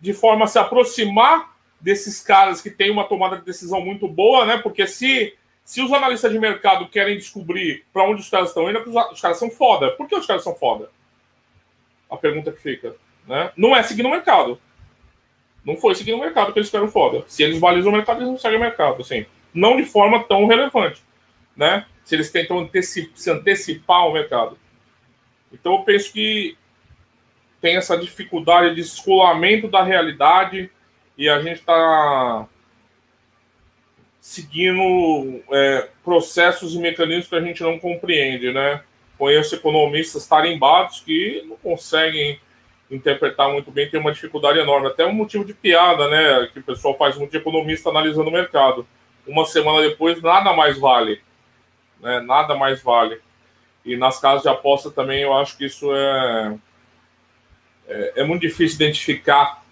de 0.00 0.12
forma 0.12 0.44
a 0.44 0.46
se 0.46 0.60
aproximar 0.60 1.56
desses 1.80 2.20
caras 2.20 2.62
que 2.62 2.70
têm 2.70 2.92
uma 2.92 3.02
tomada 3.02 3.36
de 3.36 3.44
decisão 3.44 3.80
muito 3.80 4.06
boa, 4.06 4.46
né? 4.46 4.58
Porque 4.58 4.86
se, 4.86 5.36
se 5.64 5.82
os 5.82 5.92
analistas 5.92 6.30
de 6.30 6.38
mercado 6.38 6.88
querem 6.88 7.16
descobrir 7.16 7.84
para 7.92 8.04
onde 8.04 8.20
os 8.20 8.30
caras 8.30 8.50
estão 8.50 8.70
indo, 8.70 8.78
é 8.78 9.12
os 9.12 9.20
caras 9.20 9.40
são 9.40 9.50
foda. 9.50 9.90
Por 9.90 10.06
que 10.06 10.14
os 10.14 10.24
caras 10.24 10.44
são 10.44 10.54
foda? 10.54 10.88
A 12.08 12.16
pergunta 12.16 12.52
que 12.52 12.62
fica. 12.62 12.94
Né? 13.26 13.50
Não 13.56 13.74
é 13.74 13.82
seguir 13.82 14.04
no 14.04 14.10
mercado. 14.10 14.60
Não 15.66 15.76
foi 15.76 15.96
seguir 15.96 16.12
no 16.12 16.20
mercado 16.20 16.52
que 16.52 16.60
eles 16.60 16.68
ficaram 16.68 16.86
foda. 16.86 17.24
Se 17.26 17.42
eles 17.42 17.58
balizam 17.58 17.90
o 17.90 17.94
mercado, 17.94 18.18
eles 18.18 18.28
não 18.28 18.38
seguem 18.38 18.56
o 18.56 18.60
mercado. 18.60 19.02
Assim, 19.02 19.26
não 19.52 19.76
de 19.76 19.84
forma 19.84 20.22
tão 20.22 20.46
relevante. 20.46 21.02
Né? 21.56 21.84
Se 22.04 22.14
eles 22.14 22.30
tentam 22.30 22.60
anteci 22.60 23.10
se 23.14 23.30
antecipar 23.30 24.02
ao 24.02 24.12
mercado. 24.12 24.56
Então 25.52 25.74
eu 25.74 25.80
penso 25.80 26.12
que 26.12 26.56
tem 27.60 27.76
essa 27.76 27.98
dificuldade 27.98 28.76
de 28.76 28.80
escolamento 28.80 29.66
da 29.66 29.82
realidade 29.82 30.70
e 31.18 31.28
a 31.28 31.40
gente 31.40 31.60
está 31.60 32.46
seguindo 34.20 35.42
é, 35.50 35.88
processos 36.04 36.74
e 36.74 36.78
mecanismos 36.78 37.28
que 37.28 37.34
a 37.34 37.40
gente 37.40 37.62
não 37.62 37.78
compreende, 37.78 38.52
né? 38.52 38.82
Conheço 39.18 39.54
economistas 39.54 40.26
tarimbados 40.26 41.00
que 41.00 41.42
não 41.48 41.56
conseguem 41.56 42.38
interpretar 42.90 43.50
muito 43.50 43.70
bem, 43.70 43.90
tem 43.90 44.00
uma 44.00 44.12
dificuldade 44.12 44.58
enorme. 44.58 44.88
Até 44.88 45.04
um 45.04 45.12
motivo 45.12 45.44
de 45.44 45.54
piada, 45.54 46.08
né? 46.08 46.48
Que 46.52 46.60
o 46.60 46.62
pessoal 46.62 46.96
faz 46.96 47.16
muito 47.16 47.30
de 47.30 47.38
economista 47.38 47.90
analisando 47.90 48.28
o 48.28 48.32
mercado. 48.32 48.86
Uma 49.26 49.44
semana 49.44 49.88
depois, 49.88 50.22
nada 50.22 50.52
mais 50.52 50.78
vale. 50.78 51.20
Né? 52.00 52.20
Nada 52.20 52.54
mais 52.54 52.82
vale. 52.82 53.20
E 53.84 53.96
nas 53.96 54.20
casas 54.20 54.42
de 54.42 54.48
aposta 54.48 54.90
também, 54.90 55.22
eu 55.22 55.32
acho 55.36 55.56
que 55.56 55.66
isso 55.66 55.92
é, 55.94 56.58
é, 57.88 58.12
é 58.16 58.24
muito 58.24 58.42
difícil 58.42 58.76
identificar 58.76 59.64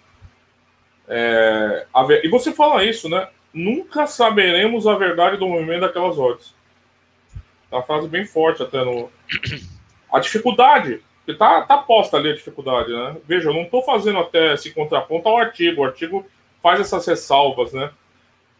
é, 1.07 1.85
e 2.23 2.27
você 2.29 2.51
fala 2.51 2.83
isso, 2.83 3.07
né? 3.07 3.27
Nunca 3.53 4.07
saberemos 4.07 4.87
a 4.87 4.95
verdade 4.95 5.37
do 5.37 5.47
movimento 5.47 5.81
daquelas 5.81 6.17
odds. 6.17 6.53
Tá 7.69 7.77
uma 7.77 7.83
frase 7.83 8.07
bem 8.07 8.25
forte 8.25 8.63
até 8.63 8.83
no. 8.83 9.09
A 10.11 10.19
dificuldade. 10.19 11.01
Que 11.25 11.33
tá, 11.33 11.63
tá 11.63 11.77
posta 11.77 12.17
ali 12.17 12.29
a 12.29 12.35
dificuldade, 12.35 12.91
né? 12.91 13.17
Veja, 13.25 13.49
eu 13.49 13.53
não 13.53 13.63
estou 13.63 13.81
fazendo 13.81 14.19
até 14.19 14.53
esse 14.53 14.71
contraponto 14.73 15.27
ao 15.27 15.37
artigo. 15.37 15.81
O 15.81 15.85
artigo 15.85 16.25
faz 16.61 16.79
essas 16.79 17.05
ressalvas, 17.05 17.73
né? 17.73 17.91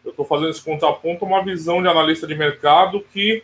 Eu 0.04 0.10
estou 0.10 0.24
fazendo 0.24 0.50
esse 0.50 0.62
contraponto 0.62 1.24
a 1.24 1.28
uma 1.28 1.44
visão 1.44 1.80
de 1.80 1.88
analista 1.88 2.26
de 2.26 2.34
mercado 2.34 3.00
que 3.12 3.42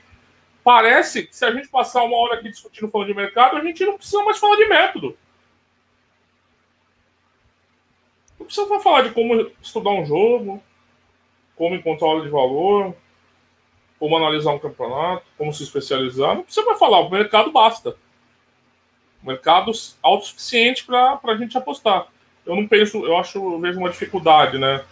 parece 0.65 1.27
que 1.27 1.37
se 1.37 1.45
a 1.45 1.51
gente 1.51 1.69
passar 1.69 2.03
uma 2.05 2.17
hora 2.17 2.35
aqui 2.35 2.49
discutindo 2.49 2.91
falando 2.91 3.09
de 3.09 3.15
mercado, 3.15 3.57
a 3.57 3.61
gente 3.61 3.85
não 3.85 3.97
precisa 3.97 4.23
mais 4.23 4.39
falar 4.39 4.57
de 4.57 4.67
método. 4.67 5.17
Não 8.39 8.47
precisa 8.47 8.81
falar 8.81 9.03
de 9.03 9.11
como 9.11 9.51
estudar 9.61 9.91
um 9.91 10.05
jogo, 10.05 10.63
como 11.57 11.77
encontrar 11.77 12.09
hora 12.09 12.23
de 12.23 12.29
valor, 12.29 12.95
como 13.99 14.17
analisar 14.17 14.51
um 14.51 14.59
campeonato, 14.59 15.25
como 15.39 15.53
se 15.53 15.63
especializar. 15.63 16.35
Não 16.35 16.43
precisa 16.43 16.67
mais 16.67 16.79
falar, 16.79 17.01
o 17.01 17.11
mercado 17.11 17.53
basta. 17.53 17.97
Mercado 19.23 19.71
autossuficiente 20.03 20.85
para 20.85 21.19
a 21.23 21.37
gente 21.37 21.57
apostar. 21.57 22.07
Eu 22.45 22.57
não 22.57 22.67
penso, 22.67 23.05
eu 23.05 23.17
acho, 23.17 23.39
eu 23.39 23.61
vejo 23.61 23.79
uma 23.79 23.91
dificuldade, 23.91 24.59
né? 24.59 24.85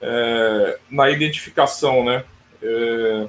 É, 0.00 0.78
na 0.90 1.10
identificação, 1.10 2.04
né? 2.04 2.24
É, 2.62 3.28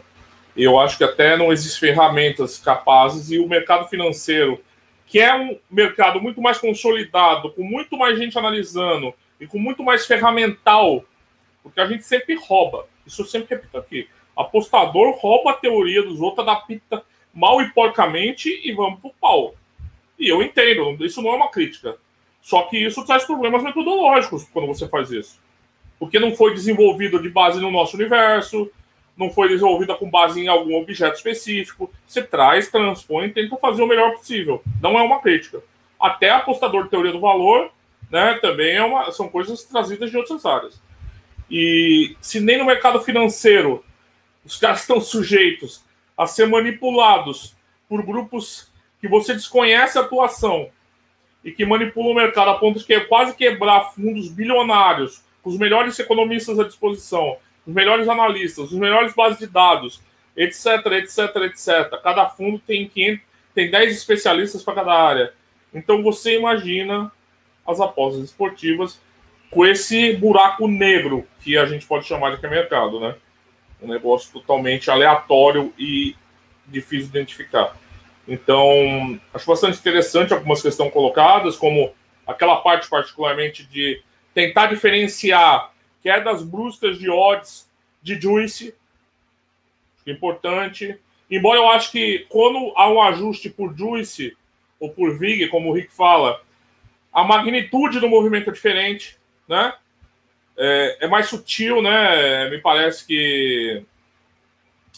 eu 0.55 0.79
acho 0.79 0.97
que 0.97 1.03
até 1.03 1.37
não 1.37 1.51
existem 1.51 1.89
ferramentas 1.89 2.57
capazes 2.57 3.31
e 3.31 3.39
o 3.39 3.47
mercado 3.47 3.87
financeiro, 3.87 4.61
que 5.05 5.19
é 5.19 5.33
um 5.33 5.57
mercado 5.69 6.21
muito 6.21 6.41
mais 6.41 6.57
consolidado, 6.57 7.51
com 7.51 7.63
muito 7.63 7.97
mais 7.97 8.17
gente 8.17 8.37
analisando, 8.37 9.13
e 9.39 9.47
com 9.47 9.59
muito 9.59 9.83
mais 9.83 10.05
ferramental, 10.05 11.03
porque 11.63 11.79
a 11.79 11.85
gente 11.85 12.03
sempre 12.03 12.35
rouba. 12.35 12.87
Isso 13.05 13.21
eu 13.21 13.25
sempre 13.25 13.55
repito 13.55 13.77
aqui. 13.77 14.09
Apostador 14.35 15.15
rouba 15.17 15.51
a 15.51 15.55
teoria 15.55 16.03
dos 16.03 16.19
outros, 16.19 16.47
adapta 16.47 17.03
mal 17.33 17.61
e 17.61 17.69
porcamente 17.69 18.49
e 18.63 18.73
vamos 18.73 18.99
pro 18.99 19.13
pau. 19.21 19.55
E 20.19 20.27
eu 20.29 20.41
entendo, 20.41 21.05
isso 21.05 21.21
não 21.21 21.31
é 21.31 21.35
uma 21.35 21.49
crítica. 21.49 21.97
Só 22.41 22.63
que 22.63 22.77
isso 22.77 23.05
traz 23.05 23.25
problemas 23.25 23.61
metodológicos 23.61 24.45
quando 24.53 24.67
você 24.67 24.87
faz 24.87 25.11
isso. 25.11 25.39
Porque 25.99 26.19
não 26.19 26.35
foi 26.35 26.53
desenvolvido 26.53 27.21
de 27.21 27.29
base 27.29 27.59
no 27.59 27.71
nosso 27.71 27.97
universo, 27.97 28.71
não 29.17 29.29
foi 29.31 29.49
desenvolvida 29.49 29.95
com 29.95 30.09
base 30.09 30.39
em 30.39 30.47
algum 30.47 30.75
objeto 30.75 31.15
específico. 31.15 31.91
Você 32.05 32.21
traz, 32.21 32.69
transpõe 32.69 33.29
tenta 33.29 33.57
fazer 33.57 33.81
o 33.81 33.87
melhor 33.87 34.13
possível. 34.13 34.61
Não 34.81 34.97
é 34.97 35.01
uma 35.01 35.19
crítica. 35.19 35.61
Até 35.99 36.29
apostador 36.29 36.83
de 36.83 36.89
teoria 36.89 37.11
do 37.11 37.19
valor 37.19 37.71
né, 38.09 38.35
também 38.41 38.75
é 38.75 38.83
uma, 38.83 39.11
são 39.11 39.27
coisas 39.27 39.63
trazidas 39.63 40.11
de 40.11 40.17
outras 40.17 40.45
áreas. 40.45 40.81
E 41.49 42.15
se 42.21 42.39
nem 42.39 42.57
no 42.57 42.65
mercado 42.65 43.01
financeiro 43.01 43.83
os 44.45 44.57
caras 44.57 44.81
estão 44.81 45.01
sujeitos 45.01 45.83
a 46.17 46.25
ser 46.25 46.47
manipulados 46.47 47.55
por 47.89 48.05
grupos 48.05 48.71
que 48.99 49.07
você 49.07 49.33
desconhece 49.33 49.97
a 49.97 50.01
atuação 50.01 50.69
e 51.43 51.51
que 51.51 51.65
manipulam 51.65 52.11
o 52.11 52.15
mercado 52.15 52.49
a 52.49 52.57
ponto 52.57 52.79
de 52.79 52.85
que 52.85 52.99
quase 53.01 53.35
quebrar 53.35 53.91
fundos 53.93 54.29
bilionários, 54.29 55.21
com 55.41 55.49
os 55.49 55.57
melhores 55.57 55.97
economistas 55.99 56.59
à 56.59 56.63
disposição, 56.63 57.37
os 57.65 57.73
melhores 57.73 58.09
analistas, 58.09 58.71
os 58.71 58.77
melhores 58.77 59.13
bases 59.13 59.39
de 59.39 59.47
dados, 59.47 60.01
etc, 60.35 60.85
etc, 60.93 61.35
etc. 61.45 62.01
Cada 62.01 62.27
fundo 62.27 62.59
tem 62.59 62.87
500, 62.87 63.25
tem 63.53 63.71
10 63.71 63.95
especialistas 63.95 64.63
para 64.63 64.75
cada 64.75 64.93
área. 64.93 65.33
Então 65.73 66.03
você 66.03 66.37
imagina 66.37 67.11
as 67.65 67.79
apostas 67.79 68.23
esportivas 68.23 68.99
com 69.49 69.65
esse 69.65 70.13
buraco 70.13 70.67
negro 70.67 71.25
que 71.41 71.57
a 71.57 71.65
gente 71.65 71.85
pode 71.85 72.05
chamar 72.05 72.35
de 72.35 72.47
mercado, 72.47 72.99
né? 72.99 73.15
Um 73.81 73.87
negócio 73.87 74.31
totalmente 74.33 74.89
aleatório 74.89 75.73
e 75.77 76.15
difícil 76.67 77.09
de 77.09 77.17
identificar. 77.17 77.75
Então, 78.27 79.19
acho 79.33 79.47
bastante 79.47 79.79
interessante 79.79 80.33
algumas 80.33 80.61
questões 80.61 80.91
colocadas, 80.91 81.55
como 81.55 81.93
aquela 82.25 82.57
parte 82.57 82.89
particularmente 82.89 83.65
de 83.65 84.01
tentar 84.33 84.67
diferenciar 84.67 85.71
quedas 86.03 86.43
bruscas 86.43 86.99
de 86.99 87.09
odds 87.09 87.69
de 88.01 88.19
Juice, 88.19 88.75
é 90.05 90.11
importante. 90.11 90.97
Embora 91.29 91.59
eu 91.59 91.69
acho 91.69 91.91
que 91.91 92.25
quando 92.29 92.73
há 92.75 92.89
um 92.89 93.01
ajuste 93.01 93.49
por 93.49 93.75
Juice 93.77 94.35
ou 94.79 94.89
por 94.89 95.17
Vig, 95.17 95.47
como 95.49 95.69
o 95.69 95.73
Rick 95.73 95.93
fala, 95.93 96.41
a 97.11 97.23
magnitude 97.23 97.99
do 97.99 98.07
movimento 98.07 98.49
é 98.49 98.53
diferente, 98.53 99.17
né? 99.47 99.73
É, 100.55 100.97
é, 101.01 101.07
mais 101.07 101.27
sutil, 101.27 101.81
né? 101.81 102.49
Me 102.49 102.59
parece 102.59 103.05
que 103.05 103.83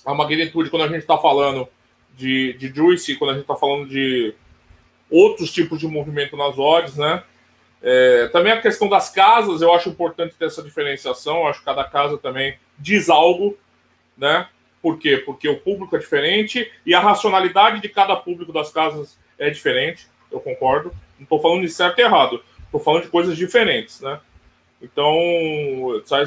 a 0.05 0.13
magnitude, 0.13 0.69
quando 0.69 0.83
a 0.83 0.87
gente 0.87 0.99
está 0.99 1.17
falando 1.17 1.67
de, 2.15 2.53
de 2.53 2.67
juice, 2.67 3.15
quando 3.15 3.31
a 3.31 3.33
gente 3.33 3.43
está 3.43 3.55
falando 3.55 3.87
de 3.87 4.33
outros 5.09 5.51
tipos 5.51 5.79
de 5.79 5.87
movimento 5.87 6.37
nas 6.37 6.57
odds, 6.57 6.95
né? 6.95 7.23
É, 7.81 8.27
também 8.27 8.51
a 8.51 8.61
questão 8.61 8.89
das 8.89 9.09
casas, 9.09 9.61
eu 9.61 9.73
acho 9.73 9.89
importante 9.89 10.35
ter 10.37 10.45
essa 10.45 10.61
diferenciação. 10.61 11.37
Eu 11.37 11.47
acho 11.47 11.59
que 11.59 11.65
cada 11.65 11.83
casa 11.83 12.17
também 12.17 12.57
diz 12.77 13.09
algo, 13.09 13.57
né? 14.17 14.47
Por 14.81 14.97
quê? 14.97 15.17
Porque 15.17 15.47
o 15.47 15.59
público 15.59 15.95
é 15.95 15.99
diferente 15.99 16.71
e 16.85 16.93
a 16.93 16.99
racionalidade 16.99 17.81
de 17.81 17.89
cada 17.89 18.15
público 18.15 18.53
das 18.53 18.71
casas 18.71 19.17
é 19.37 19.49
diferente, 19.49 20.07
eu 20.31 20.39
concordo. 20.39 20.91
Não 21.17 21.23
estou 21.23 21.41
falando 21.41 21.61
de 21.61 21.69
certo 21.69 21.99
e 21.99 22.01
errado. 22.01 22.43
Estou 22.65 22.79
falando 22.79 23.03
de 23.03 23.09
coisas 23.09 23.35
diferentes, 23.35 23.99
né? 24.01 24.19
Então, 24.81 25.13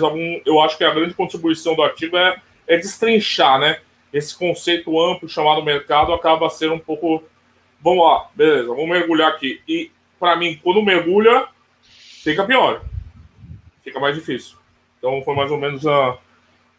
algum. 0.03 0.41
Eu 0.45 0.61
acho 0.61 0.77
que 0.77 0.85
a 0.85 0.93
grande 0.93 1.15
contribuição 1.15 1.75
do 1.75 1.83
artigo 1.83 2.17
é, 2.17 2.41
é 2.67 2.77
destrinchar, 2.77 3.59
né? 3.59 3.81
Esse 4.13 4.37
conceito 4.37 5.01
amplo 5.01 5.29
chamado 5.29 5.63
mercado 5.63 6.13
acaba 6.13 6.51
sendo 6.51 6.75
um 6.75 6.79
pouco. 6.79 7.25
Vamos 7.81 8.05
lá, 8.05 8.29
beleza, 8.35 8.69
vamos 8.69 8.89
mergulhar 8.89 9.31
aqui. 9.31 9.61
E, 9.67 9.91
para 10.21 10.37
mim, 10.37 10.61
quando 10.63 10.83
mergulha, 10.83 11.49
fica 11.83 12.45
pior. 12.45 12.85
Fica 13.83 13.99
mais 13.99 14.15
difícil. 14.15 14.57
Então, 14.99 15.23
foi 15.25 15.35
mais 15.35 15.51
ou 15.51 15.59
menos 15.59 15.87
a 15.87 16.19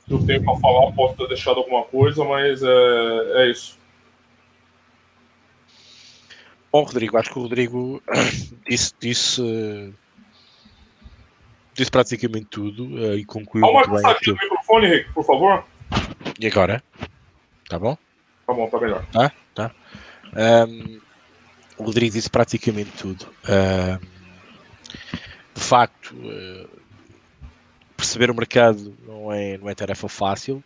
que 0.06 0.14
eu 0.14 0.26
tenho 0.26 0.44
para 0.44 0.58
falar. 0.58 0.92
Posso 0.94 1.16
ter 1.16 1.28
deixado 1.28 1.58
alguma 1.58 1.84
coisa, 1.84 2.24
mas 2.24 2.62
é, 2.62 3.44
é 3.44 3.52
isso. 3.52 3.78
Bom, 6.72 6.84
Rodrigo, 6.84 7.18
acho 7.18 7.32
que 7.32 7.38
o 7.38 7.44
Rodrigo 7.44 8.02
disse, 8.68 8.94
disse, 9.00 9.94
disse 11.74 11.92
praticamente 11.92 12.46
tudo 12.46 12.86
uh, 12.86 13.16
e 13.16 13.24
concluiu. 13.26 13.66
Há 13.66 13.70
uma 13.70 13.88
passadinha 13.88 14.36
no 14.36 14.42
microfone, 14.42 14.88
Rick, 14.88 15.14
por 15.14 15.26
favor. 15.26 15.64
E 16.40 16.48
agora? 16.48 16.84
Tá 17.74 17.80
bom? 17.80 17.98
Tá 18.46 18.54
bom, 18.54 18.70
tá 18.70 18.80
melhor. 18.80 19.04
Tá, 19.08 19.32
tá. 19.56 19.72
Um, 20.68 21.02
o 21.76 21.86
Rodrigo 21.86 22.14
disse 22.14 22.30
praticamente 22.30 22.92
tudo. 22.92 23.26
Um, 23.50 23.98
de 25.56 25.60
facto, 25.60 26.14
uh, 26.14 26.70
perceber 27.98 28.30
o 28.30 28.36
mercado 28.36 28.96
não 29.08 29.34
é, 29.34 29.58
não 29.58 29.68
é 29.68 29.74
tarefa 29.74 30.08
fácil. 30.08 30.64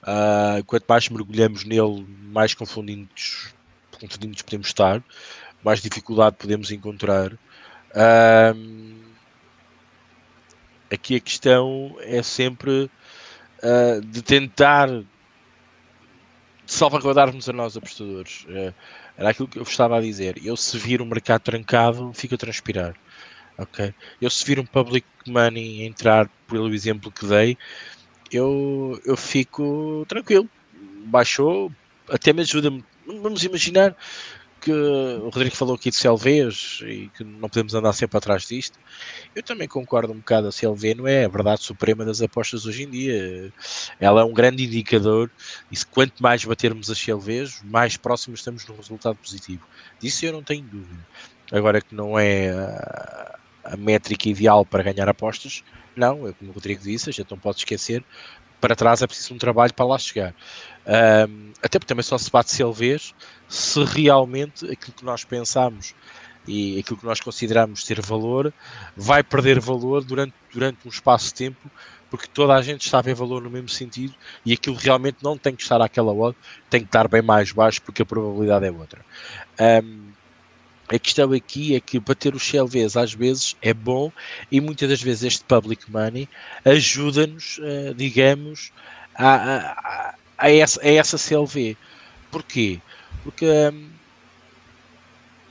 Uh, 0.00 0.64
quanto 0.64 0.86
mais 0.88 1.10
mergulhamos 1.10 1.64
nele, 1.64 2.06
mais 2.32 2.54
confundidos, 2.54 3.52
confundidos 4.00 4.40
podemos 4.40 4.68
estar, 4.68 5.02
mais 5.62 5.82
dificuldade 5.82 6.36
podemos 6.38 6.70
encontrar. 6.70 7.34
Uh, 7.34 8.96
aqui 10.90 11.16
a 11.16 11.20
questão 11.20 11.96
é 12.00 12.22
sempre 12.22 12.90
uh, 13.62 14.00
de 14.00 14.22
tentar 14.22 14.88
salvaguardarmos 16.70 17.48
a 17.48 17.52
nós 17.52 17.76
apostadores. 17.76 18.46
era 19.16 19.30
aquilo 19.30 19.48
que 19.48 19.58
eu 19.58 19.62
estava 19.62 19.98
a 19.98 20.00
dizer. 20.00 20.40
Eu 20.44 20.56
se 20.56 20.78
vir 20.78 21.02
o 21.02 21.06
mercado 21.06 21.42
trancado, 21.42 22.12
fico 22.14 22.34
a 22.34 22.38
transpirar. 22.38 22.94
Ok? 23.58 23.92
Eu 24.20 24.30
se 24.30 24.44
vir 24.44 24.58
um 24.58 24.64
public 24.64 25.06
money 25.26 25.84
entrar, 25.84 26.28
pelo 26.48 26.72
exemplo 26.72 27.10
que 27.10 27.26
dei, 27.26 27.58
eu, 28.32 29.00
eu 29.04 29.16
fico 29.16 30.04
tranquilo. 30.08 30.48
Baixou, 31.06 31.72
até 32.08 32.32
me 32.32 32.42
ajuda. 32.42 32.72
Vamos 33.06 33.42
imaginar 33.42 33.96
que 34.60 34.72
o 34.72 35.30
Rodrigo 35.30 35.56
falou 35.56 35.74
aqui 35.74 35.90
de 35.90 35.96
CLVs 35.96 36.80
e 36.84 37.10
que 37.16 37.24
não 37.24 37.48
podemos 37.48 37.74
andar 37.74 37.92
sempre 37.92 38.18
atrás 38.18 38.46
disto. 38.46 38.78
Eu 39.34 39.42
também 39.42 39.66
concordo 39.66 40.12
um 40.12 40.18
bocado. 40.18 40.48
A 40.48 40.52
CLV 40.52 40.94
não 40.94 41.08
é 41.08 41.24
a 41.24 41.28
verdade 41.28 41.62
suprema 41.62 42.04
das 42.04 42.20
apostas 42.20 42.66
hoje 42.66 42.84
em 42.84 42.90
dia. 42.90 43.52
Ela 43.98 44.20
é 44.20 44.24
um 44.24 44.32
grande 44.32 44.64
indicador 44.64 45.30
e 45.70 45.76
se 45.76 45.86
quanto 45.86 46.22
mais 46.22 46.44
batermos 46.44 46.90
as 46.90 46.98
CLVs, 46.98 47.62
mais 47.64 47.96
próximos 47.96 48.40
estamos 48.40 48.64
de 48.64 48.70
um 48.70 48.76
resultado 48.76 49.16
positivo. 49.16 49.66
Disso 49.98 50.26
eu 50.26 50.32
não 50.32 50.42
tenho 50.42 50.62
dúvida. 50.62 51.06
Agora 51.50 51.80
que 51.80 51.94
não 51.94 52.18
é 52.18 52.50
a, 53.64 53.76
métrica 53.76 54.28
ideal 54.28 54.64
para 54.64 54.82
ganhar 54.82 55.08
apostas, 55.08 55.64
não, 55.96 56.28
é 56.28 56.32
como 56.32 56.50
o 56.50 56.54
Rodrigo 56.54 56.82
disse, 56.82 57.10
a 57.10 57.12
gente 57.12 57.30
não 57.30 57.38
pode 57.38 57.58
esquecer, 57.58 58.04
para 58.60 58.76
trás 58.76 59.00
é 59.02 59.06
preciso 59.06 59.34
um 59.34 59.38
trabalho 59.38 59.72
para 59.72 59.86
lá 59.86 59.98
chegar. 59.98 60.34
Um, 60.86 61.52
até 61.62 61.78
porque 61.78 61.88
também 61.88 62.02
só 62.02 62.16
se 62.16 62.30
bate 62.30 62.50
CLVs 62.50 63.14
se 63.48 63.84
realmente 63.84 64.64
aquilo 64.64 64.92
que 64.96 65.04
nós 65.04 65.24
pensamos 65.24 65.94
e 66.48 66.78
aquilo 66.78 66.98
que 66.98 67.04
nós 67.04 67.20
consideramos 67.20 67.84
ter 67.84 68.00
valor 68.00 68.52
vai 68.96 69.22
perder 69.22 69.60
valor 69.60 70.02
durante, 70.02 70.34
durante 70.52 70.78
um 70.86 70.88
espaço 70.88 71.26
de 71.26 71.34
tempo 71.34 71.70
porque 72.10 72.26
toda 72.26 72.54
a 72.54 72.62
gente 72.62 72.84
está 72.84 72.98
a 72.98 73.02
ver 73.02 73.14
valor 73.14 73.42
no 73.42 73.50
mesmo 73.50 73.68
sentido 73.68 74.14
e 74.44 74.52
aquilo 74.52 74.74
realmente 74.74 75.18
não 75.22 75.38
tem 75.38 75.54
que 75.54 75.62
estar 75.62 75.80
àquela 75.80 76.12
hora, 76.12 76.34
tem 76.68 76.80
que 76.80 76.88
estar 76.88 77.06
bem 77.06 77.22
mais 77.22 77.52
baixo 77.52 77.80
porque 77.82 78.02
a 78.02 78.06
probabilidade 78.06 78.66
é 78.66 78.70
outra. 78.70 79.04
Um, 79.84 80.10
a 80.88 80.98
questão 80.98 81.32
aqui 81.32 81.76
é 81.76 81.80
que 81.80 82.00
bater 82.00 82.34
os 82.34 82.42
CLVs 82.42 82.96
às 82.96 83.14
vezes 83.14 83.56
é 83.62 83.72
bom 83.72 84.10
e 84.50 84.60
muitas 84.60 84.88
das 84.88 85.00
vezes 85.00 85.22
este 85.22 85.44
public 85.44 85.88
money 85.88 86.28
ajuda-nos, 86.64 87.58
uh, 87.58 87.94
digamos, 87.94 88.72
a, 89.14 90.14
a, 90.40 90.50
essa, 90.50 90.80
a 90.82 90.88
essa 90.88 91.18
CLV. 91.18 91.76
Porquê? 92.30 92.80
Porque, 93.22 93.46
um, 93.46 93.88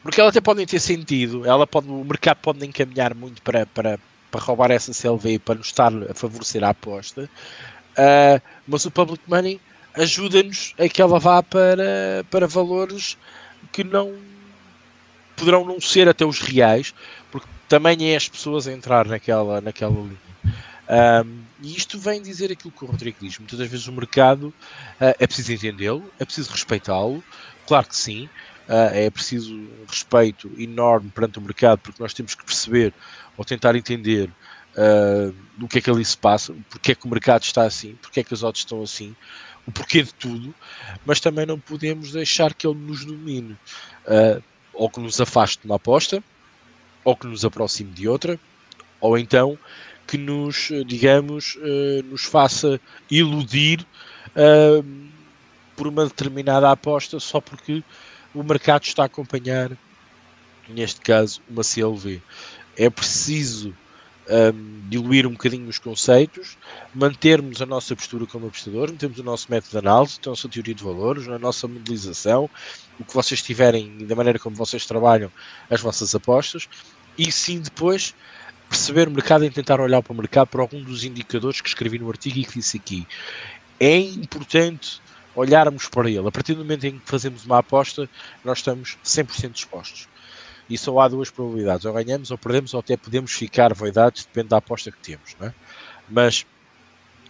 porque 0.01 0.19
elas 0.19 0.31
até 0.31 0.41
podem 0.41 0.65
ter 0.65 0.79
sentido, 0.79 1.45
ela 1.45 1.67
pode, 1.67 1.87
o 1.87 2.03
mercado 2.03 2.37
pode 2.37 2.65
encaminhar 2.65 3.13
muito 3.13 3.41
para, 3.41 3.65
para, 3.67 3.99
para 4.31 4.41
roubar 4.41 4.71
essa 4.71 4.91
CLV 4.91 5.39
para 5.39 5.55
nos 5.55 5.67
estar 5.67 5.91
a 6.09 6.13
favorecer 6.13 6.63
a 6.63 6.69
aposta, 6.69 7.29
uh, 7.91 8.41
mas 8.67 8.85
o 8.85 8.91
public 8.91 9.21
money 9.27 9.61
ajuda-nos 9.93 10.73
a 10.79 10.87
que 10.87 11.01
ela 11.01 11.19
vá 11.19 11.43
para, 11.43 12.25
para 12.31 12.47
valores 12.47 13.17
que 13.71 13.83
não 13.83 14.15
poderão 15.35 15.65
não 15.65 15.79
ser 15.79 16.07
até 16.09 16.25
os 16.25 16.39
reais, 16.39 16.93
porque 17.31 17.47
também 17.67 18.11
é 18.11 18.15
as 18.15 18.27
pessoas 18.27 18.67
a 18.67 18.73
entrar 18.73 19.05
naquela, 19.05 19.61
naquela 19.61 19.93
linha. 19.93 20.17
Um, 21.25 21.48
e 21.61 21.75
isto 21.75 21.99
vem 21.99 22.21
dizer 22.21 22.51
aquilo 22.51 22.71
que 22.71 22.83
o 22.83 22.87
Rodrigo 22.87 23.17
diz. 23.19 23.37
Muitas 23.37 23.59
das 23.59 23.69
vezes 23.69 23.87
o 23.87 23.91
mercado 23.91 24.47
uh, 24.47 25.15
é 25.19 25.27
preciso 25.27 25.53
entendê-lo, 25.53 26.11
é 26.19 26.25
preciso 26.25 26.51
respeitá-lo, 26.51 27.23
claro 27.67 27.87
que 27.87 27.95
sim, 27.95 28.25
uh, 28.67 28.93
é 28.93 29.09
preciso 29.09 29.53
um 29.53 29.85
respeito 29.87 30.49
enorme 30.57 31.09
perante 31.09 31.39
o 31.39 31.41
mercado, 31.41 31.79
porque 31.79 32.01
nós 32.01 32.13
temos 32.13 32.35
que 32.35 32.45
perceber 32.45 32.93
ou 33.37 33.43
tentar 33.43 33.75
entender 33.75 34.29
uh, 34.75 35.35
o 35.61 35.67
que 35.67 35.79
é 35.79 35.81
que 35.81 35.89
ali 35.89 36.03
se 36.05 36.17
passa, 36.17 36.55
porque 36.69 36.93
é 36.93 36.95
que 36.95 37.05
o 37.05 37.09
mercado 37.09 37.43
está 37.43 37.63
assim, 37.63 37.95
porque 38.01 38.21
é 38.21 38.23
que 38.23 38.33
as 38.33 38.43
odds 38.43 38.61
estão 38.61 38.81
assim, 38.81 39.15
o 39.67 39.71
porquê 39.71 40.03
de 40.03 40.13
tudo, 40.13 40.53
mas 41.05 41.19
também 41.19 41.45
não 41.45 41.59
podemos 41.59 42.11
deixar 42.11 42.53
que 42.53 42.65
ele 42.65 42.79
nos 42.79 43.05
domine. 43.05 43.57
Uh, 44.05 44.41
ou 44.79 44.89
que 44.89 44.99
nos 45.01 45.19
afaste 45.19 45.59
de 45.59 45.65
uma 45.65 45.75
aposta, 45.75 46.23
ou 47.03 47.15
que 47.15 47.27
nos 47.27 47.43
aproxime 47.43 47.91
de 47.91 48.07
outra, 48.07 48.39
ou 49.01 49.17
então 49.17 49.59
que 50.09 50.17
nos, 50.17 50.69
digamos, 50.87 51.55
uh, 51.57 52.03
nos 52.09 52.23
faça 52.23 52.81
iludir 53.11 53.85
por 55.75 55.87
uma 55.87 56.05
determinada 56.05 56.71
aposta 56.71 57.19
só 57.19 57.39
porque 57.39 57.83
o 58.33 58.43
mercado 58.43 58.83
está 58.83 59.03
a 59.03 59.05
acompanhar, 59.05 59.71
neste 60.67 61.01
caso, 61.01 61.41
uma 61.49 61.63
CLV. 61.63 62.21
É 62.75 62.89
preciso 62.89 63.75
um, 64.29 64.89
diluir 64.89 65.27
um 65.27 65.31
bocadinho 65.31 65.67
os 65.67 65.77
conceitos, 65.77 66.57
mantermos 66.93 67.61
a 67.61 67.65
nossa 67.65 67.95
postura 67.95 68.25
como 68.25 68.47
apostadores, 68.47 68.91
mantermos 68.91 69.19
o 69.19 69.23
nosso 69.23 69.47
método 69.49 69.71
de 69.71 69.77
análise, 69.77 70.19
a 70.25 70.29
nossa 70.29 70.49
teoria 70.49 70.73
de 70.73 70.83
valores, 70.83 71.27
a 71.27 71.37
nossa 71.37 71.67
modelização, 71.67 72.49
o 72.99 73.03
que 73.03 73.13
vocês 73.13 73.41
tiverem 73.41 74.05
da 74.05 74.15
maneira 74.15 74.39
como 74.39 74.55
vocês 74.55 74.85
trabalham 74.85 75.31
as 75.69 75.81
vossas 75.81 76.15
apostas, 76.15 76.67
e 77.17 77.31
sim 77.31 77.59
depois 77.59 78.15
perceber 78.69 79.07
o 79.07 79.11
mercado 79.11 79.43
e 79.43 79.49
tentar 79.49 79.81
olhar 79.81 80.01
para 80.01 80.13
o 80.13 80.15
mercado 80.15 80.47
para 80.47 80.61
algum 80.61 80.81
dos 80.83 81.03
indicadores 81.03 81.59
que 81.59 81.67
escrevi 81.67 81.99
no 81.99 82.09
artigo 82.09 82.37
e 82.37 82.45
que 82.45 82.53
disse 82.53 82.77
aqui. 82.77 83.07
É 83.79 83.97
importante 83.97 85.01
olharmos 85.35 85.87
para 85.87 86.09
ele. 86.09 86.27
A 86.27 86.31
partir 86.31 86.53
do 86.53 86.59
momento 86.59 86.85
em 86.85 86.99
que 86.99 87.09
fazemos 87.09 87.45
uma 87.45 87.59
aposta, 87.59 88.09
nós 88.43 88.59
estamos 88.59 88.97
100% 89.03 89.51
dispostos 89.51 90.07
e 90.69 90.77
só 90.77 90.99
há 90.99 91.07
duas 91.07 91.31
probabilidades, 91.31 91.85
ou 91.85 91.93
ganhamos 91.93 92.29
ou 92.29 92.37
perdemos, 92.37 92.73
ou 92.73 92.79
até 92.79 92.95
podemos 92.95 93.31
ficar 93.33 93.73
voidados, 93.73 94.25
depende 94.25 94.49
da 94.49 94.57
aposta 94.57 94.91
que 94.91 94.99
temos, 94.99 95.35
é? 95.41 95.51
mas 96.07 96.45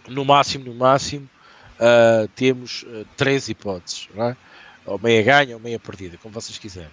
no 0.06 0.24
máximo, 0.24 0.66
no 0.66 0.74
máximo, 0.74 1.28
uh, 1.76 2.28
temos 2.36 2.82
uh, 2.82 3.06
três 3.16 3.48
hipóteses, 3.48 4.08
é? 4.14 4.36
ou 4.84 4.98
meia 4.98 5.22
ganha 5.22 5.56
ou 5.56 5.60
meia 5.60 5.78
perdida, 5.78 6.18
como 6.18 6.34
vocês 6.34 6.58
quiserem. 6.58 6.90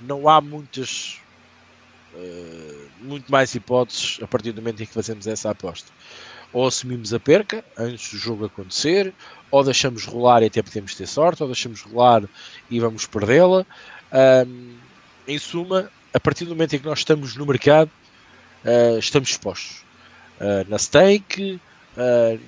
Não 0.00 0.26
há 0.26 0.40
muitas, 0.40 1.18
uh, 2.14 2.88
muito 3.00 3.30
mais 3.30 3.54
hipóteses 3.54 4.18
a 4.22 4.26
partir 4.26 4.52
do 4.52 4.60
momento 4.60 4.82
em 4.82 4.86
que 4.86 4.92
fazemos 4.92 5.26
essa 5.26 5.50
aposta. 5.50 5.90
Ou 6.52 6.66
assumimos 6.66 7.14
a 7.14 7.20
perca 7.20 7.64
antes 7.78 8.10
do 8.10 8.18
jogo 8.18 8.44
acontecer, 8.44 9.14
ou 9.50 9.62
deixamos 9.62 10.04
rolar 10.04 10.42
e 10.42 10.46
até 10.46 10.62
podemos 10.62 10.94
ter 10.94 11.06
sorte, 11.06 11.42
ou 11.42 11.48
deixamos 11.48 11.82
rolar 11.82 12.24
e 12.68 12.80
vamos 12.80 13.06
perdê-la. 13.06 13.64
Em 15.28 15.38
suma, 15.38 15.88
a 16.12 16.18
partir 16.18 16.44
do 16.44 16.50
momento 16.50 16.74
em 16.74 16.80
que 16.80 16.86
nós 16.86 16.98
estamos 16.98 17.36
no 17.36 17.46
mercado, 17.46 17.90
uh, 18.64 18.98
estamos 18.98 19.30
expostos 19.30 19.84
uh, 20.40 20.68
na 20.68 20.78
stake, 20.78 21.60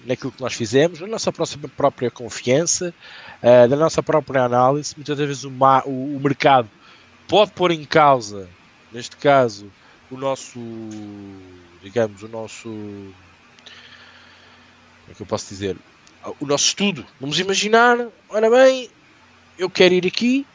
naquilo 0.06 0.32
que 0.32 0.40
nós 0.40 0.54
fizemos, 0.54 1.00
na 1.00 1.06
nossa 1.06 1.30
própria 1.76 2.10
confiança, 2.10 2.94
na 3.68 3.76
nossa 3.76 4.02
própria 4.02 4.44
análise. 4.44 4.94
Muitas 4.96 5.18
vezes 5.18 5.44
o, 5.44 5.50
o, 5.84 6.20
mercado 6.22 6.70
pode 7.28 7.50
pôr 7.50 7.70
em 7.72 7.84
causa, 7.84 8.48
neste 8.92 9.16
caso, 9.16 9.70
o 10.10 10.16
nosso, 10.16 10.60
digamos, 11.82 12.22
o 12.22 12.28
nosso, 12.28 12.68
como 12.68 13.14
é 15.10 15.14
que 15.14 15.22
eu 15.22 15.26
posso 15.26 15.48
dizer, 15.48 15.76
o 16.38 16.46
nosso 16.46 16.66
estudo. 16.66 17.04
Vamos 17.20 17.38
imaginar, 17.38 17.98
ora 18.28 18.50
bem, 18.50 18.90
eu 19.58 19.68
quero 19.70 19.94
ir 19.94 20.06
aqui, 20.06 20.46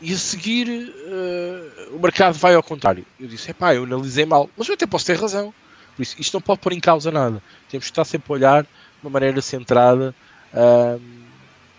e 0.00 0.12
a 0.12 0.18
seguir 0.18 0.68
uh, 0.68 1.96
o 1.96 2.00
mercado 2.00 2.36
vai 2.36 2.54
ao 2.54 2.62
contrário. 2.62 3.06
Eu 3.20 3.28
disse, 3.28 3.50
é 3.50 3.54
pá, 3.54 3.74
eu 3.74 3.84
analisei 3.84 4.26
mal, 4.26 4.50
mas 4.56 4.68
eu 4.68 4.74
até 4.74 4.86
posso 4.86 5.06
ter 5.06 5.16
razão. 5.16 5.54
Por 5.94 6.02
isso, 6.02 6.16
isto 6.18 6.34
não 6.34 6.40
pode 6.40 6.60
pôr 6.60 6.72
em 6.72 6.80
causa 6.80 7.10
nada. 7.10 7.42
Temos 7.68 7.84
que 7.84 7.92
estar 7.92 8.04
sempre 8.04 8.32
a 8.32 8.34
olhar 8.34 8.62
de 8.64 8.68
uma 9.02 9.10
maneira 9.10 9.40
centrada, 9.40 10.14
uh, 10.52 11.00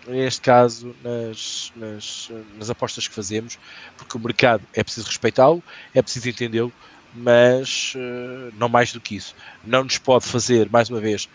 neste 0.06 0.40
caso, 0.40 0.94
nas, 1.02 1.72
nas, 1.76 2.30
nas, 2.56 2.70
apostas 2.70 3.08
que 3.08 3.14
fazemos, 3.14 3.58
porque 3.96 4.16
o 4.16 4.20
mercado 4.20 4.62
é 4.72 4.82
preciso 4.82 5.06
respeitá-lo, 5.06 5.62
é 5.94 6.02
preciso 6.02 6.28
entendê-lo, 6.28 6.72
mas 7.14 7.94
uh, 7.96 8.52
não 8.58 8.68
mais 8.68 8.92
do 8.92 9.00
que 9.00 9.16
isso. 9.16 9.34
Não 9.64 9.84
nos 9.84 9.98
pode 9.98 10.26
fazer, 10.26 10.68
mais 10.70 10.90
uma 10.90 11.00
vez, 11.00 11.28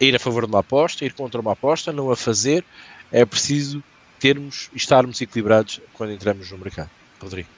ir 0.00 0.14
a 0.14 0.18
favor 0.18 0.44
de 0.46 0.52
uma 0.52 0.60
aposta, 0.60 1.04
ir 1.04 1.12
contra 1.12 1.40
uma 1.40 1.52
aposta, 1.52 1.92
não 1.92 2.10
a 2.10 2.16
fazer. 2.16 2.64
É 3.10 3.24
preciso 3.24 3.82
termos 4.18 4.70
e 4.72 4.76
estarmos 4.76 5.20
equilibrados 5.20 5.80
quando 5.94 6.12
entramos 6.12 6.50
no 6.50 6.58
mercado. 6.58 6.90
Rodrigo. 7.20 7.48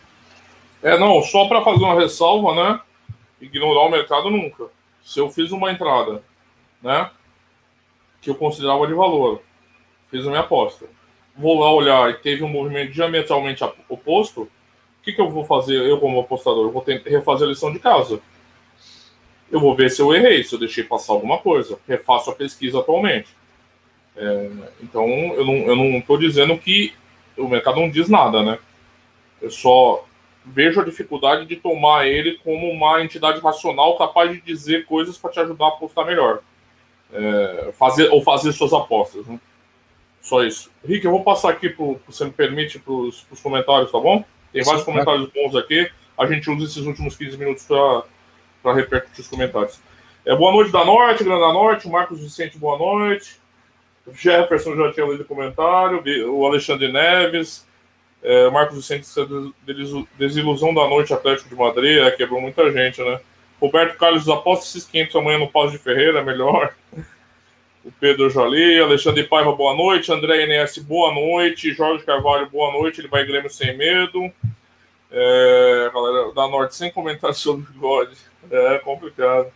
É, 0.82 0.98
não, 0.98 1.22
só 1.22 1.46
para 1.46 1.62
fazer 1.62 1.82
uma 1.82 1.98
ressalva, 1.98 2.54
né? 2.54 2.80
Ignorar 3.40 3.86
o 3.86 3.90
mercado 3.90 4.30
nunca. 4.30 4.66
Se 5.02 5.18
eu 5.18 5.30
fiz 5.30 5.50
uma 5.50 5.70
entrada, 5.72 6.22
né? 6.82 7.10
Que 8.20 8.30
eu 8.30 8.34
considerava 8.34 8.86
de 8.86 8.94
valor, 8.94 9.42
fiz 10.14 10.26
a 10.26 10.30
minha 10.30 10.42
aposta. 10.42 10.86
Vou 11.36 11.58
lá 11.58 11.72
olhar 11.72 12.08
e 12.10 12.14
teve 12.14 12.44
um 12.44 12.48
movimento 12.48 12.92
diametralmente 12.92 13.64
oposto. 13.88 14.42
O 14.42 14.48
que, 15.02 15.12
que 15.12 15.20
eu 15.20 15.28
vou 15.28 15.44
fazer, 15.44 15.74
eu 15.74 15.98
como 15.98 16.20
apostador? 16.20 16.66
Eu 16.66 16.70
vou 16.70 16.84
refazer 16.84 17.48
a 17.48 17.50
lição 17.50 17.72
de 17.72 17.80
casa. 17.80 18.20
Eu 19.50 19.58
vou 19.58 19.74
ver 19.74 19.90
se 19.90 20.00
eu 20.00 20.14
errei, 20.14 20.44
se 20.44 20.54
eu 20.54 20.58
deixei 20.58 20.84
passar 20.84 21.12
alguma 21.12 21.38
coisa. 21.38 21.78
Refaço 21.88 22.30
a 22.30 22.34
pesquisa 22.34 22.78
atualmente. 22.78 23.28
É, 24.16 24.50
então, 24.80 25.04
eu 25.08 25.44
não, 25.44 25.54
eu 25.54 25.76
não 25.76 25.98
estou 25.98 26.16
dizendo 26.16 26.56
que 26.56 26.94
o 27.36 27.48
mercado 27.48 27.80
não 27.80 27.90
diz 27.90 28.08
nada, 28.08 28.42
né? 28.44 28.58
Eu 29.42 29.50
só 29.50 30.04
vejo 30.46 30.80
a 30.80 30.84
dificuldade 30.84 31.46
de 31.46 31.56
tomar 31.56 32.06
ele 32.06 32.38
como 32.44 32.70
uma 32.70 33.02
entidade 33.02 33.40
racional 33.40 33.98
capaz 33.98 34.30
de 34.30 34.40
dizer 34.40 34.86
coisas 34.86 35.18
para 35.18 35.32
te 35.32 35.40
ajudar 35.40 35.64
a 35.64 35.68
apostar 35.70 36.06
melhor. 36.06 36.38
É, 37.12 37.72
fazer, 37.76 38.08
ou 38.12 38.22
fazer 38.22 38.52
suas 38.52 38.72
apostas. 38.72 39.26
Né? 39.26 39.40
Só 40.24 40.42
isso. 40.42 40.70
Rick, 40.82 41.04
eu 41.04 41.10
vou 41.10 41.22
passar 41.22 41.50
aqui, 41.50 41.68
pro, 41.68 42.00
você 42.06 42.24
me 42.24 42.30
permite, 42.30 42.78
para 42.78 42.94
os 42.94 43.26
comentários, 43.42 43.92
tá 43.92 44.00
bom? 44.00 44.24
Tem 44.50 44.62
Sim, 44.64 44.70
vários 44.70 44.84
comentários 44.86 45.28
bons 45.30 45.54
aqui. 45.54 45.86
A 46.16 46.24
gente 46.24 46.50
usa 46.50 46.64
esses 46.64 46.86
últimos 46.86 47.14
15 47.14 47.36
minutos 47.36 47.66
para 48.62 48.74
repercutir 48.74 49.20
os 49.20 49.28
comentários. 49.28 49.78
É, 50.24 50.34
boa 50.34 50.50
noite 50.50 50.72
da 50.72 50.82
Norte, 50.82 51.22
Grande 51.22 51.40
da 51.42 51.52
Norte. 51.52 51.86
Marcos 51.90 52.20
Vicente, 52.20 52.56
boa 52.56 52.78
noite. 52.78 53.38
Jefferson 54.14 54.74
já 54.74 54.92
tinha 54.92 55.04
lido 55.04 55.24
o 55.24 55.26
comentário. 55.26 56.02
O 56.32 56.46
Alexandre 56.46 56.90
Neves. 56.90 57.66
É, 58.22 58.48
Marcos 58.48 58.76
Vicente, 58.76 59.06
desilusão 60.16 60.72
da 60.72 60.88
noite 60.88 61.12
Atlético 61.12 61.50
de 61.50 61.54
Madrid, 61.54 61.98
é, 61.98 62.10
quebrou 62.10 62.40
muita 62.40 62.72
gente, 62.72 63.02
né? 63.02 63.20
Roberto 63.60 63.98
Carlos, 63.98 64.26
aposta 64.30 64.64
esses 64.64 64.88
500 64.88 65.16
amanhã 65.16 65.38
no 65.38 65.48
Paz 65.48 65.70
de 65.70 65.76
Ferreira, 65.76 66.20
é 66.20 66.24
melhor. 66.24 66.74
O 67.84 67.92
Pedro 67.92 68.30
Jali, 68.30 68.80
Alexandre 68.80 69.24
Paiva, 69.24 69.52
boa 69.54 69.76
noite. 69.76 70.10
André 70.10 70.46
NS, 70.46 70.78
boa 70.78 71.12
noite. 71.12 71.74
Jorge 71.74 72.04
Carvalho, 72.04 72.48
boa 72.48 72.72
noite. 72.72 73.00
Ele 73.00 73.08
vai 73.08 73.24
Grêmio 73.24 73.50
sem 73.50 73.76
medo. 73.76 74.32
É, 75.10 75.90
galera 75.92 76.32
da 76.32 76.48
Norte, 76.48 76.74
sem 76.74 76.90
comentários 76.90 77.38
sobre 77.42 77.66
o 77.70 77.78
God. 77.78 78.08
É 78.50 78.78
complicado. 78.78 79.52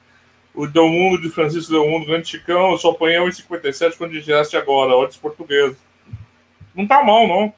O 0.54 0.66
Del 0.66 0.88
Mundo 0.88 1.22
de 1.22 1.30
Francisco 1.30 1.72
Del 1.72 1.88
Mundo, 1.88 2.06
grande 2.06 2.28
Chicão. 2.28 2.76
Só 2.76 2.90
apanhei 2.90 3.18
1,57 3.18 3.96
quando 3.96 4.12
digeste 4.12 4.56
agora. 4.56 4.94
Odds 4.94 5.16
português. 5.16 5.76
Não 6.74 6.86
tá 6.86 7.02
mal, 7.02 7.26
não 7.26 7.54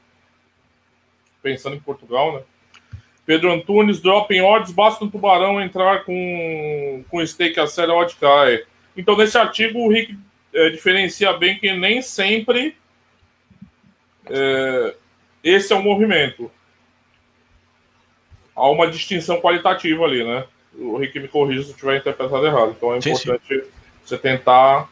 pensando 1.41 1.75
em 1.75 1.79
Portugal, 1.79 2.33
né? 2.33 2.41
Pedro 3.25 3.51
Antunes, 3.51 4.01
drop 4.01 4.33
em 4.33 4.41
odds, 4.41 4.71
basta 4.71 5.03
um 5.03 5.09
tubarão 5.09 5.61
entrar 5.61 6.03
com, 6.05 7.03
com 7.09 7.25
stake 7.25 7.59
a 7.59 7.67
sério, 7.67 7.93
odd 7.93 8.15
cai. 8.15 8.63
Então, 8.95 9.15
nesse 9.15 9.37
artigo, 9.37 9.79
o 9.79 9.89
Rick 9.89 10.17
é, 10.53 10.69
diferencia 10.69 11.33
bem 11.33 11.57
que 11.57 11.71
nem 11.73 12.01
sempre 12.01 12.75
é, 14.29 14.95
esse 15.43 15.73
é 15.73 15.75
o 15.75 15.83
movimento. 15.83 16.51
Há 18.55 18.69
uma 18.69 18.89
distinção 18.89 19.41
qualitativa 19.41 20.03
ali, 20.03 20.23
né? 20.23 20.45
O 20.77 20.97
Rick 20.97 21.19
me 21.19 21.27
corrija 21.27 21.63
se 21.63 21.69
eu 21.69 21.73
estiver 21.73 21.97
interpretado 21.97 22.45
errado. 22.45 22.75
Então, 22.77 22.93
é 22.93 22.97
importante 22.97 23.63
sim. 23.63 23.63
você 24.05 24.17
tentar 24.17 24.89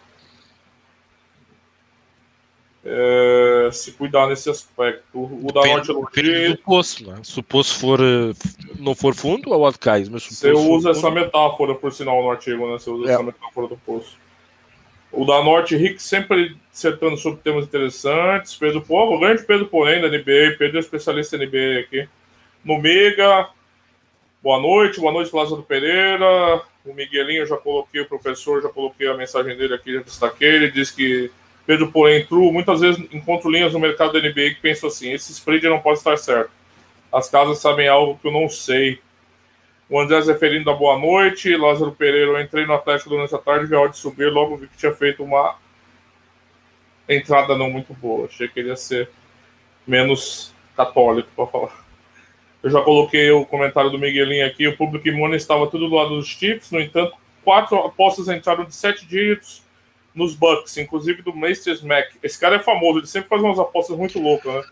é, 2.83 3.69
se 3.71 3.91
cuidar 3.91 4.27
nesse 4.27 4.49
aspecto. 4.49 5.19
O 5.19 5.51
da 5.53 5.65
Norte 5.65 5.87
do 5.93 6.57
poço, 6.63 7.07
né? 7.09 7.19
Se 7.23 7.39
o 7.39 7.43
poço 7.43 7.77
for, 7.79 7.99
não 8.79 8.95
for 8.95 9.13
fundo, 9.13 9.53
é 9.53 9.57
o 9.57 9.73
cai. 9.73 10.05
Mas 10.09 10.25
Você 10.25 10.51
usa 10.51 10.91
essa 10.91 11.11
metáfora, 11.11 11.75
por 11.75 11.93
sinal, 11.93 12.21
no 12.23 12.31
artigo, 12.31 12.67
né? 12.67 12.79
Você 12.79 12.89
usa 12.89 13.09
é. 13.09 13.13
essa 13.13 13.23
metáfora 13.23 13.67
do 13.67 13.77
poço. 13.77 14.17
O 15.11 15.25
da 15.25 15.43
Norte 15.43 15.75
Rick 15.75 16.01
sempre 16.01 16.55
acertando 16.71 17.17
sobre 17.17 17.41
temas 17.41 17.65
interessantes. 17.65 18.55
Pedro 18.55 18.81
Povo, 18.81 19.15
o 19.15 19.19
grande 19.19 19.43
Pedro 19.43 19.67
Porém 19.67 20.01
da 20.01 20.07
NBA. 20.07 20.55
Pedro 20.57 20.77
é 20.77 20.79
especialista 20.79 21.35
em 21.35 21.45
NBA 21.45 21.79
aqui. 21.81 22.07
No 22.63 22.79
Mega. 22.79 23.49
Boa 24.41 24.59
noite, 24.61 24.99
boa 24.99 25.11
noite, 25.11 25.35
Lázaro 25.35 25.63
Pereira. 25.63 26.61
O 26.85 26.93
Miguelinho, 26.93 27.45
já 27.45 27.57
coloquei, 27.57 28.01
o 28.01 28.05
professor, 28.05 28.61
já 28.61 28.69
coloquei 28.69 29.07
a 29.07 29.13
mensagem 29.15 29.57
dele 29.57 29.73
aqui, 29.73 29.95
já 29.95 30.01
destaquei. 30.01 30.47
Ele 30.47 30.71
disse 30.71 30.95
que 30.95 31.31
Pedro 31.65 31.91
Porém 31.91 32.25
True, 32.25 32.51
muitas 32.51 32.79
vezes 32.79 33.03
encontro 33.11 33.51
linhas 33.51 33.73
no 33.73 33.79
mercado 33.79 34.13
da 34.13 34.19
NBA 34.19 34.55
que 34.55 34.61
pensam 34.61 34.89
assim: 34.89 35.11
esse 35.11 35.31
spread 35.31 35.67
não 35.67 35.79
pode 35.79 35.97
estar 35.97 36.17
certo. 36.17 36.51
As 37.11 37.29
casas 37.29 37.57
sabem 37.57 37.87
algo 37.87 38.17
que 38.21 38.27
eu 38.27 38.31
não 38.31 38.47
sei. 38.47 38.99
O 39.89 39.99
André 39.99 40.21
Zeferino 40.21 40.65
da 40.65 40.73
Boa 40.73 40.99
Noite. 40.99 41.57
Lázaro 41.57 41.91
Pereira, 41.91 42.31
eu 42.31 42.39
entrei 42.39 42.65
no 42.65 42.73
Atlético 42.73 43.09
durante 43.09 43.33
a 43.33 43.39
tarde, 43.39 43.65
vi 43.65 43.75
a 43.75 43.79
hora 43.79 43.89
de 43.89 43.97
subir, 43.97 44.31
logo 44.31 44.55
vi 44.55 44.67
que 44.67 44.77
tinha 44.77 44.93
feito 44.93 45.23
uma 45.23 45.57
entrada 47.07 47.57
não 47.57 47.71
muito 47.71 47.91
boa. 47.95 48.27
Achei 48.27 48.47
que 48.47 48.59
ele 48.59 48.69
ia 48.69 48.75
ser 48.75 49.09
menos 49.87 50.53
católico, 50.77 51.27
para 51.35 51.47
falar. 51.47 51.85
Eu 52.61 52.69
já 52.69 52.81
coloquei 52.81 53.31
o 53.31 53.45
comentário 53.45 53.89
do 53.89 53.97
Miguelinho 53.97 54.45
aqui. 54.45 54.67
O 54.67 54.77
público 54.77 55.07
imune 55.07 55.35
estava 55.35 55.65
tudo 55.65 55.89
do 55.89 55.95
lado 55.95 56.15
dos 56.15 56.27
Chiefs, 56.27 56.69
no 56.69 56.79
entanto, 56.79 57.15
quatro 57.43 57.77
apostas 57.79 58.27
entraram 58.27 58.65
de 58.65 58.75
sete 58.75 59.07
dígitos 59.07 59.63
nos 60.13 60.35
Bucks, 60.35 60.77
inclusive 60.77 61.23
do 61.23 61.35
Meister 61.35 61.83
Mac. 61.83 62.11
Esse 62.21 62.39
cara 62.39 62.57
é 62.57 62.59
famoso, 62.59 62.99
ele 62.99 63.07
sempre 63.07 63.29
faz 63.29 63.41
umas 63.41 63.57
apostas 63.57 63.97
muito 63.97 64.19
loucas, 64.19 64.53
né? 64.53 64.63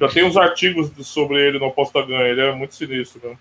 Já 0.00 0.08
tem 0.08 0.24
uns 0.24 0.36
artigos 0.36 0.90
sobre 1.06 1.40
ele 1.40 1.60
no 1.60 1.66
Aposta 1.66 2.02
Ganha, 2.04 2.26
ele 2.26 2.40
é 2.40 2.52
muito 2.52 2.74
sinistro, 2.74 3.20
né? 3.28 3.36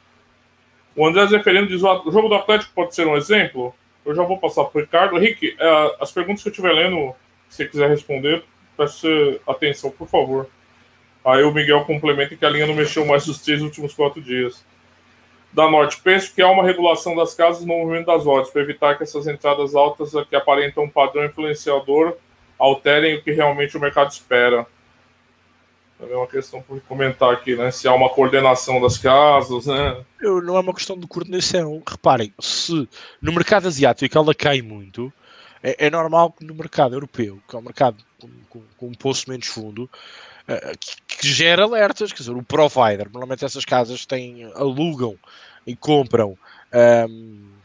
O 0.98 1.06
André 1.06 1.28
Zeferino 1.28 1.68
diz: 1.68 1.84
o 1.84 2.12
jogo 2.12 2.28
do 2.28 2.34
Atlético 2.34 2.74
pode 2.74 2.96
ser 2.96 3.06
um 3.06 3.16
exemplo? 3.16 3.74
Eu 4.04 4.16
já 4.16 4.24
vou 4.24 4.40
passar 4.40 4.66
para 4.66 4.80
o 4.80 4.82
Ricardo. 4.82 5.18
Rick, 5.18 5.56
é, 5.60 5.96
as 6.02 6.12
perguntas 6.12 6.42
que 6.42 6.50
eu 6.50 6.52
estiver 6.52 6.74
lendo, 6.74 7.14
se 7.48 7.68
quiser 7.68 7.88
responder, 7.88 8.44
preste 8.76 9.40
atenção, 9.48 9.92
por 9.92 10.08
favor. 10.08 10.50
Aí 11.24 11.44
o 11.44 11.54
Miguel 11.54 11.86
complementa 11.86 12.36
que 12.36 12.46
a 12.46 12.50
linha 12.50 12.66
não 12.66 12.74
mexeu 12.74 13.06
mais 13.06 13.28
nos 13.28 13.40
três 13.40 13.62
últimos 13.62 13.94
quatro 13.94 14.20
dias 14.20 14.66
da 15.54 15.70
Norte. 15.70 16.02
Penso 16.02 16.34
que 16.34 16.42
há 16.42 16.50
uma 16.50 16.64
regulação 16.64 17.16
das 17.16 17.36
casas 17.36 17.62
no 17.62 17.78
movimento 17.78 18.08
das 18.08 18.26
ordens, 18.26 18.50
para 18.50 18.62
evitar 18.64 18.98
que 18.98 19.04
essas 19.04 19.28
entradas 19.28 19.76
altas 19.76 20.14
que 20.28 20.36
aparentam 20.36 20.86
um 20.86 20.90
padrão 20.90 21.26
influenciador 21.26 22.16
alterem 22.58 23.18
o 23.18 23.22
que 23.22 23.32
realmente 23.32 23.78
o 23.78 23.80
mercado 23.80 24.10
espera. 24.10 24.66
É 26.00 26.16
uma 26.16 26.28
questão 26.28 26.62
por 26.62 26.80
comentar 26.82 27.34
aqui, 27.34 27.56
né? 27.56 27.72
Se 27.72 27.88
há 27.88 27.94
uma 27.94 28.10
coordenação 28.10 28.80
das 28.80 28.98
casas, 28.98 29.66
né? 29.66 30.04
Eu, 30.22 30.42
não 30.42 30.56
é 30.56 30.60
uma 30.60 30.74
questão 30.74 30.98
de 30.98 31.08
coordenação. 31.08 31.82
Reparem, 31.88 32.32
se 32.40 32.88
no 33.22 33.34
mercado 33.34 33.68
asiático 33.68 34.16
ela 34.18 34.36
cai 34.36 34.62
muito, 34.62 35.12
é, 35.64 35.88
é 35.88 35.90
normal 35.90 36.32
que 36.32 36.46
no 36.46 36.54
mercado 36.54 36.96
europeu, 36.96 37.40
que 37.48 37.56
é 37.56 37.60
um 37.60 37.64
mercado 37.64 37.98
com, 38.20 38.30
com, 38.50 38.62
com 38.78 38.88
um 38.88 38.94
poço 38.94 39.28
menos 39.28 39.48
fundo, 39.48 39.90
uh, 40.48 40.78
que, 40.80 41.18
que, 41.18 41.28
gera 41.28 41.64
alertas. 41.64 42.12
Quer 42.12 42.20
dizer, 42.20 42.32
o 42.32 42.44
provider, 42.44 43.10
normalmente 43.12 43.44
essas 43.44 43.66
casas 43.66 44.06
têm, 44.06 44.44
alugam 44.54 45.18
e 45.66 45.76
compram 45.76 46.38
um, 47.10 47.57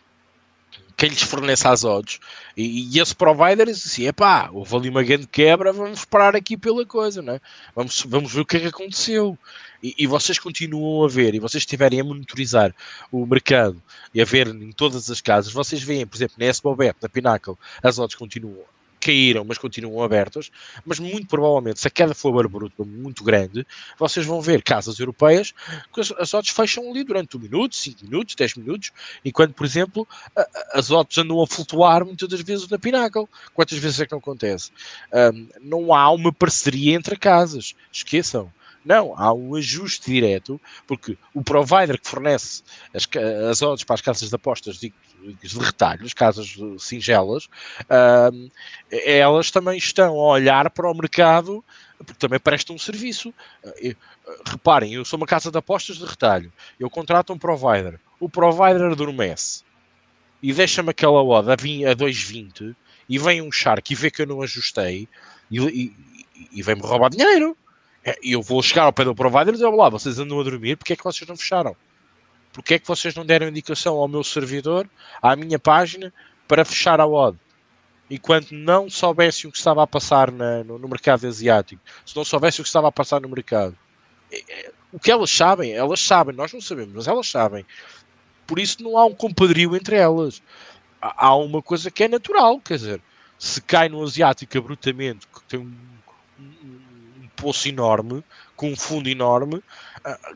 quem 0.96 1.08
lhes 1.08 1.22
fornece 1.22 1.66
as 1.66 1.84
odds. 1.84 2.18
E, 2.56 2.96
e, 2.96 3.00
esse 3.00 3.14
provider 3.14 3.66
diz 3.66 3.86
assim: 3.86 4.06
epá, 4.06 4.48
houve 4.52 4.76
ali 4.76 4.88
uma 4.88 5.02
grande 5.02 5.26
quebra, 5.26 5.72
vamos 5.72 6.04
parar 6.04 6.36
aqui 6.36 6.56
pela 6.56 6.84
coisa, 6.84 7.22
né? 7.22 7.40
vamos, 7.74 8.02
vamos 8.06 8.32
ver 8.32 8.40
o 8.40 8.46
que 8.46 8.56
é 8.56 8.60
que 8.60 8.66
aconteceu. 8.66 9.38
E, 9.82 9.94
e, 9.98 10.06
vocês 10.06 10.38
continuam 10.38 11.04
a 11.04 11.08
ver, 11.08 11.34
e 11.34 11.40
vocês 11.40 11.62
estiverem 11.62 12.00
a 12.00 12.04
monitorizar 12.04 12.74
o 13.10 13.26
mercado 13.26 13.82
e 14.14 14.20
a 14.20 14.24
ver 14.24 14.46
em 14.46 14.70
todas 14.70 15.10
as 15.10 15.20
casas, 15.20 15.52
vocês 15.52 15.82
veem, 15.82 16.06
por 16.06 16.16
exemplo, 16.16 16.36
na 16.38 16.46
SBOBEP, 16.46 16.96
na 17.02 17.08
Pinnacle, 17.08 17.56
as 17.82 17.98
odds 17.98 18.14
continuam 18.14 18.64
caíram, 19.02 19.44
mas 19.44 19.58
continuam 19.58 20.02
abertas, 20.04 20.50
mas 20.86 21.00
muito 21.00 21.26
provavelmente, 21.26 21.80
se 21.80 21.88
a 21.88 21.90
queda 21.90 22.14
for 22.14 22.32
barbaruta 22.32 22.84
muito 22.84 23.24
grande, 23.24 23.66
vocês 23.98 24.24
vão 24.24 24.40
ver 24.40 24.62
casas 24.62 24.98
europeias 25.00 25.52
que 25.92 26.00
as 26.00 26.32
odds 26.32 26.50
fecham 26.50 26.88
ali 26.88 27.02
durante 27.02 27.36
um 27.36 27.40
minuto, 27.40 27.74
5 27.74 28.04
minutos, 28.04 28.34
10 28.36 28.54
minutos, 28.56 28.92
enquanto, 29.24 29.54
por 29.54 29.66
exemplo, 29.66 30.06
as 30.72 30.90
odds 30.90 31.18
andam 31.18 31.42
a 31.42 31.46
flutuar 31.46 32.04
muitas 32.04 32.28
das 32.28 32.40
vezes 32.40 32.68
na 32.68 32.78
Pinnacle. 32.78 33.28
Quantas 33.54 33.78
vezes 33.78 34.00
é 34.00 34.06
que 34.06 34.12
não 34.12 34.18
acontece? 34.18 34.70
Um, 35.12 35.48
não 35.60 35.94
há 35.94 36.10
uma 36.10 36.32
parceria 36.32 36.94
entre 36.94 37.16
casas, 37.16 37.74
esqueçam. 37.92 38.52
Não, 38.84 39.14
há 39.16 39.32
um 39.32 39.54
ajuste 39.54 40.10
direto, 40.10 40.60
porque 40.88 41.16
o 41.32 41.42
provider 41.42 42.00
que 42.00 42.08
fornece 42.08 42.62
as, 42.92 43.08
as 43.48 43.62
odds 43.62 43.84
para 43.84 43.94
as 43.94 44.00
casas 44.00 44.28
de 44.28 44.34
apostas 44.34 44.78
de, 44.78 44.92
de 45.40 45.58
retalho, 45.58 46.04
as 46.04 46.12
casas 46.12 46.56
singelas, 46.78 47.46
uh, 47.82 48.50
elas 48.90 49.50
também 49.50 49.78
estão 49.78 50.14
a 50.14 50.32
olhar 50.32 50.68
para 50.70 50.90
o 50.90 50.94
mercado 50.94 51.64
porque 51.98 52.18
também 52.18 52.40
prestam 52.40 52.74
um 52.76 52.78
serviço. 52.78 53.32
Uh, 53.64 53.96
reparem, 54.46 54.94
eu 54.94 55.04
sou 55.04 55.16
uma 55.16 55.26
casa 55.26 55.50
de 55.50 55.58
apostas 55.58 55.96
de 55.96 56.04
retalho, 56.04 56.52
eu 56.78 56.90
contrato 56.90 57.32
um 57.32 57.38
provider, 57.38 57.98
o 58.18 58.28
provider 58.28 58.90
adormece 58.90 59.62
e 60.42 60.52
deixa-me 60.52 60.90
aquela 60.90 61.22
odd 61.22 61.48
a, 61.50 61.52
a 61.52 61.56
2,20 61.56 62.74
e 63.08 63.18
vem 63.18 63.40
um 63.42 63.52
shark 63.52 63.92
e 63.92 63.96
vê 63.96 64.10
que 64.10 64.22
eu 64.22 64.26
não 64.26 64.42
ajustei 64.42 65.08
e, 65.50 65.60
e, 65.60 65.96
e 66.50 66.62
vem-me 66.62 66.82
roubar 66.82 67.10
dinheiro. 67.10 67.56
É, 68.04 68.18
eu 68.22 68.42
vou 68.42 68.60
chegar 68.62 68.84
ao 68.84 68.92
pé 68.92 69.04
do 69.04 69.14
provider 69.14 69.48
e 69.48 69.52
dizer: 69.52 69.66
Olá, 69.66 69.88
vocês 69.88 70.18
andam 70.18 70.40
a 70.40 70.42
dormir, 70.42 70.76
porque 70.76 70.94
é 70.94 70.96
que 70.96 71.04
vocês 71.04 71.28
não 71.28 71.36
fecharam? 71.36 71.76
Porque 72.52 72.74
é 72.74 72.78
que 72.78 72.86
vocês 72.86 73.14
não 73.14 73.24
deram 73.24 73.48
indicação 73.48 73.96
ao 73.96 74.06
meu 74.06 74.22
servidor, 74.22 74.88
à 75.20 75.34
minha 75.34 75.58
página, 75.58 76.12
para 76.46 76.64
fechar 76.64 77.00
a 77.00 77.06
odd? 77.06 77.38
Enquanto 78.10 78.52
não 78.52 78.90
soubessem 78.90 79.48
o 79.48 79.52
que 79.52 79.56
estava 79.56 79.82
a 79.82 79.86
passar 79.86 80.30
na, 80.30 80.62
no, 80.62 80.78
no, 80.78 80.86
mercado 80.86 81.26
asiático, 81.26 81.80
se 82.04 82.14
não 82.14 82.24
soubessem 82.24 82.60
o 82.60 82.64
que 82.64 82.68
estava 82.68 82.88
a 82.88 82.92
passar 82.92 83.20
no 83.22 83.28
mercado, 83.28 83.76
é, 84.30 84.42
é, 84.48 84.72
o 84.92 84.98
que 84.98 85.10
elas 85.10 85.30
sabem, 85.30 85.72
elas 85.72 86.00
sabem, 86.00 86.36
nós 86.36 86.52
não 86.52 86.60
sabemos, 86.60 86.92
mas 86.94 87.08
elas 87.08 87.26
sabem. 87.26 87.64
Por 88.46 88.58
isso 88.58 88.82
não 88.82 88.98
há 88.98 89.06
um 89.06 89.14
compadrio 89.14 89.74
entre 89.74 89.96
elas. 89.96 90.42
Há, 91.00 91.34
uma 91.34 91.62
coisa 91.62 91.90
que 91.90 92.04
é 92.04 92.08
natural, 92.08 92.60
quer 92.60 92.76
dizer, 92.76 93.00
se 93.38 93.62
cai 93.62 93.88
no 93.88 94.02
asiático 94.02 94.58
abruptamente, 94.58 95.26
que 95.26 95.42
tem 95.44 95.58
um, 95.58 95.74
um, 96.38 97.22
um 97.22 97.28
poço 97.34 97.66
enorme, 97.66 98.22
com 98.54 98.70
um 98.70 98.76
fundo 98.76 99.08
enorme, 99.08 99.62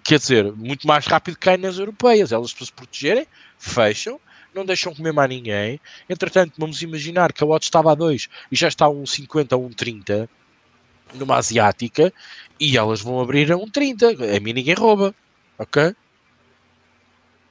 quer 0.04 0.18
dizer, 0.18 0.52
muito 0.52 0.86
mais 0.86 1.06
rápido 1.06 1.38
cai 1.38 1.56
nas 1.56 1.78
europeias. 1.78 2.32
Elas, 2.32 2.52
para 2.52 2.66
se 2.66 2.72
protegerem, 2.72 3.26
fecham, 3.58 4.20
não 4.54 4.64
deixam 4.64 4.94
comer 4.94 5.12
mais 5.12 5.28
ninguém. 5.28 5.80
Entretanto, 6.08 6.54
vamos 6.58 6.80
imaginar 6.82 7.32
que 7.32 7.42
a 7.42 7.46
Watch 7.46 7.64
estava 7.64 7.92
a 7.92 7.94
2 7.94 8.28
e 8.50 8.56
já 8.56 8.68
está 8.68 8.86
a 8.86 8.90
1,50 8.90 9.56
um 9.56 9.62
ou 9.62 9.70
1,30 9.70 10.28
um 11.14 11.18
numa 11.18 11.36
asiática 11.36 12.12
e 12.58 12.76
elas 12.76 13.00
vão 13.00 13.20
abrir 13.20 13.52
a 13.52 13.56
1,30. 13.56 14.18
Um 14.18 14.36
a 14.36 14.40
mim 14.40 14.52
ninguém 14.52 14.74
rouba, 14.74 15.14
ok? 15.58 15.94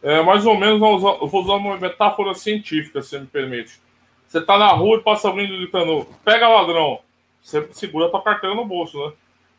É, 0.01 0.21
mais 0.21 0.45
ou 0.45 0.57
menos, 0.57 0.79
eu 0.81 1.27
vou 1.27 1.43
usar 1.43 1.53
uma 1.53 1.77
metáfora 1.77 2.35
científica, 2.35 3.01
se 3.01 3.17
me 3.17 3.25
permite. 3.25 3.79
Você 4.27 4.39
tá 4.41 4.57
na 4.57 4.67
rua 4.67 4.97
e 4.97 5.01
passa 5.03 5.27
alguém 5.27 5.47
gritando, 5.47 6.05
pega 6.23 6.47
ladrão. 6.47 6.99
Você 7.41 7.67
segura 7.71 8.07
a 8.07 8.09
tua 8.09 8.21
carteira 8.21 8.55
no 8.55 8.65
bolso, 8.65 8.97
né? 9.03 9.13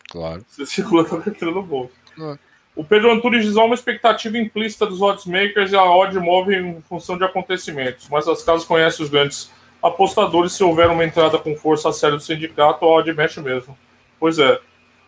Claro. 0.09 0.45
Você 0.49 0.67
segura 0.67 1.03
a 1.03 1.21
carteira 1.21 1.53
no 1.53 1.63
bolso. 1.63 1.93
É. 2.21 2.46
O 2.77 2.85
Pedro 2.85 3.11
Antunes 3.11 3.43
diz 3.43 3.57
uma 3.57 3.75
expectativa 3.75 4.37
implícita 4.37 4.85
dos 4.85 5.01
oddsmakers 5.01 5.73
e 5.73 5.77
a 5.77 5.83
odd 5.83 6.19
move 6.19 6.55
em 6.55 6.83
função 6.83 7.17
de 7.17 7.25
acontecimentos, 7.25 8.07
mas 8.11 8.29
as 8.29 8.43
casas 8.43 8.67
conhecem 8.67 9.03
os 9.03 9.11
grandes 9.11 9.51
apostadores. 9.83 10.53
Se 10.53 10.63
houver 10.63 10.91
uma 10.91 11.03
entrada 11.03 11.39
com 11.39 11.57
força 11.57 11.89
a 11.89 11.93
sério 11.93 12.19
do 12.19 12.23
sindicato, 12.23 12.85
a 12.85 12.89
odd 12.89 13.11
mexe 13.15 13.41
mesmo. 13.41 13.77
Pois 14.21 14.39
é. 14.39 14.61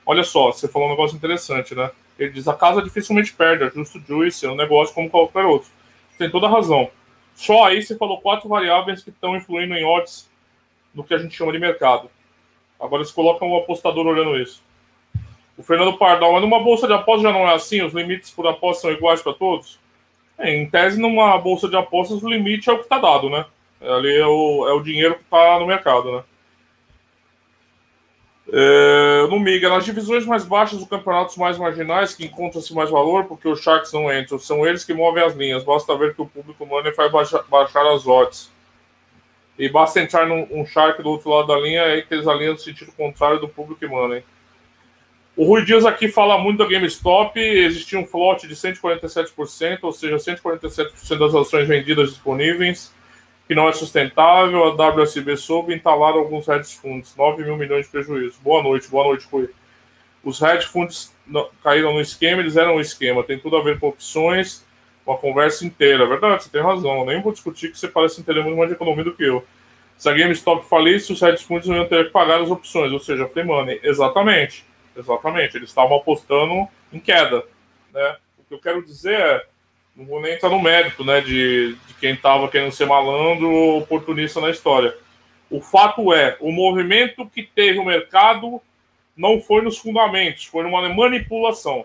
Olha 0.06 0.24
só, 0.24 0.50
você 0.50 0.66
falou 0.66 0.88
um 0.88 0.92
negócio 0.92 1.14
interessante, 1.14 1.74
né? 1.74 1.90
Ele 2.18 2.30
diz: 2.30 2.48
a 2.48 2.54
casa 2.54 2.80
dificilmente 2.80 3.34
perde, 3.34 3.64
é 3.64 3.70
justo 3.70 4.00
juice, 4.00 4.46
é 4.46 4.50
um 4.50 4.56
negócio 4.56 4.94
como 4.94 5.10
qualquer 5.10 5.44
outro. 5.44 5.68
Tem 6.16 6.30
toda 6.30 6.46
a 6.46 6.50
razão. 6.50 6.90
Só 7.34 7.66
aí 7.66 7.82
você 7.82 7.94
falou 7.98 8.18
quatro 8.22 8.48
variáveis 8.48 9.04
que 9.04 9.10
estão 9.10 9.36
influindo 9.36 9.74
em 9.74 9.84
odds 9.84 10.26
no 10.94 11.04
que 11.04 11.12
a 11.12 11.18
gente 11.18 11.36
chama 11.36 11.52
de 11.52 11.58
mercado. 11.58 12.10
Agora 12.80 13.04
você 13.04 13.12
coloca 13.12 13.44
um 13.44 13.58
apostador 13.58 14.06
olhando 14.06 14.40
isso. 14.40 14.62
O 15.58 15.62
Fernando 15.64 15.98
Pardal, 15.98 16.32
mas 16.32 16.40
numa 16.40 16.62
bolsa 16.62 16.86
de 16.86 16.92
apostas 16.92 17.24
já 17.24 17.32
não 17.32 17.40
é 17.40 17.52
assim? 17.52 17.82
Os 17.82 17.92
limites 17.92 18.30
por 18.30 18.46
aposta 18.46 18.82
são 18.82 18.92
iguais 18.92 19.20
para 19.20 19.34
todos? 19.34 19.80
É, 20.38 20.54
em 20.54 20.70
tese, 20.70 21.00
numa 21.00 21.36
bolsa 21.36 21.68
de 21.68 21.76
apostas, 21.76 22.22
o 22.22 22.28
limite 22.28 22.70
é 22.70 22.72
o 22.72 22.76
que 22.76 22.84
está 22.84 22.98
dado, 22.98 23.28
né? 23.28 23.44
Ali 23.80 24.16
é 24.16 24.26
o, 24.26 24.68
é 24.68 24.72
o 24.72 24.80
dinheiro 24.80 25.16
que 25.16 25.22
está 25.22 25.58
no 25.58 25.66
mercado, 25.66 26.12
né? 26.12 26.22
É, 28.50 29.26
no 29.28 29.38
MIGA, 29.40 29.68
nas 29.68 29.84
divisões 29.84 30.24
mais 30.24 30.44
baixas, 30.44 30.80
os 30.80 30.88
campeonatos 30.88 31.36
mais 31.36 31.58
marginais, 31.58 32.14
que 32.14 32.24
encontram-se 32.24 32.72
mais 32.72 32.88
valor, 32.88 33.24
porque 33.24 33.48
os 33.48 33.60
Sharks 33.60 33.92
não 33.92 34.12
entram, 34.12 34.38
são 34.38 34.64
eles 34.64 34.84
que 34.84 34.94
movem 34.94 35.22
as 35.24 35.34
linhas. 35.34 35.64
Basta 35.64 35.96
ver 35.96 36.14
que 36.14 36.22
o 36.22 36.26
público 36.26 36.64
money 36.64 36.94
faz 36.94 37.10
baixar, 37.10 37.42
baixar 37.48 37.86
as 37.92 38.06
odds. 38.06 38.50
E 39.58 39.68
basta 39.68 40.00
entrar 40.00 40.24
num 40.24 40.46
um 40.52 40.64
Shark 40.64 41.02
do 41.02 41.10
outro 41.10 41.30
lado 41.30 41.48
da 41.48 41.58
linha, 41.58 41.82
aí 41.82 42.02
que 42.02 42.14
eles 42.14 42.28
alinham 42.28 42.52
no 42.52 42.58
sentido 42.58 42.92
contrário 42.92 43.40
do 43.40 43.48
público 43.48 43.86
money. 43.88 44.22
O 45.38 45.44
Rui 45.44 45.64
Dias 45.64 45.86
aqui 45.86 46.08
fala 46.08 46.36
muito 46.36 46.58
da 46.58 46.66
GameStop. 46.66 47.38
Existia 47.38 47.96
um 47.96 48.04
float 48.04 48.48
de 48.48 48.56
147%, 48.56 49.78
ou 49.82 49.92
seja, 49.92 50.16
147% 50.16 51.16
das 51.16 51.32
ações 51.32 51.68
vendidas 51.68 52.08
disponíveis, 52.08 52.92
que 53.46 53.54
não 53.54 53.68
é 53.68 53.72
sustentável. 53.72 54.64
A 54.64 54.70
WSB 54.70 55.36
soube 55.36 55.72
entalar 55.72 56.14
alguns 56.14 56.48
hedge 56.48 56.74
funds, 56.74 57.14
9 57.16 57.44
mil 57.44 57.56
milhões 57.56 57.86
de 57.86 57.92
prejuízo. 57.92 58.36
Boa 58.42 58.64
noite, 58.64 58.88
boa 58.88 59.04
noite, 59.04 59.28
Rui. 59.30 59.48
Os 60.24 60.42
hedge 60.42 60.66
funds 60.66 61.14
caíram 61.62 61.94
no 61.94 62.00
esquema, 62.00 62.42
eles 62.42 62.56
eram 62.56 62.74
um 62.74 62.80
esquema. 62.80 63.22
Tem 63.22 63.38
tudo 63.38 63.56
a 63.56 63.62
ver 63.62 63.78
com 63.78 63.86
opções, 63.86 64.66
uma 65.06 65.16
conversa 65.16 65.64
inteira. 65.64 66.02
É 66.02 66.06
verdade, 66.08 66.42
você 66.42 66.50
tem 66.50 66.62
razão. 66.62 67.06
Nem 67.06 67.22
vou 67.22 67.30
discutir 67.30 67.70
que 67.70 67.78
você 67.78 67.86
parece 67.86 68.20
entender 68.20 68.42
muito 68.42 68.56
mais 68.56 68.70
de 68.70 68.74
economia 68.74 69.04
do 69.04 69.14
que 69.14 69.22
eu. 69.22 69.46
Se 69.96 70.08
a 70.08 70.12
GameStop 70.12 70.68
falisse, 70.68 71.12
os 71.12 71.22
hedge 71.22 71.44
funds 71.44 71.68
iam 71.68 71.86
ter 71.86 72.06
que 72.06 72.10
pagar 72.10 72.40
as 72.40 72.50
opções, 72.50 72.90
ou 72.90 72.98
seja, 72.98 73.28
free 73.28 73.44
money. 73.44 73.78
Exatamente. 73.84 74.66
Exatamente, 74.98 75.56
eles 75.56 75.68
estavam 75.68 75.96
apostando 75.96 76.66
em 76.92 76.98
queda. 76.98 77.44
Né? 77.94 78.16
O 78.36 78.42
que 78.42 78.54
eu 78.54 78.58
quero 78.58 78.84
dizer 78.84 79.18
é, 79.18 79.46
não 79.94 80.04
vou 80.04 80.20
nem 80.20 80.34
entrar 80.34 80.50
no 80.50 80.60
mérito 80.60 81.04
né, 81.04 81.20
de, 81.20 81.76
de 81.86 81.94
quem 81.94 82.14
estava 82.14 82.48
querendo 82.48 82.72
ser 82.72 82.86
malandro 82.86 83.48
ou 83.48 83.78
oportunista 83.78 84.40
na 84.40 84.50
história. 84.50 84.96
O 85.48 85.60
fato 85.60 86.12
é, 86.12 86.36
o 86.40 86.50
movimento 86.50 87.26
que 87.26 87.42
teve 87.44 87.78
o 87.78 87.84
mercado 87.84 88.60
não 89.16 89.40
foi 89.40 89.62
nos 89.62 89.78
fundamentos, 89.78 90.44
foi 90.44 90.64
numa 90.64 90.88
manipulação. 90.88 91.84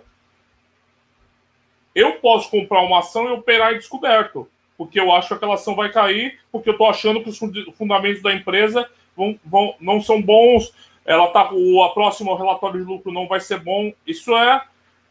Eu 1.94 2.14
posso 2.14 2.50
comprar 2.50 2.82
uma 2.82 3.00
ação 3.00 3.28
e 3.28 3.32
operar 3.32 3.74
em 3.74 3.78
descoberto, 3.78 4.50
porque 4.76 5.00
eu 5.00 5.12
acho 5.14 5.28
que 5.28 5.34
aquela 5.36 5.54
ação 5.54 5.76
vai 5.76 5.92
cair, 5.92 6.40
porque 6.52 6.70
eu 6.70 6.74
estou 6.74 6.90
achando 6.90 7.24
que 7.24 7.30
os 7.30 7.40
fundamentos 7.78 8.24
da 8.24 8.34
empresa 8.34 8.90
vão, 9.16 9.40
vão, 9.46 9.76
não 9.80 10.02
são 10.02 10.22
bons, 10.22 10.74
ela 11.06 11.28
tá 11.28 11.50
o 11.52 11.84
a 11.84 11.94
próximo 11.94 12.34
relatório 12.36 12.80
de 12.80 12.86
lucro 12.86 13.12
não 13.12 13.28
vai 13.28 13.40
ser 13.40 13.60
bom. 13.60 13.92
Isso 14.08 14.36
é 14.36 14.62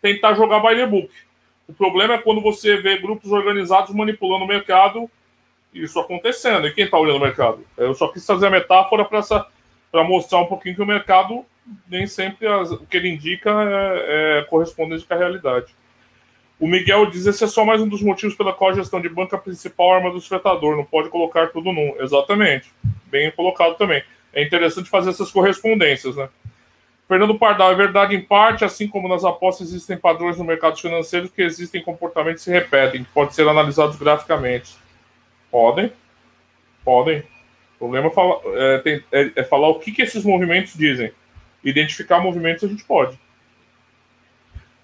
tentar 0.01 0.35
jogar 0.35 0.61
by 0.61 0.87
book. 0.87 1.11
O 1.69 1.73
problema 1.73 2.15
é 2.15 2.19
quando 2.19 2.41
você 2.41 2.77
vê 2.77 2.99
grupos 2.99 3.31
organizados 3.31 3.95
manipulando 3.95 4.45
o 4.45 4.49
mercado, 4.49 5.11
isso 5.73 5.99
acontecendo. 6.01 6.67
E 6.67 6.73
quem 6.73 6.85
está 6.85 6.99
olhando 6.99 7.17
o 7.17 7.21
mercado? 7.21 7.65
Eu 7.77 7.95
só 7.95 8.09
quis 8.09 8.27
fazer 8.27 8.47
a 8.47 8.51
metáfora 8.51 9.05
para 9.05 10.05
mostrar 10.05 10.39
um 10.39 10.47
pouquinho 10.47 10.75
que 10.75 10.83
o 10.83 10.87
mercado 10.87 11.45
nem 11.89 12.07
sempre 12.07 12.47
as, 12.49 12.73
o 12.73 12.85
que 12.87 12.97
ele 12.97 13.09
indica 13.09 13.51
é, 13.51 14.41
é 14.41 14.43
correspondente 14.45 15.05
com 15.05 15.15
a 15.15 15.17
realidade. 15.17 15.75
O 16.59 16.67
Miguel 16.67 17.07
diz 17.07 17.27
esse 17.27 17.45
é 17.45 17.47
só 17.47 17.65
mais 17.65 17.81
um 17.81 17.89
dos 17.89 18.03
motivos 18.03 18.37
pela 18.37 18.53
qual 18.53 18.71
a 18.71 18.75
gestão 18.75 19.01
de 19.01 19.09
banca 19.09 19.37
principal 19.37 19.95
é 19.95 19.97
arma 19.97 20.11
do 20.11 20.19
espectador. 20.19 20.77
Não 20.77 20.85
pode 20.85 21.09
colocar 21.09 21.49
tudo 21.49 21.73
num. 21.73 21.97
Exatamente. 22.01 22.73
Bem 23.07 23.31
colocado 23.31 23.77
também 23.77 24.03
é 24.33 24.43
interessante 24.43 24.89
fazer 24.89 25.11
essas 25.11 25.31
correspondências, 25.31 26.17
né? 26.17 26.29
Fernando 27.07 27.39
Pardal, 27.39 27.73
é 27.73 27.75
verdade 27.75 28.17
em 28.17 28.23
parte, 28.23 28.65
assim 28.65 28.89
como 28.89 29.07
nas 29.07 29.25
apostas 29.25 29.69
existem 29.69 29.99
padrões 29.99 30.39
no 30.39 30.45
mercado 30.45 30.81
financeiro 30.81 31.29
que 31.29 31.43
existem 31.43 31.83
comportamentos 31.83 32.43
que 32.43 32.51
se 32.51 32.57
repetem, 32.57 33.05
que 33.05 33.11
podem 33.11 33.35
ser 33.35 33.47
analisados 33.47 33.97
graficamente. 33.97 34.77
Podem, 35.51 35.93
podem. 36.83 37.19
O 37.75 37.79
problema 37.79 38.07
é 38.07 38.11
falar, 38.11 38.41
é, 38.55 38.79
tem, 38.79 39.05
é, 39.13 39.33
é 39.37 39.45
falar 39.45 39.69
o 39.69 39.79
que, 39.79 39.93
que 39.93 40.01
esses 40.01 40.25
movimentos 40.25 40.73
dizem. 40.75 41.13
Identificar 41.63 42.21
movimentos 42.21 42.65
a 42.65 42.69
gente 42.69 42.85
pode. 42.85 43.19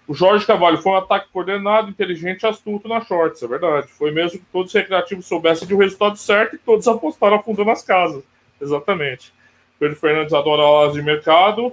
O 0.07 0.15
Jorge 0.15 0.47
Cavalho 0.47 0.79
foi 0.79 0.93
um 0.93 0.97
ataque 0.97 1.29
coordenado, 1.33 1.91
inteligente 1.91 2.43
e 2.43 2.47
astuto 2.47 2.89
na 2.89 3.01
shorts, 3.01 3.43
é 3.43 3.47
verdade. 3.47 3.89
Foi 3.89 4.11
mesmo 4.11 4.39
que 4.39 4.47
todos 4.53 4.69
os 4.69 4.75
recreativos 4.75 5.27
soubessem 5.27 5.69
de 5.69 5.75
um 5.75 5.79
resultado 5.79 6.17
certo 6.17 6.57
e 6.57 6.59
todos 6.59 6.89
apostaram 6.89 7.37
a 7.37 7.43
fundo 7.43 7.65
nas 7.65 7.83
casas. 7.83 8.23
Exatamente. 8.61 9.33
Pedro 9.79 9.97
Fernandes 9.97 10.33
adora 10.33 10.63
aulas 10.63 10.95
de 10.95 11.03
mercado. 11.03 11.73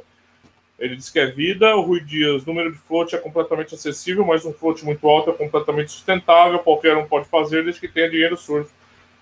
Ele 0.78 0.96
diz 0.96 1.10
que 1.10 1.20
é 1.20 1.28
vida. 1.28 1.76
O 1.76 1.82
Rui 1.82 2.02
Dias, 2.02 2.46
número 2.46 2.72
de 2.72 2.78
float 2.78 3.16
é 3.16 3.18
completamente 3.18 3.74
acessível, 3.74 4.26
mas 4.26 4.46
um 4.46 4.54
float 4.54 4.84
muito 4.84 5.08
alto 5.08 5.30
é 5.30 5.34
completamente 5.34 5.92
sustentável. 5.92 6.60
Qualquer 6.60 6.98
um 6.98 7.06
pode 7.06 7.28
fazer 7.28 7.64
desde 7.64 7.80
que 7.80 7.88
tenha 7.88 8.10
dinheiro 8.10 8.36
surf. 8.36 8.70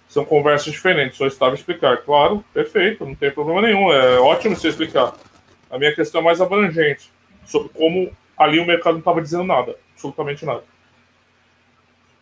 São 0.09 0.25
conversas 0.25 0.71
diferentes, 0.73 1.17
só 1.17 1.25
estava 1.25 1.55
explicar. 1.55 1.97
Claro, 1.97 2.43
perfeito, 2.53 3.05
não 3.05 3.15
tem 3.15 3.31
problema 3.31 3.61
nenhum. 3.61 3.91
É 3.91 4.19
ótimo 4.19 4.55
você 4.55 4.67
explicar. 4.67 5.13
A 5.69 5.77
minha 5.79 5.93
questão 5.93 6.21
é 6.21 6.23
mais 6.23 6.39
abrangente, 6.39 7.11
sobre 7.45 7.69
como 7.69 8.15
ali 8.37 8.59
o 8.59 8.65
mercado 8.65 8.93
não 8.93 8.99
estava 8.99 9.21
dizendo 9.21 9.43
nada, 9.43 9.75
absolutamente 9.93 10.45
nada. 10.45 10.63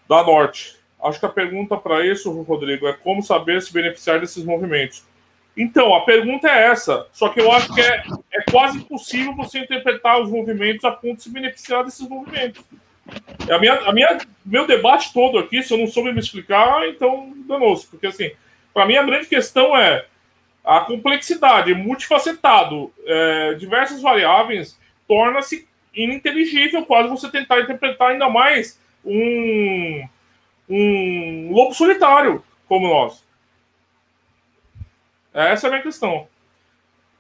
Da 0.07 0.23
Norte. 0.23 0.77
Acho 1.03 1.19
que 1.19 1.25
a 1.25 1.29
pergunta 1.29 1.75
para 1.75 2.05
isso, 2.05 2.31
Rodrigo, 2.43 2.87
é 2.87 2.93
como 2.93 3.23
saber 3.23 3.61
se 3.61 3.73
beneficiar 3.73 4.19
desses 4.19 4.43
movimentos. 4.45 5.03
Então, 5.55 5.93
a 5.93 6.01
pergunta 6.01 6.47
é 6.47 6.67
essa. 6.67 7.07
Só 7.11 7.29
que 7.29 7.39
eu 7.39 7.51
acho 7.51 7.73
que 7.73 7.81
é, 7.81 8.03
é 8.33 8.41
quase 8.49 8.77
impossível 8.77 9.35
você 9.35 9.59
interpretar 9.59 10.21
os 10.21 10.29
movimentos 10.29 10.85
a 10.85 10.91
ponto 10.91 11.17
de 11.17 11.23
se 11.23 11.31
beneficiar 11.31 11.83
desses 11.83 12.07
movimentos. 12.07 12.63
A 13.49 13.57
minha, 13.59 13.73
a 13.73 13.91
minha, 13.91 14.17
meu 14.45 14.65
debate 14.65 15.11
todo 15.13 15.37
aqui, 15.37 15.61
se 15.61 15.73
eu 15.73 15.77
não 15.77 15.87
soube 15.87 16.13
me 16.13 16.19
explicar, 16.19 16.87
então 16.87 17.33
danou-se. 17.47 17.87
Porque, 17.87 18.07
assim, 18.07 18.31
para 18.73 18.85
mim 18.85 18.95
a 18.95 19.03
grande 19.03 19.27
questão 19.27 19.75
é 19.75 20.05
a 20.63 20.81
complexidade, 20.81 21.73
multifacetado, 21.73 22.93
é, 23.05 23.53
diversas 23.55 24.01
variáveis, 24.01 24.79
torna-se 25.07 25.67
ininteligível 25.93 26.85
quase 26.85 27.09
você 27.09 27.29
tentar 27.29 27.59
interpretar 27.59 28.11
ainda 28.11 28.29
mais 28.29 28.79
um, 29.03 30.07
um 30.69 31.51
lobo 31.51 31.73
solitário 31.73 32.43
como 32.67 32.87
nós. 32.87 33.23
Essa 35.33 35.67
é 35.67 35.69
a 35.69 35.71
minha 35.71 35.83
questão. 35.83 36.27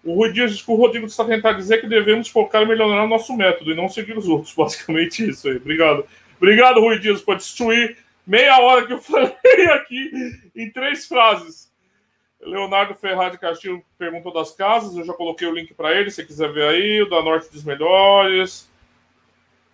O 0.03 0.15
Rui 0.15 0.33
Dias, 0.33 0.67
o 0.67 0.75
Rodrigo 0.75 1.05
está 1.05 1.23
tentando 1.23 1.57
dizer 1.57 1.79
que 1.79 1.87
devemos 1.87 2.27
focar 2.27 2.63
em 2.63 2.67
melhorar 2.67 3.03
o 3.03 3.07
nosso 3.07 3.35
método 3.35 3.71
e 3.71 3.75
não 3.75 3.87
seguir 3.87 4.17
os 4.17 4.27
outros. 4.27 4.53
Basicamente 4.55 5.29
isso 5.29 5.47
aí. 5.47 5.57
Obrigado. 5.57 6.05
Obrigado, 6.37 6.79
Rui 6.79 6.99
Dias, 6.99 7.21
por 7.21 7.37
destruir 7.37 7.97
meia 8.25 8.59
hora 8.59 8.85
que 8.85 8.93
eu 8.93 8.99
falei 9.01 9.31
aqui 9.73 10.11
em 10.55 10.69
três 10.71 11.07
frases. 11.07 11.71
Leonardo 12.41 12.95
Ferrari 12.95 13.37
Castilho 13.37 13.83
perguntou 13.99 14.33
das 14.33 14.51
casas, 14.51 14.97
eu 14.97 15.05
já 15.05 15.13
coloquei 15.13 15.47
o 15.47 15.53
link 15.53 15.75
para 15.75 15.93
ele, 15.93 16.09
se 16.09 16.25
quiser 16.25 16.51
ver 16.51 16.63
aí, 16.63 17.01
o 17.03 17.09
da 17.09 17.21
Norte 17.21 17.51
dos 17.51 17.63
Melhores. 17.63 18.67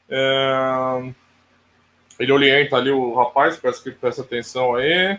É... 0.09 1.13
Ele 2.19 2.31
orienta 2.31 2.75
ali 2.75 2.91
o 2.91 3.13
rapaz, 3.13 3.57
peço 3.57 3.81
que 3.81 3.91
preste 3.91 4.19
atenção 4.19 4.75
aí. 4.75 5.17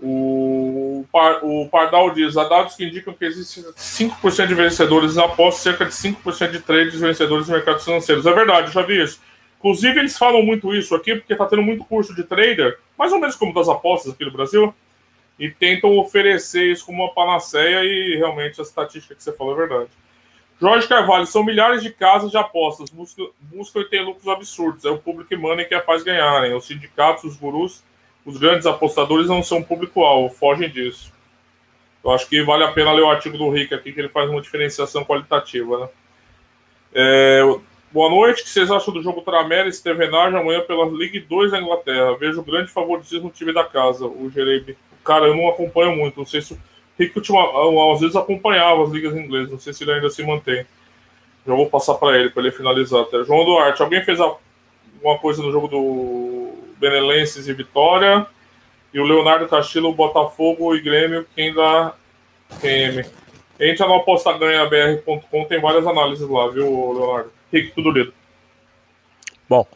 O, 0.00 0.65
Par, 1.10 1.44
o 1.44 1.68
Pardal 1.68 2.10
diz: 2.10 2.36
há 2.36 2.44
dados 2.44 2.74
que 2.74 2.84
indicam 2.84 3.14
que 3.14 3.24
existe 3.24 3.62
5% 3.62 4.46
de 4.46 4.54
vencedores 4.54 5.18
após 5.18 5.56
cerca 5.56 5.84
de 5.84 5.92
5% 5.92 6.50
de 6.50 6.60
trades 6.60 7.00
vencedores 7.00 7.48
no 7.48 7.54
mercado 7.54 7.80
financeiro. 7.80 8.26
É 8.26 8.32
verdade, 8.32 8.72
já 8.72 8.82
vi 8.82 9.02
isso. 9.02 9.20
Inclusive, 9.58 9.98
eles 9.98 10.16
falam 10.16 10.42
muito 10.42 10.74
isso 10.74 10.94
aqui, 10.94 11.14
porque 11.16 11.32
está 11.32 11.46
tendo 11.46 11.62
muito 11.62 11.84
curso 11.84 12.14
de 12.14 12.22
trader, 12.22 12.78
mais 12.96 13.12
ou 13.12 13.18
menos 13.18 13.34
como 13.34 13.52
das 13.52 13.68
apostas 13.68 14.12
aqui 14.12 14.24
no 14.24 14.30
Brasil, 14.30 14.72
e 15.38 15.50
tentam 15.50 15.96
oferecer 15.98 16.70
isso 16.70 16.86
como 16.86 17.02
uma 17.02 17.12
panaceia, 17.12 17.82
e 17.84 18.16
realmente 18.16 18.60
a 18.60 18.62
estatística 18.62 19.14
que 19.14 19.22
você 19.22 19.32
falou 19.32 19.54
é 19.54 19.66
verdade. 19.66 19.90
Jorge 20.60 20.88
Carvalho, 20.88 21.26
são 21.26 21.44
milhares 21.44 21.82
de 21.82 21.90
casas 21.90 22.30
de 22.30 22.38
apostas, 22.38 22.88
buscam, 22.88 23.24
buscam 23.40 23.80
e 23.80 23.84
têm 23.84 24.04
lucros 24.04 24.26
absurdos. 24.26 24.84
É 24.84 24.90
o 24.90 24.98
public 24.98 25.34
money 25.36 25.66
que 25.66 25.74
a 25.74 25.82
faz 25.82 26.02
ganharem. 26.02 26.54
Os 26.54 26.66
sindicatos, 26.66 27.24
os 27.24 27.36
gurus, 27.36 27.84
os 28.26 28.36
grandes 28.36 28.66
apostadores 28.66 29.28
não 29.28 29.42
são 29.42 29.62
público-alvo, 29.62 30.34
fogem 30.34 30.68
disso. 30.68 31.12
Eu 32.04 32.10
acho 32.10 32.28
que 32.28 32.42
vale 32.42 32.64
a 32.64 32.72
pena 32.72 32.92
ler 32.92 33.02
o 33.02 33.10
artigo 33.10 33.38
do 33.38 33.48
Rick 33.48 33.72
aqui, 33.72 33.92
que 33.92 34.00
ele 34.00 34.08
faz 34.08 34.28
uma 34.28 34.40
diferenciação 34.40 35.04
qualitativa. 35.04 35.78
Né? 35.78 35.88
É, 36.92 37.42
boa 37.92 38.10
noite, 38.10 38.42
o 38.42 38.44
que 38.44 38.50
vocês 38.50 38.70
acham 38.70 38.92
do 38.92 39.02
jogo 39.02 39.22
Tramera 39.22 39.68
e 39.68 39.72
Stevenage 39.72 40.36
amanhã 40.36 40.60
pela 40.62 40.86
Ligue 40.86 41.20
2 41.20 41.52
da 41.52 41.60
Inglaterra? 41.60 42.16
Vejo 42.16 42.42
grande 42.42 42.70
favoritismo 42.70 43.26
no 43.26 43.30
time 43.30 43.52
da 43.52 43.64
casa, 43.64 44.04
o 44.06 44.28
Jerebe. 44.28 44.76
Cara, 45.04 45.26
eu 45.26 45.36
não 45.36 45.48
acompanho 45.48 45.94
muito, 45.96 46.18
não 46.18 46.26
sei 46.26 46.42
se 46.42 46.58
Rick 46.98 47.16
ultima, 47.16 47.40
às 47.92 48.00
vezes 48.00 48.16
acompanhava 48.16 48.82
as 48.82 48.90
ligas 48.90 49.14
inglesas, 49.14 49.50
não 49.50 49.58
sei 49.58 49.72
se 49.72 49.84
ele 49.84 49.92
ainda 49.92 50.10
se 50.10 50.24
mantém. 50.24 50.66
Já 51.46 51.54
vou 51.54 51.68
passar 51.70 51.94
para 51.94 52.18
ele, 52.18 52.30
para 52.30 52.42
ele 52.42 52.50
finalizar 52.50 53.02
até. 53.02 53.22
João 53.22 53.44
Duarte, 53.44 53.82
alguém 53.82 54.02
fez 54.02 54.18
alguma 54.18 55.18
coisa 55.20 55.42
no 55.42 55.52
jogo 55.52 55.68
do 55.68 56.25
Benelenses 56.78 57.46
e 57.48 57.52
Vitória? 57.52 58.26
E 58.92 59.00
o 59.00 59.04
Leonardo 59.04 59.48
Castillo, 59.48 59.92
Botafogo 59.92 60.74
e 60.74 60.80
Grêmio, 60.80 61.26
quem 61.34 61.52
dá 61.52 61.94
PM. 62.60 63.04
Entra 63.58 63.86
no 63.86 63.94
apostaganhabr.com, 63.94 65.44
tem 65.46 65.60
várias 65.60 65.86
análises 65.86 66.28
lá, 66.28 66.48
viu, 66.48 66.92
Leonardo? 66.92 67.32
Rick, 67.52 67.72
tudo 67.72 67.90
lido. 67.90 68.12
Bom, 69.48 69.66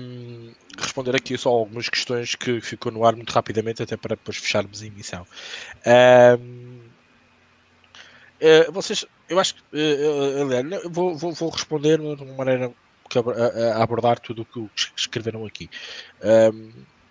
um, 0.00 0.52
responder 0.78 1.16
aqui 1.16 1.38
só 1.38 1.50
algumas 1.50 1.88
questões 1.88 2.34
que 2.34 2.60
ficou 2.60 2.92
no 2.92 3.04
ar 3.04 3.14
muito 3.14 3.30
rapidamente, 3.30 3.82
até 3.82 3.96
para 3.96 4.16
depois 4.16 4.36
fecharmos 4.36 4.82
a 4.82 4.86
emissão. 4.86 5.26
Um, 5.86 6.80
uh, 8.40 8.72
vocês, 8.72 9.06
eu 9.28 9.38
acho 9.38 9.54
que, 9.54 9.62
uh, 9.72 10.44
uh, 10.44 10.90
vou, 10.90 11.16
vou, 11.16 11.32
vou, 11.32 11.50
responder 11.50 11.98
de 11.98 12.22
uma 12.22 12.34
maneira 12.34 12.72
que 13.22 13.30
a, 13.30 13.82
abordar 13.82 14.18
tudo 14.18 14.42
o 14.42 14.44
que 14.44 14.68
escreveram 14.96 15.44
aqui. 15.46 15.68
Um, 16.22 16.70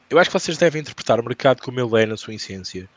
eu 0.09 0.19
acho 0.19 0.29
que 0.29 0.39
vocês 0.39 0.57
devem 0.57 0.81
interpretar 0.81 1.19
o 1.19 1.23
mercado 1.23 1.61
como 1.61 1.79
ele 1.79 2.03
é 2.03 2.05
na 2.05 2.17
sua 2.17 2.35
essência. 2.35 2.87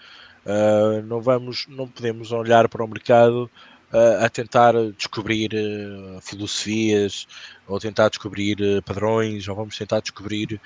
Uh, 0.45 1.03
não 1.07 1.21
vamos, 1.21 1.67
não 1.67 1.89
podemos 1.89 2.31
olhar 2.31 2.69
para 2.69 2.85
o 2.85 2.87
mercado 2.87 3.51
uh, 3.93 4.25
a 4.25 4.29
tentar 4.29 4.75
descobrir 4.97 5.51
uh, 5.55 6.21
filosofias 6.21 7.27
ou 7.67 7.81
tentar 7.81 8.11
descobrir 8.11 8.83
padrões 8.85 9.49
ou 9.49 9.57
vamos 9.57 9.77
tentar 9.77 10.01
descobrir 10.01 10.61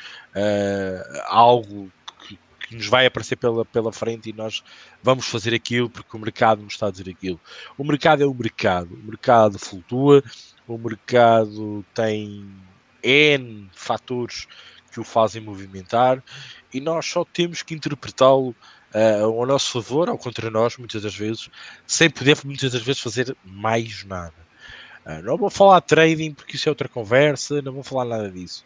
algo 1.29 1.91
que, 2.27 2.39
que, 2.67 2.75
nos 2.75 2.89
vai 2.89 3.07
aparecer 3.07 3.37
pela, 3.37 3.65
pela 3.65 3.91
frente 3.91 4.29
e 4.29 4.35
nós 4.35 4.63
vamos 5.03 5.27
fazer 5.27 5.55
aquilo 5.55 5.89
porque 5.89 6.15
o 6.15 6.21
mercado 6.21 6.63
nos 6.63 6.75
está 6.75 6.89
a 6.89 6.91
dizer 6.91 7.09
aquilo. 7.09 7.41
O 7.79 7.85
mercado 7.85 8.23
é 8.23 8.27
o 8.27 8.35
mercado, 8.35 8.93
o 8.93 9.07
mercado 9.07 9.59
flutua, 9.59 10.23
o 10.75 10.79
mercado 10.79 11.85
tem 11.95 12.49
N 13.03 13.69
fatores 13.75 14.47
que 14.93 15.01
o 15.01 15.05
fazem 15.05 15.41
movimentar 15.41 16.23
e 16.73 16.81
nós 16.81 17.07
só 17.07 17.25
temos 17.25 17.63
que 17.63 17.75
interpretá-lo 17.75 18.55
uh, 18.95 19.25
ao 19.25 19.47
nosso 19.47 19.73
favor 19.73 20.09
ou 20.09 20.19
contra 20.19 20.51
nós, 20.51 20.77
muitas 20.77 21.03
das 21.03 21.15
vezes, 21.15 21.49
sem 21.87 22.11
poder 22.11 22.37
muitas 22.45 22.73
das 22.73 22.83
vezes 22.83 23.01
fazer 23.01 23.37
mais 23.45 24.05
nada. 24.05 24.35
Uh, 25.05 25.23
não 25.23 25.37
vou 25.37 25.51
falar 25.51 25.81
trading 25.81 26.35
porque 26.35 26.57
isso 26.57 26.69
é 26.69 26.71
outra 26.71 26.89
conversa, 26.89 27.63
não 27.63 27.73
vou 27.73 27.83
falar 27.83 28.05
nada 28.05 28.31
disso. 28.31 28.65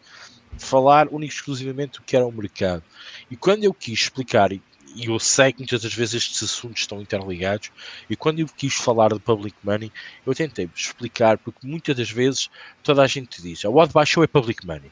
Falar 0.57 1.07
único 1.07 1.25
e 1.25 1.35
exclusivamente 1.35 1.99
do 1.99 2.05
que 2.05 2.15
era 2.15 2.25
o 2.25 2.31
mercado. 2.31 2.83
E 3.29 3.35
quando 3.35 3.63
eu 3.63 3.73
quis 3.73 4.01
explicar, 4.01 4.51
e 4.95 5.07
eu 5.07 5.19
sei 5.19 5.51
que 5.51 5.59
muitas 5.59 5.81
das 5.81 5.93
vezes 5.93 6.15
estes 6.15 6.43
assuntos 6.43 6.81
estão 6.81 7.01
interligados, 7.01 7.71
e 8.09 8.15
quando 8.15 8.39
eu 8.39 8.47
quis 8.47 8.75
falar 8.75 9.13
de 9.13 9.19
public 9.19 9.55
money, 9.63 9.91
eu 10.25 10.33
tentei 10.33 10.69
explicar, 10.75 11.37
porque 11.37 11.67
muitas 11.67 11.95
das 11.95 12.09
vezes 12.09 12.49
toda 12.81 13.03
a 13.03 13.07
gente 13.07 13.41
diz: 13.41 13.65
a 13.65 13.69
odd 13.69 13.91
baixou 13.93 14.23
é 14.23 14.27
public 14.27 14.65
money. 14.65 14.91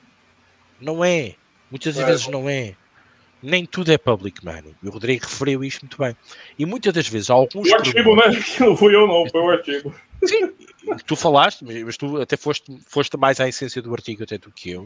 Não 0.80 1.04
é. 1.04 1.36
Muitas 1.72 1.98
é. 1.98 2.06
vezes 2.06 2.28
não 2.28 2.50
é 2.50 2.76
nem 3.44 3.66
tudo 3.66 3.92
é 3.92 3.98
public 3.98 4.44
money. 4.44 4.74
E 4.82 4.88
o 4.88 4.92
Rodrigo 4.92 5.26
referiu 5.26 5.64
isto 5.64 5.82
muito 5.82 5.98
bem. 5.98 6.16
E 6.58 6.66
muitas 6.66 6.94
das 6.94 7.08
vezes 7.08 7.30
alguns. 7.30 7.70
O 7.70 7.76
artigo, 7.76 8.16
né? 8.16 8.24
Não 8.62 8.78
fui 8.78 8.96
eu, 8.96 9.06
não, 9.06 9.30
foi 9.30 9.42
o 9.42 9.50
artigo. 9.50 9.94
Sim, 10.24 10.54
tu 11.06 11.18
falaste, 11.18 11.66
mas 11.66 11.98
tu 11.98 12.22
até 12.22 12.38
foste, 12.38 12.80
foste 12.88 13.18
mais 13.18 13.42
à 13.42 13.48
essência 13.50 13.82
do 13.82 13.94
artigo 13.94 14.24
até 14.24 14.38
do 14.38 14.50
que 14.50 14.72
eu. 14.72 14.84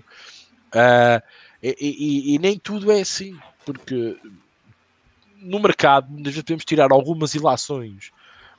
Uh, 0.74 1.22
e, 1.61 1.76
e, 1.80 2.36
e, 2.36 2.39
nem 2.39 2.57
tudo 2.57 2.91
é 2.91 3.01
assim, 3.01 3.38
porque 3.63 4.18
no 5.41 5.59
mercado 5.59 6.09
muitas 6.09 6.33
vezes 6.33 6.43
podemos 6.43 6.65
tirar 6.65 6.91
algumas 6.91 7.33
ilações. 7.33 8.11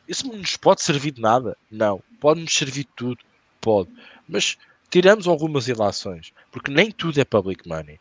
Isso 0.06 0.26
nos 0.26 0.56
pode 0.56 0.82
servir 0.82 1.12
de 1.12 1.20
nada? 1.20 1.56
Não. 1.70 2.02
Pode 2.20 2.40
nos 2.40 2.54
servir 2.54 2.84
de 2.84 2.90
tudo? 2.96 3.18
Pode. 3.60 3.90
Mas 4.28 4.56
tiramos 4.90 5.26
algumas 5.26 5.68
ilações, 5.68 6.32
porque 6.50 6.70
nem 6.70 6.90
tudo 6.90 7.20
é 7.20 7.24
public 7.24 7.68
money 7.68 7.98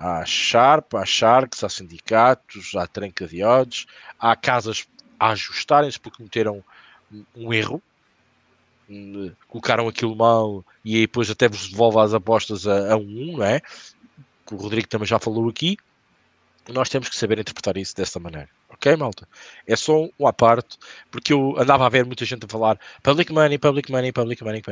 há 0.00 0.24
Sharp, 0.24 0.94
há 0.94 1.04
Sharks, 1.04 1.62
há 1.62 1.68
sindicatos, 1.68 2.74
há 2.74 2.86
tranca 2.86 3.26
de 3.26 3.44
odds, 3.44 3.86
há 4.18 4.34
casas 4.34 4.88
a 5.18 5.30
ajustarem-se 5.30 6.00
porque 6.00 6.16
cometeram 6.16 6.64
um 7.36 7.52
erro, 7.52 7.82
colocaram 9.46 9.86
aquilo 9.88 10.16
mal 10.16 10.64
e 10.82 11.02
depois 11.02 11.30
até 11.30 11.48
vos 11.48 11.68
devolve 11.68 11.98
as 12.00 12.14
apostas 12.14 12.66
a, 12.66 12.94
a 12.94 12.96
um, 12.96 13.36
não 13.36 13.44
é? 13.44 13.60
Que 14.46 14.54
o 14.54 14.56
Rodrigo 14.56 14.88
também 14.88 15.06
já 15.06 15.18
falou 15.18 15.48
aqui. 15.48 15.76
Nós 16.68 16.88
temos 16.88 17.08
que 17.08 17.16
saber 17.16 17.38
interpretar 17.38 17.76
isso 17.76 17.96
desta 17.96 18.20
maneira. 18.20 18.48
Ok, 18.68 18.94
malta? 18.96 19.28
É 19.66 19.74
só 19.76 20.06
um 20.18 20.26
à 20.26 20.32
parte, 20.32 20.78
porque 21.10 21.32
eu 21.32 21.58
andava 21.58 21.86
a 21.86 21.88
ver 21.88 22.04
muita 22.04 22.24
gente 22.24 22.44
a 22.44 22.48
falar 22.48 22.78
public 23.02 23.32
money, 23.32 23.58
public 23.58 23.90
money, 23.90 24.12
public 24.12 24.44
money. 24.44 24.62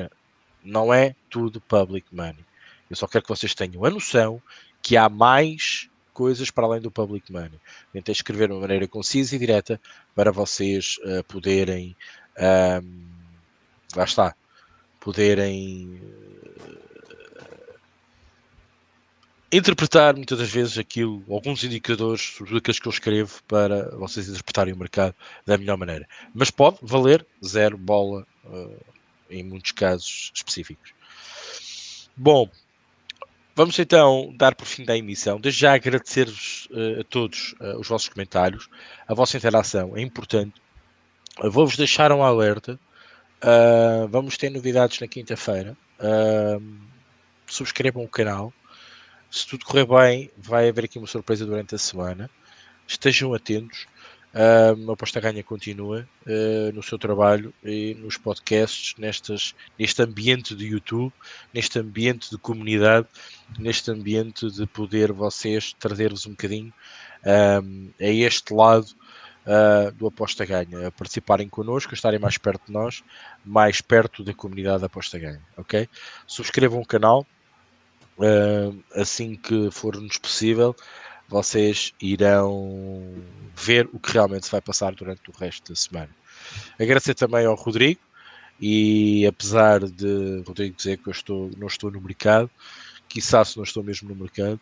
Não 0.62 0.92
é 0.92 1.14
tudo 1.28 1.60
public 1.60 2.06
money. 2.14 2.44
Eu 2.88 2.96
só 2.96 3.06
quero 3.06 3.24
que 3.24 3.28
vocês 3.28 3.54
tenham 3.54 3.84
a 3.84 3.90
noção 3.90 4.40
que 4.82 4.96
há 4.96 5.08
mais 5.08 5.88
coisas 6.12 6.50
para 6.50 6.66
além 6.66 6.80
do 6.80 6.90
public 6.90 7.30
money. 7.32 7.60
Tentei 7.92 8.12
escrever 8.12 8.48
de 8.48 8.54
uma 8.54 8.60
maneira 8.60 8.88
concisa 8.88 9.36
e 9.36 9.38
direta 9.38 9.80
para 10.14 10.32
vocês 10.32 10.98
uh, 11.04 11.22
poderem. 11.24 11.96
Um, 12.82 13.06
lá 13.94 14.04
está. 14.04 14.34
Poderem. 15.00 16.00
Uh, 16.02 16.88
interpretar 19.50 20.14
muitas 20.14 20.38
das 20.38 20.50
vezes 20.50 20.76
aquilo, 20.76 21.24
alguns 21.30 21.64
indicadores 21.64 22.20
sobre 22.20 22.58
aqueles 22.58 22.78
que 22.78 22.86
eu 22.86 22.92
escrevo 22.92 23.42
para 23.48 23.90
vocês 23.96 24.28
interpretarem 24.28 24.74
o 24.74 24.76
mercado 24.76 25.14
da 25.46 25.56
melhor 25.56 25.78
maneira. 25.78 26.06
Mas 26.34 26.50
pode 26.50 26.78
valer 26.82 27.26
zero 27.44 27.76
bola 27.78 28.26
uh, 28.44 28.84
em 29.30 29.42
muitos 29.42 29.72
casos 29.72 30.30
específicos. 30.34 30.92
Bom, 32.16 32.48
Vamos 33.54 33.76
então 33.76 34.32
dar 34.36 34.54
por 34.54 34.66
fim 34.66 34.84
da 34.84 34.96
emissão. 34.96 35.40
Desde 35.40 35.62
já 35.62 35.74
agradecer-vos 35.74 36.68
uh, 36.70 37.00
a 37.00 37.02
todos 37.02 37.56
uh, 37.60 37.76
os 37.80 37.88
vossos 37.88 38.08
comentários, 38.08 38.68
a 39.04 39.12
vossa 39.14 39.36
interação 39.36 39.96
é 39.96 40.00
importante. 40.00 40.62
Vou-vos 41.42 41.76
deixar 41.76 42.12
um 42.12 42.22
alerta. 42.22 42.78
vamos 44.10 44.36
ter 44.36 44.48
novidades 44.50 45.00
na 45.00 45.08
quinta-feira. 45.08 45.76
subscrevam 47.48 48.04
o 48.04 48.08
canal. 48.08 48.52
Se 49.30 49.46
tudo 49.46 49.64
correr 49.66 49.86
bem, 49.86 50.30
vai 50.38 50.68
haver 50.68 50.84
aqui 50.84 50.98
uma 50.98 51.06
surpresa 51.06 51.44
durante 51.44 51.74
a 51.74 51.78
semana. 51.78 52.30
Estejam 52.86 53.34
atentos. 53.34 53.86
Uh, 54.34 54.90
a 54.90 54.92
Aposta 54.92 55.20
Ganha 55.20 55.42
continua 55.42 56.08
uh, 56.26 56.72
no 56.72 56.82
seu 56.82 56.98
trabalho 56.98 57.52
e 57.64 57.94
nos 57.94 58.16
podcasts, 58.16 58.94
nestas, 58.98 59.54
neste 59.78 60.02
ambiente 60.02 60.54
de 60.54 60.66
YouTube, 60.66 61.12
neste 61.52 61.78
ambiente 61.78 62.30
de 62.30 62.38
comunidade, 62.38 63.06
neste 63.58 63.90
ambiente 63.90 64.50
de 64.50 64.66
poder 64.66 65.12
vocês 65.12 65.74
trazer-vos 65.78 66.26
um 66.26 66.30
bocadinho 66.30 66.72
um, 67.62 67.90
a 68.00 68.06
este 68.06 68.54
lado 68.54 68.86
uh, 69.46 69.92
do 69.92 70.06
Aposta 70.06 70.44
Ganha, 70.44 70.86
a 70.86 70.90
participarem 70.90 71.48
connosco, 71.48 71.92
a 71.92 71.94
estarem 71.94 72.18
mais 72.18 72.38
perto 72.38 72.66
de 72.66 72.72
nós, 72.72 73.02
mais 73.44 73.80
perto 73.80 74.22
da 74.22 74.32
comunidade 74.32 74.80
da 74.80 74.86
Aposta 74.86 75.18
Ganha, 75.18 75.42
ok? 75.56 75.88
Subscrevam 76.26 76.80
o 76.80 76.86
canal, 76.86 77.26
assim 78.94 79.36
que 79.36 79.70
for-nos 79.70 80.18
possível, 80.18 80.74
vocês 81.28 81.92
irão 82.00 83.14
ver 83.54 83.88
o 83.92 83.98
que 83.98 84.12
realmente 84.12 84.46
se 84.46 84.52
vai 84.52 84.60
passar 84.60 84.94
durante 84.94 85.28
o 85.28 85.32
resto 85.36 85.72
da 85.72 85.76
semana. 85.76 86.10
Agradecer 86.78 87.14
também 87.14 87.44
ao 87.44 87.54
Rodrigo 87.54 88.00
e 88.60 89.26
apesar 89.26 89.80
de 89.80 90.42
Rodrigo 90.46 90.74
dizer 90.76 90.98
que 90.98 91.08
eu 91.08 91.12
estou, 91.12 91.50
não 91.56 91.66
estou 91.66 91.90
no 91.90 92.00
mercado, 92.00 92.50
quiçá 93.08 93.44
se 93.44 93.56
não 93.56 93.64
estou 93.64 93.82
mesmo 93.84 94.08
no 94.08 94.16
mercado, 94.16 94.60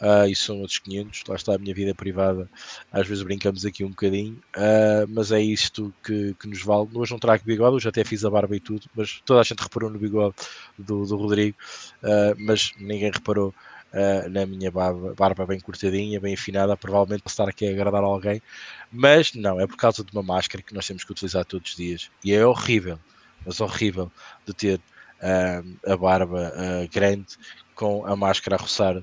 uh, 0.00 0.28
isso 0.28 0.46
são 0.46 0.60
outros 0.60 0.78
500, 0.78 1.24
lá 1.28 1.36
está 1.36 1.54
a 1.54 1.58
minha 1.58 1.74
vida 1.74 1.94
privada, 1.94 2.48
às 2.92 3.06
vezes 3.06 3.22
brincamos 3.22 3.64
aqui 3.64 3.84
um 3.84 3.90
bocadinho, 3.90 4.34
uh, 4.56 5.06
mas 5.08 5.32
é 5.32 5.40
isto 5.40 5.92
que, 6.04 6.34
que 6.34 6.48
nos 6.48 6.62
vale. 6.62 6.88
Hoje 6.94 7.12
não 7.12 7.18
trago 7.18 7.44
bigode, 7.44 7.76
hoje 7.76 7.88
até 7.88 8.04
fiz 8.04 8.24
a 8.24 8.30
barba 8.30 8.56
e 8.56 8.60
tudo, 8.60 8.88
mas 8.94 9.20
toda 9.24 9.40
a 9.40 9.44
gente 9.44 9.60
reparou 9.60 9.90
no 9.90 9.98
bigode 9.98 10.34
do, 10.78 11.04
do 11.04 11.16
Rodrigo, 11.16 11.56
uh, 12.02 12.34
mas 12.38 12.72
ninguém 12.78 13.10
reparou 13.10 13.54
uh, 13.92 14.28
na 14.28 14.46
minha 14.46 14.70
barba, 14.70 15.14
barba 15.14 15.46
bem 15.46 15.60
cortadinha, 15.60 16.20
bem 16.20 16.34
afinada, 16.34 16.76
provavelmente 16.76 17.22
para 17.22 17.30
estar 17.30 17.48
aqui 17.48 17.66
a 17.66 17.70
agradar 17.70 18.02
alguém, 18.02 18.42
mas 18.90 19.34
não, 19.34 19.60
é 19.60 19.66
por 19.66 19.76
causa 19.76 20.04
de 20.04 20.12
uma 20.12 20.22
máscara 20.22 20.62
que 20.62 20.74
nós 20.74 20.86
temos 20.86 21.04
que 21.04 21.12
utilizar 21.12 21.44
todos 21.44 21.70
os 21.70 21.76
dias. 21.76 22.10
E 22.24 22.32
é 22.32 22.44
horrível, 22.44 22.98
mas 23.44 23.60
horrível 23.60 24.10
de 24.46 24.52
ter 24.52 24.78
uh, 24.78 25.92
a 25.92 25.96
barba 25.96 26.52
uh, 26.54 26.88
grande 26.92 27.36
com 27.74 28.04
a 28.06 28.16
máscara 28.16 28.56
a 28.56 28.58
roçar 28.58 29.02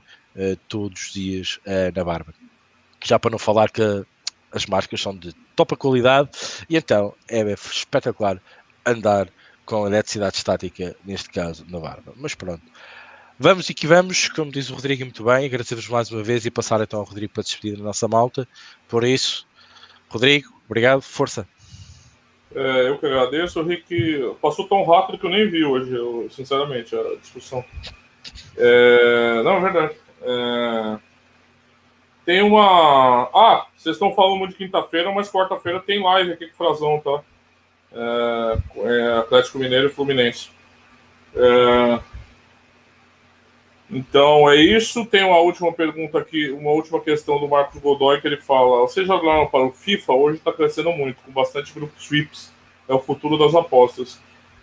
todos 0.67 1.01
os 1.01 1.13
dias 1.13 1.59
na 1.95 2.03
barba. 2.03 2.33
Já 3.03 3.19
para 3.19 3.31
não 3.31 3.39
falar 3.39 3.69
que 3.69 3.81
as 4.51 4.65
máscaras 4.65 5.01
são 5.01 5.15
de 5.15 5.33
topa 5.55 5.75
qualidade 5.75 6.29
e 6.69 6.77
então 6.77 7.13
é 7.29 7.41
espetacular 7.51 8.41
andar 8.85 9.29
com 9.65 9.87
eletricidade 9.87 10.37
estática, 10.37 10.95
neste 11.03 11.29
caso 11.29 11.65
na 11.69 11.79
barba. 11.79 12.13
Mas 12.15 12.35
pronto, 12.35 12.61
Vamos 13.37 13.69
e 13.69 13.73
que 13.73 13.85
vamos, 13.85 14.29
como 14.29 14.49
diz 14.49 14.69
o 14.69 14.75
Rodrigo 14.75 15.03
muito 15.03 15.21
bem, 15.25 15.45
agradecer-vos 15.45 15.89
mais 15.89 16.09
uma 16.09 16.23
vez 16.23 16.45
e 16.45 16.51
passar 16.51 16.79
então 16.79 17.01
ao 17.01 17.05
Rodrigo 17.05 17.33
para 17.33 17.43
despedir 17.43 17.77
da 17.77 17.83
nossa 17.83 18.07
malta. 18.07 18.47
Por 18.87 19.03
isso, 19.03 19.45
Rodrigo, 20.07 20.47
obrigado, 20.65 21.01
força. 21.01 21.45
É, 22.55 22.87
eu 22.87 22.97
que 22.97 23.05
agradeço, 23.05 23.61
Rick 23.61 24.37
passou 24.41 24.65
tão 24.69 24.85
rápido 24.85 25.17
que 25.17 25.25
eu 25.25 25.29
nem 25.29 25.49
vi 25.49 25.65
hoje, 25.65 25.93
eu, 25.93 26.29
sinceramente, 26.31 26.95
a 26.95 27.15
discussão. 27.19 27.61
É, 28.55 29.43
não, 29.43 29.57
é 29.57 29.59
verdade. 29.59 29.95
É, 30.21 30.97
tem 32.25 32.41
uma. 32.41 33.29
Ah, 33.33 33.67
vocês 33.75 33.95
estão 33.95 34.13
falando 34.13 34.47
de 34.47 34.55
quinta-feira, 34.55 35.11
mas 35.11 35.31
quarta-feira 35.31 35.79
tem 35.79 36.01
live 36.01 36.33
aqui 36.33 36.47
com 36.47 36.53
o 36.53 36.57
Frazão, 36.57 36.99
tá? 36.99 37.21
É, 37.93 38.57
é 38.83 39.17
Atlético 39.19 39.59
Mineiro 39.59 39.87
e 39.87 39.91
Fluminense. 39.91 40.49
É, 41.35 41.99
então 43.89 44.49
é 44.49 44.55
isso. 44.55 45.05
Tem 45.05 45.23
uma 45.23 45.37
última 45.37 45.71
pergunta 45.71 46.17
aqui, 46.17 46.49
uma 46.49 46.71
última 46.71 46.99
questão 46.99 47.39
do 47.39 47.47
Marcos 47.47 47.79
Godoy 47.79 48.19
que 48.19 48.27
ele 48.27 48.37
fala: 48.37 48.81
vocês 48.81 49.05
jogaram 49.05 49.47
para 49.47 49.63
o 49.63 49.71
FIFA? 49.71 50.13
Hoje 50.13 50.37
está 50.37 50.51
crescendo 50.51 50.91
muito, 50.91 51.21
com 51.21 51.31
bastante 51.31 51.73
grupos 51.73 52.03
sweeps. 52.03 52.51
É 52.87 52.93
o 52.93 52.99
futuro 52.99 53.37
das 53.37 53.53
apostas. 53.53 54.19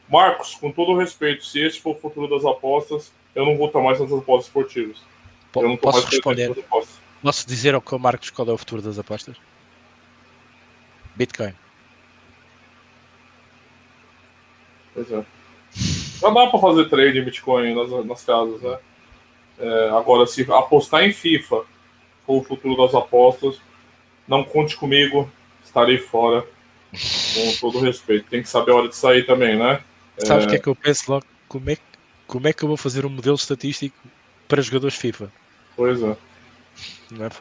Marcos, 0.09 0.55
com 0.57 0.71
todo 0.71 0.97
respeito, 0.97 1.45
se 1.45 1.61
esse 1.61 1.81
for 1.81 1.97
o 1.97 1.99
futuro 1.99 2.29
das 2.29 2.45
apostas, 2.45 3.13
eu 3.35 3.47
não 3.47 3.57
vou 3.57 3.69
estar 3.69 3.81
mais 3.81 4.01
nas 4.01 4.13
apostas 4.13 4.47
esportivas. 4.47 5.12
Eu 5.55 5.69
não 5.69 5.77
posso 5.77 6.07
responder? 6.07 6.55
Posso 7.23 7.47
dizer 7.47 7.75
ao 7.75 7.99
Marcos 7.99 8.31
qual 8.31 8.49
é 8.49 8.53
o 8.53 8.59
futuro 8.59 8.83
das 8.83 8.99
apostas? 8.99 9.37
Bitcoin. 11.15 11.55
Pois 14.95 15.11
é. 15.11 15.25
Já 16.21 16.31
dá 16.31 16.47
para 16.47 16.59
fazer 16.59 16.89
trade 16.89 17.19
em 17.19 17.25
Bitcoin 17.25 17.75
nas, 17.75 18.07
nas 18.07 18.25
casas, 18.25 18.61
né? 18.61 18.79
É, 19.59 19.91
agora, 19.91 20.27
se 20.27 20.43
apostar 20.51 21.05
em 21.05 21.13
FIFA 21.13 21.65
for 22.27 22.41
o 22.41 22.45
futuro 22.45 22.77
das 22.77 22.95
apostas, 22.95 23.61
não 24.27 24.45
conte 24.45 24.77
comigo, 24.77 25.31
estarei 25.65 25.99
fora. 25.99 26.45
Com 26.93 27.57
todo 27.61 27.81
respeito. 27.81 28.29
Tem 28.29 28.43
que 28.43 28.49
saber 28.49 28.73
a 28.73 28.75
hora 28.75 28.89
de 28.89 28.97
sair 28.97 29.25
também, 29.25 29.59
né? 29.59 29.83
Sabe 30.19 30.43
o 30.43 30.47
é... 30.47 30.49
que 30.51 30.57
é 30.57 30.59
que 30.59 30.69
eu 30.69 30.77
penso 30.77 31.11
logo? 31.11 31.25
Como 31.49 31.71
é, 31.71 31.77
como 32.27 32.49
é 32.49 32.53
que 32.53 32.63
eu 32.63 32.69
vou 32.69 32.77
fazer 32.77 33.07
um 33.07 33.09
modelo 33.09 33.37
estatístico 33.37 33.97
para 34.53 34.61
jogadores 34.61 34.97
FIFA? 34.97 35.33
Pois 35.75 36.03
é. 36.03 36.15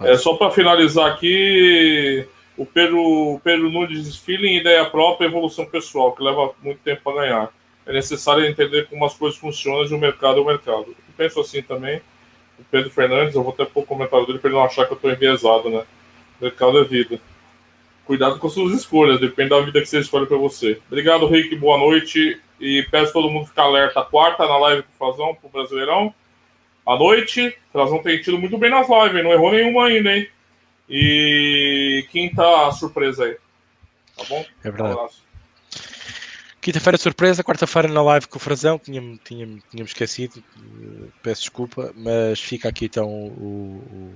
É, 0.01 0.13
é, 0.13 0.17
só 0.17 0.35
para 0.35 0.49
finalizar 0.49 1.11
aqui, 1.11 2.25
o 2.55 2.65
Pedro, 2.65 3.01
o 3.01 3.41
Pedro 3.43 3.69
Nunes 3.69 4.05
diz 4.05 4.15
feeling, 4.15 4.55
ideia 4.55 4.85
própria 4.85 5.27
evolução 5.27 5.65
pessoal, 5.65 6.13
que 6.13 6.23
leva 6.23 6.53
muito 6.63 6.79
tempo 6.79 7.01
para 7.03 7.21
ganhar. 7.21 7.49
É 7.85 7.91
necessário 7.91 8.45
entender 8.45 8.87
como 8.87 9.03
as 9.03 9.13
coisas 9.13 9.37
funcionam 9.37 9.83
e 9.83 9.93
o 9.93 9.97
mercado 9.97 10.39
é 10.39 10.41
o 10.41 10.45
mercado. 10.45 10.85
Eu 10.87 11.13
penso 11.17 11.41
assim 11.41 11.61
também 11.61 12.01
o 12.57 12.63
Pedro 12.71 12.89
Fernandes, 12.89 13.35
eu 13.35 13.43
vou 13.43 13.51
até 13.51 13.65
pôr 13.65 13.81
o 13.81 13.85
comentário 13.85 14.25
dele 14.25 14.39
para 14.39 14.49
ele 14.49 14.57
não 14.57 14.65
achar 14.65 14.85
que 14.85 14.93
eu 14.93 14.95
estou 14.95 15.11
enviesado, 15.11 15.69
né? 15.69 15.83
Mercado 16.39 16.79
é 16.79 16.83
vida. 16.85 17.19
Cuidado 18.05 18.39
com 18.39 18.47
suas 18.47 18.71
escolhas, 18.71 19.19
depende 19.19 19.49
da 19.49 19.59
vida 19.59 19.81
que 19.81 19.85
você 19.85 19.99
escolhe 19.99 20.27
para 20.27 20.37
você. 20.37 20.79
Obrigado, 20.87 21.27
Rick, 21.27 21.53
boa 21.57 21.77
noite. 21.77 22.39
E 22.57 22.83
peço 22.89 23.11
todo 23.11 23.29
mundo 23.29 23.47
ficar 23.47 23.63
alerta. 23.63 24.01
Quarta 24.01 24.47
na 24.47 24.57
live 24.59 24.83
com 24.83 24.89
o 24.93 24.97
Frazão, 24.97 25.35
pro 25.35 25.49
Brasileirão. 25.49 26.13
À 26.91 26.97
noite, 26.97 27.47
o 27.69 27.71
Frazão 27.71 28.03
tem 28.03 28.21
tido 28.21 28.37
muito 28.37 28.57
bem 28.57 28.69
nas 28.69 28.89
lives, 28.89 29.23
não 29.23 29.31
errou 29.31 29.49
nenhuma 29.49 29.85
ainda, 29.85 30.13
hein? 30.13 30.27
E 30.89 32.05
quinta 32.11 32.69
surpresa 32.73 33.23
aí. 33.23 33.37
Tá 34.17 34.25
bom? 34.27 34.45
É 34.61 34.69
verdade. 34.69 34.99
Um 34.99 35.31
Quinta-feira 36.59 36.97
surpresa, 36.97 37.45
quarta-feira 37.45 37.87
na 37.87 38.03
live 38.03 38.27
com 38.27 38.37
o 38.37 38.41
Frazão, 38.41 38.77
tínhamos, 38.77 39.19
tínhamos, 39.23 39.63
tínhamos 39.71 39.91
esquecido, 39.91 40.43
peço 41.23 41.43
desculpa, 41.43 41.93
mas 41.95 42.41
fica 42.41 42.67
aqui 42.67 42.85
então 42.85 43.07
o, 43.07 44.13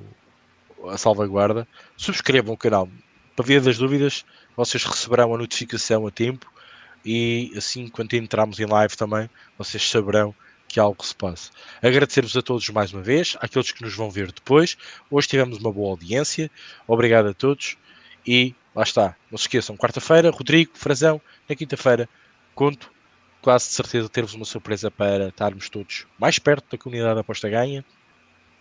o, 0.77 0.89
a 0.89 0.97
salvaguarda. 0.97 1.65
Subscrevam 1.95 2.55
o 2.55 2.57
canal. 2.57 2.89
Para 3.37 3.45
via 3.45 3.61
das 3.61 3.77
dúvidas, 3.77 4.25
vocês 4.57 4.83
receberão 4.83 5.33
a 5.33 5.37
notificação 5.37 6.05
a 6.05 6.11
tempo 6.11 6.45
e 7.05 7.53
assim, 7.55 7.87
quando 7.87 8.15
entrarmos 8.15 8.59
em 8.59 8.65
live 8.65 8.97
também, 8.97 9.29
vocês 9.57 9.89
saberão 9.89 10.35
que 10.75 10.79
algo 10.81 11.05
se 11.05 11.15
passa. 11.15 11.51
Agradecer-vos 11.81 12.35
a 12.35 12.41
todos 12.41 12.67
mais 12.67 12.91
uma 12.91 13.01
vez, 13.01 13.37
àqueles 13.39 13.71
que 13.71 13.81
nos 13.81 13.95
vão 13.95 14.11
ver 14.11 14.29
depois. 14.33 14.75
Hoje 15.09 15.29
tivemos 15.29 15.57
uma 15.59 15.71
boa 15.71 15.91
audiência. 15.91 16.51
Obrigado 16.85 17.29
a 17.29 17.33
todos 17.33 17.77
e 18.27 18.53
lá 18.75 18.83
está. 18.83 19.15
Não 19.31 19.37
se 19.37 19.45
esqueçam, 19.45 19.77
quarta-feira, 19.77 20.29
Rodrigo, 20.31 20.71
Frazão, 20.73 21.21
na 21.47 21.55
quinta-feira 21.55 22.09
conto 22.53 22.91
quase 23.41 23.69
de 23.69 23.73
certeza 23.75 24.09
ter-vos 24.09 24.33
uma 24.33 24.43
surpresa 24.43 24.91
para 24.91 25.29
estarmos 25.29 25.69
todos 25.69 26.05
mais 26.19 26.39
perto 26.39 26.69
da 26.69 26.77
comunidade 26.77 27.21
aposta 27.21 27.47
ganha 27.47 27.85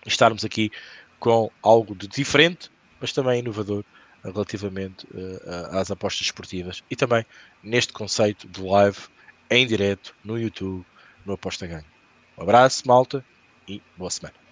e 0.07 0.09
estarmos 0.09 0.45
aqui 0.45 0.71
com 1.19 1.51
algo 1.61 1.97
de 1.97 2.07
diferente, 2.07 2.71
mas 3.01 3.13
também 3.13 3.41
inovador 3.41 3.85
relativamente 4.23 5.05
uh, 5.07 5.79
às 5.79 5.91
apostas 5.91 6.29
esportivas 6.29 6.85
e 6.89 6.95
também 6.95 7.27
neste 7.61 7.93
conceito 7.93 8.47
de 8.47 8.63
live 8.63 8.99
em 9.51 9.67
direto 9.67 10.15
no 10.25 10.39
YouTube 10.39 10.87
no 11.27 11.33
Aposta 11.33 11.67
Ganho. 11.67 11.94
Um 12.39 12.43
abraço, 12.43 12.83
malta, 12.87 13.25
e 13.69 13.81
boa 13.97 14.11
semana. 14.11 14.44